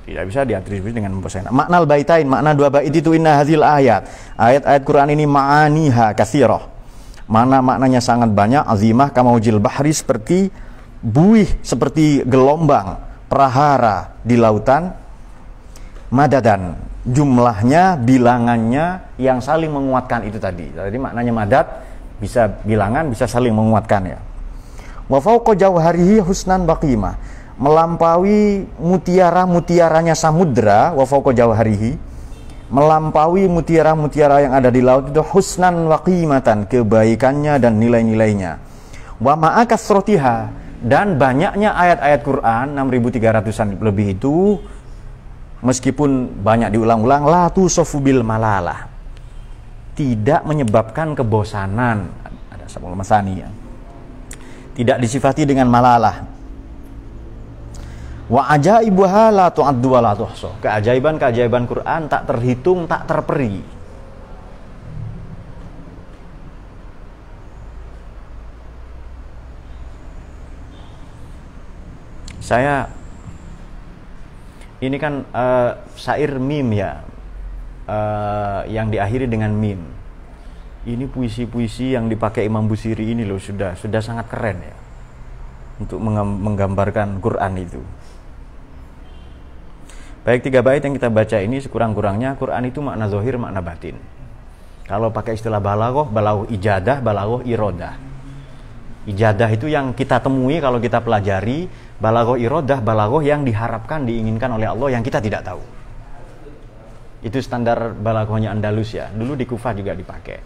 tidak 0.02 0.24
bisa 0.28 0.42
diatribusi 0.44 0.98
dengan 0.98 1.14
membosankan. 1.16 1.54
Makna 1.54 1.88
baitain, 1.88 2.28
makna 2.28 2.52
dua 2.52 2.68
bait 2.74 2.92
itu 2.92 3.14
inna 3.16 3.38
hadhil 3.40 3.64
ayat. 3.64 4.10
Ayat-ayat 4.36 4.82
Quran 4.84 5.10
ini 5.14 5.24
ma'aniha 5.30 6.18
katsirah. 6.18 6.68
Mana 7.32 7.64
maknanya 7.64 8.04
sangat 8.04 8.34
banyak, 8.34 8.66
azimah 8.66 9.14
kamaujil 9.16 9.62
bahri 9.64 9.96
seperti 9.96 10.52
buih, 11.00 11.48
seperti 11.64 12.28
gelombang, 12.28 13.00
prahara 13.32 14.20
di 14.26 14.36
lautan. 14.36 14.92
Madadan, 16.12 16.76
jumlahnya, 17.08 17.96
bilangannya 17.96 19.16
yang 19.16 19.40
saling 19.40 19.72
menguatkan 19.72 20.28
itu 20.28 20.44
tadi. 20.44 20.76
Jadi 20.76 20.98
maknanya 21.00 21.32
madat 21.32 21.66
bisa 22.22 22.62
bilangan, 22.62 23.10
bisa 23.10 23.26
saling 23.26 23.52
menguatkan 23.52 24.06
ya. 24.06 24.20
Wa 25.10 25.18
fauqa 25.18 25.58
jauharihi 25.58 26.22
husnan 26.22 26.70
baqimah 26.70 27.18
melampaui 27.58 28.70
mutiara-mutiaranya 28.82 30.14
samudra 30.14 30.94
wa 30.94 31.04
fauqa 31.04 31.34
jawharihi. 31.34 32.14
Melampaui 32.72 33.52
mutiara-mutiara 33.52 34.48
yang 34.48 34.56
ada 34.56 34.72
di 34.72 34.80
laut 34.80 35.12
itu 35.12 35.20
husnan 35.20 35.92
wa 35.92 36.00
qimatan 36.00 36.72
kebaikannya 36.72 37.60
dan 37.60 37.76
nilai-nilainya. 37.76 38.64
Wa 39.20 39.36
ma'akasrotiha 39.36 40.36
dan 40.80 41.20
banyaknya 41.20 41.76
ayat-ayat 41.76 42.22
Quran 42.24 42.66
6300-an 42.80 43.76
lebih 43.84 44.16
itu 44.16 44.56
meskipun 45.62 46.42
banyak 46.42 46.74
diulang-ulang 46.74 47.28
la 47.28 47.52
tusofubil 47.54 48.26
malalah 48.26 48.91
tidak 49.98 50.42
menyebabkan 50.48 51.14
kebosanan 51.14 52.10
ada 52.52 52.66
sabul 52.68 52.96
masani 52.96 53.44
ya 53.44 53.50
tidak 54.76 55.04
disifati 55.04 55.44
dengan 55.44 55.68
malalah 55.68 56.32
Wa 58.32 58.48
ajaibuha 58.56 59.28
la 59.28 59.52
tu'addu 59.52 59.92
wa 59.92 60.00
la 60.00 60.16
tuhsa. 60.16 60.56
Keajaiban-keajaiban 60.64 61.68
Quran 61.68 62.08
tak 62.08 62.32
terhitung, 62.32 62.88
tak 62.88 63.04
terperi. 63.04 63.60
Saya 72.40 72.88
ini 74.80 74.96
kan 74.96 75.28
uh, 75.36 75.76
syair 76.00 76.40
mim 76.40 76.72
ya. 76.72 77.04
Uh, 77.82 78.62
yang 78.70 78.94
diakhiri 78.94 79.26
dengan 79.26 79.52
mim. 79.58 79.82
Ini 80.86 81.10
puisi-puisi 81.10 81.98
yang 81.98 82.14
dipakai 82.14 82.46
Imam 82.46 82.70
Busiri 82.70 83.10
ini 83.10 83.26
loh 83.26 83.42
sudah 83.42 83.74
sudah 83.74 83.98
sangat 84.00 84.30
keren 84.30 84.62
ya. 84.62 84.76
Untuk 85.82 85.98
menggambarkan 86.00 87.18
Quran 87.18 87.54
itu. 87.58 87.82
Baik 90.22 90.46
tiga 90.46 90.62
bait 90.62 90.86
yang 90.86 90.94
kita 90.94 91.10
baca 91.10 91.42
ini 91.42 91.58
sekurang-kurangnya 91.58 92.38
Quran 92.38 92.70
itu 92.70 92.86
makna 92.86 93.10
zohir, 93.10 93.42
makna 93.42 93.66
batin. 93.66 93.98
Kalau 94.86 95.10
pakai 95.10 95.34
istilah 95.34 95.58
balagoh, 95.58 96.06
balagoh 96.06 96.46
ijadah, 96.54 97.02
balagoh 97.02 97.42
irodah. 97.42 97.98
Ijadah 99.10 99.50
itu 99.50 99.66
yang 99.66 99.98
kita 99.98 100.22
temui 100.22 100.62
kalau 100.62 100.78
kita 100.78 101.02
pelajari, 101.02 101.66
balagoh 101.98 102.38
irodah, 102.38 102.78
balagoh 102.78 103.26
yang 103.26 103.42
diharapkan, 103.42 104.06
diinginkan 104.06 104.54
oleh 104.54 104.70
Allah 104.70 104.94
yang 104.94 105.02
kita 105.02 105.18
tidak 105.18 105.42
tahu. 105.42 105.81
Itu 107.22 107.38
standar 107.40 107.94
balagohnya 107.94 108.50
Andalus 108.54 108.98
ya. 108.98 109.10
Dulu 109.14 109.38
di 109.38 109.46
Kufah 109.46 109.78
juga 109.78 109.94
dipakai. 109.94 110.42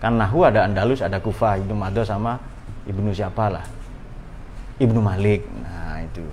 Kan 0.00 0.16
Nahu 0.16 0.44
ada 0.44 0.64
Andalus, 0.64 1.04
ada 1.04 1.20
Kufah, 1.20 1.60
Ibnu 1.60 1.76
Mado 1.76 2.00
sama 2.04 2.40
Ibnu 2.88 3.12
siapa 3.12 3.52
lah. 3.52 3.64
Ibnu 4.80 5.00
Malik. 5.00 5.44
Nah, 5.60 6.00
itu. 6.00 6.24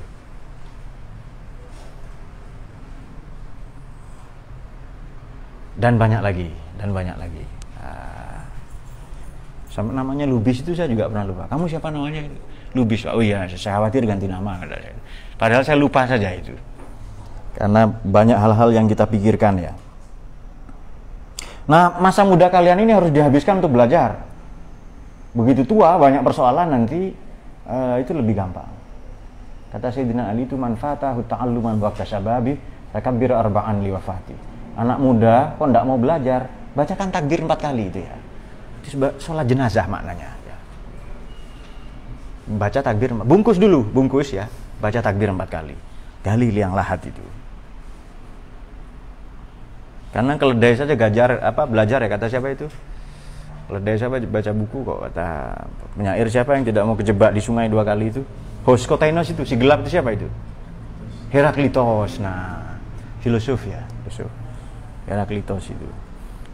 dan 5.82 5.98
banyak 5.98 6.22
lagi 6.22 6.50
dan 6.78 6.94
banyak 6.94 7.18
lagi 7.18 7.44
uh, 7.82 8.38
sampai 9.74 9.98
namanya 9.98 10.30
Lubis 10.30 10.62
itu 10.62 10.78
saya 10.78 10.86
juga 10.86 11.10
pernah 11.10 11.26
lupa 11.26 11.50
kamu 11.50 11.66
siapa 11.66 11.90
namanya 11.90 12.22
Lubis 12.78 13.02
oh 13.10 13.18
iya 13.18 13.50
saya 13.50 13.82
khawatir 13.82 14.06
ganti 14.06 14.30
nama 14.30 14.62
padahal 15.42 15.66
saya 15.66 15.82
lupa 15.82 16.06
saja 16.06 16.30
itu 16.38 16.54
karena 17.56 17.88
banyak 17.88 18.38
hal-hal 18.38 18.70
yang 18.72 18.86
kita 18.88 19.08
pikirkan 19.08 19.60
ya. 19.60 19.74
Nah 21.68 22.00
masa 22.02 22.26
muda 22.26 22.52
kalian 22.52 22.84
ini 22.84 22.92
harus 22.92 23.12
dihabiskan 23.12 23.60
untuk 23.60 23.76
belajar. 23.76 24.24
Begitu 25.32 25.64
tua 25.64 25.96
banyak 25.96 26.24
persoalan 26.24 26.68
nanti 26.68 27.16
uh, 27.68 27.96
itu 28.00 28.12
lebih 28.12 28.36
gampang. 28.36 28.68
Kata 29.72 29.88
Sayyidina 29.88 30.28
Ali 30.28 30.44
itu 30.44 30.60
manfaatahu 30.60 31.24
ta'alluman 31.32 31.80
waqta 31.80 32.04
syababi 32.04 32.60
takabbir 32.92 33.32
arba'an 33.32 33.80
liwafati 33.80 34.52
anak 34.76 34.98
muda 35.00 35.56
kok 35.56 35.68
tidak 35.72 35.86
mau 35.88 35.98
belajar? 36.00 36.42
Bacakan 36.72 37.12
takbir 37.12 37.44
empat 37.44 37.60
kali 37.60 37.92
itu 37.92 38.00
ya. 38.00 38.16
Itu 38.80 38.88
sholat 39.20 39.44
jenazah 39.44 39.86
maknanya 39.92 40.32
ya. 40.48 40.58
baca 42.56 42.80
takbir 42.80 43.12
bungkus 43.12 43.60
dulu 43.60 43.84
bungkus 43.92 44.32
ya. 44.32 44.48
Baca 44.80 45.04
takbir 45.04 45.30
empat 45.30 45.52
kali. 45.52 45.76
Gali 46.24 46.48
liang 46.54 46.72
lahat 46.72 47.04
itu 47.06 47.41
karena 50.12 50.36
keledai 50.36 50.74
saja 50.76 50.94
gajar 50.96 51.40
apa 51.40 51.64
belajar 51.64 52.04
ya 52.04 52.10
kata 52.12 52.28
siapa 52.28 52.52
itu? 52.52 52.68
Keledai 53.72 53.96
siapa 53.96 54.20
baca 54.20 54.52
buku 54.52 54.78
kok 54.84 55.00
kata 55.08 55.28
penyair 55.96 56.28
siapa 56.28 56.52
yang 56.60 56.68
tidak 56.68 56.84
mau 56.84 56.96
kejebak 57.00 57.32
di 57.32 57.42
sungai 57.44 57.72
dua 57.72 57.88
kali 57.88 58.12
itu? 58.12 58.22
Hoskotainos 58.68 59.32
itu 59.32 59.48
si 59.48 59.56
gelap 59.56 59.82
itu 59.88 59.96
siapa 59.96 60.12
itu? 60.12 60.28
Heraklitos 61.32 62.20
nah 62.20 62.76
filosof 63.24 63.64
ya 63.64 63.82
filosof. 64.04 64.32
Heraklitos 65.08 65.66
itu. 65.72 65.88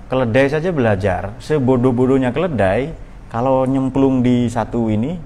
Keledai 0.08 0.48
saja 0.48 0.72
belajar, 0.72 1.36
sebodoh-bodohnya 1.44 2.32
keledai, 2.32 2.96
kalau 3.28 3.68
nyemplung 3.68 4.24
di 4.24 4.48
satu 4.48 4.88
ini, 4.88 5.20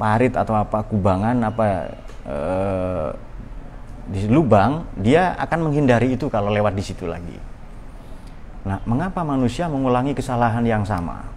parit 0.00 0.32
atau 0.32 0.56
apa 0.56 0.88
kubangan 0.88 1.36
apa 1.44 1.64
eh, 2.24 3.08
di 4.08 4.24
lubang, 4.24 4.88
dia 4.96 5.36
akan 5.36 5.68
menghindari 5.68 6.16
itu 6.16 6.32
kalau 6.32 6.48
lewat 6.48 6.72
di 6.72 6.80
situ 6.80 7.04
lagi. 7.04 7.36
Nah, 8.64 8.80
mengapa 8.88 9.20
manusia 9.20 9.68
mengulangi 9.68 10.16
kesalahan 10.16 10.64
yang 10.64 10.82
sama? 10.82 11.28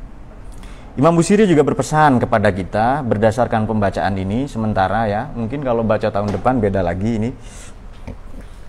Imam 0.99 1.15
Busiri 1.15 1.47
juga 1.47 1.63
berpesan 1.63 2.19
kepada 2.19 2.51
kita 2.51 2.99
berdasarkan 3.07 3.63
pembacaan 3.63 4.11
ini 4.19 4.47
sementara 4.51 5.07
ya, 5.07 5.31
mungkin 5.31 5.63
kalau 5.63 5.87
baca 5.87 6.11
tahun 6.11 6.35
depan 6.35 6.59
beda 6.59 6.83
lagi 6.83 7.11
ini 7.15 7.29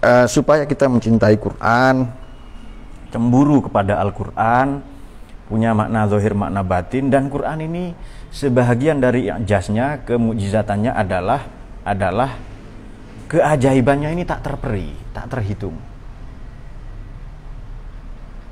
uh, 0.07 0.26
supaya 0.30 0.62
kita 0.62 0.86
mencintai 0.86 1.34
Quran, 1.42 2.07
cemburu 3.11 3.66
kepada 3.66 3.98
Al-Quran, 3.98 4.86
punya 5.50 5.74
makna 5.74 6.07
zahir, 6.07 6.38
makna 6.38 6.62
batin, 6.62 7.11
dan 7.11 7.26
Quran 7.26 7.59
ini 7.66 7.84
sebahagian 8.30 9.03
dari 9.03 9.26
jasnya, 9.42 9.98
kemujizatannya 10.07 10.94
adalah 10.94 11.42
adalah 11.82 12.38
keajaibannya 13.33 14.12
ini 14.12 14.22
tak 14.28 14.45
terperi, 14.45 14.93
tak 15.16 15.33
terhitung. 15.33 15.74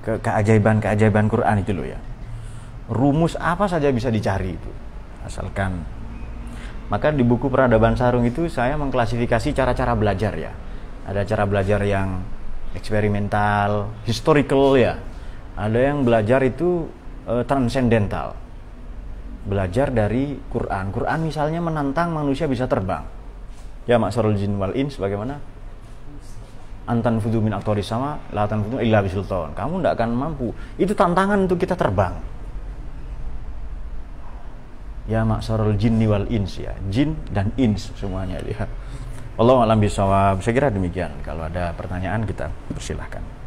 Ke 0.01 0.17
keajaiban-keajaiban 0.17 1.29
Quran 1.29 1.61
itu 1.61 1.77
loh 1.77 1.85
ya. 1.85 2.01
Rumus 2.89 3.37
apa 3.37 3.69
saja 3.69 3.93
bisa 3.93 4.09
dicari 4.09 4.57
itu. 4.57 4.71
Asalkan 5.23 6.01
maka 6.91 7.15
di 7.15 7.23
buku 7.23 7.47
peradaban 7.47 7.95
sarung 7.95 8.27
itu 8.27 8.51
saya 8.51 8.75
mengklasifikasi 8.75 9.55
cara-cara 9.55 9.95
belajar 9.95 10.35
ya 10.35 10.51
ada 11.11 11.27
cara 11.27 11.43
belajar 11.43 11.83
yang 11.83 12.23
eksperimental, 12.79 13.91
historical 14.07 14.79
ya. 14.79 14.95
Ada 15.59 15.91
yang 15.93 16.07
belajar 16.07 16.39
itu 16.47 16.87
uh, 17.27 17.43
transcendental. 17.43 18.39
Belajar 19.43 19.91
dari 19.91 20.39
Quran. 20.53 20.95
Quran 20.95 21.19
misalnya 21.27 21.59
menantang 21.59 22.15
manusia 22.15 22.47
bisa 22.47 22.71
terbang. 22.71 23.03
Ya 23.91 23.99
maksarul 23.99 24.39
jin 24.39 24.55
wal 24.55 24.71
ins 24.79 24.95
bagaimana? 25.03 25.43
Antan 26.87 27.19
fudu 27.19 27.43
min 27.43 27.51
aktoris 27.51 27.91
sama, 27.91 28.23
latan 28.31 28.63
fudu 28.63 28.79
illa 28.79 29.03
bisultan. 29.03 29.51
Kamu 29.51 29.83
tidak 29.83 29.99
akan 29.99 30.11
mampu. 30.15 30.55
Itu 30.79 30.95
tantangan 30.95 31.51
untuk 31.51 31.59
kita 31.59 31.75
terbang. 31.75 32.15
Ya 35.11 35.27
maksarul 35.27 35.75
jin 35.75 35.99
wal 36.07 36.31
ins 36.31 36.63
ya. 36.63 36.71
Jin 36.87 37.19
dan 37.35 37.51
ins 37.59 37.91
semuanya 37.99 38.39
dia 38.47 38.71
Allah 39.35 39.67
alam 39.67 39.83
bisawab. 39.83 40.39
Saya 40.39 40.55
kira 40.55 40.69
demikian. 40.71 41.11
Kalau 41.27 41.51
ada 41.51 41.75
pertanyaan 41.75 42.23
kita 42.23 42.47
persilahkan. 42.71 43.40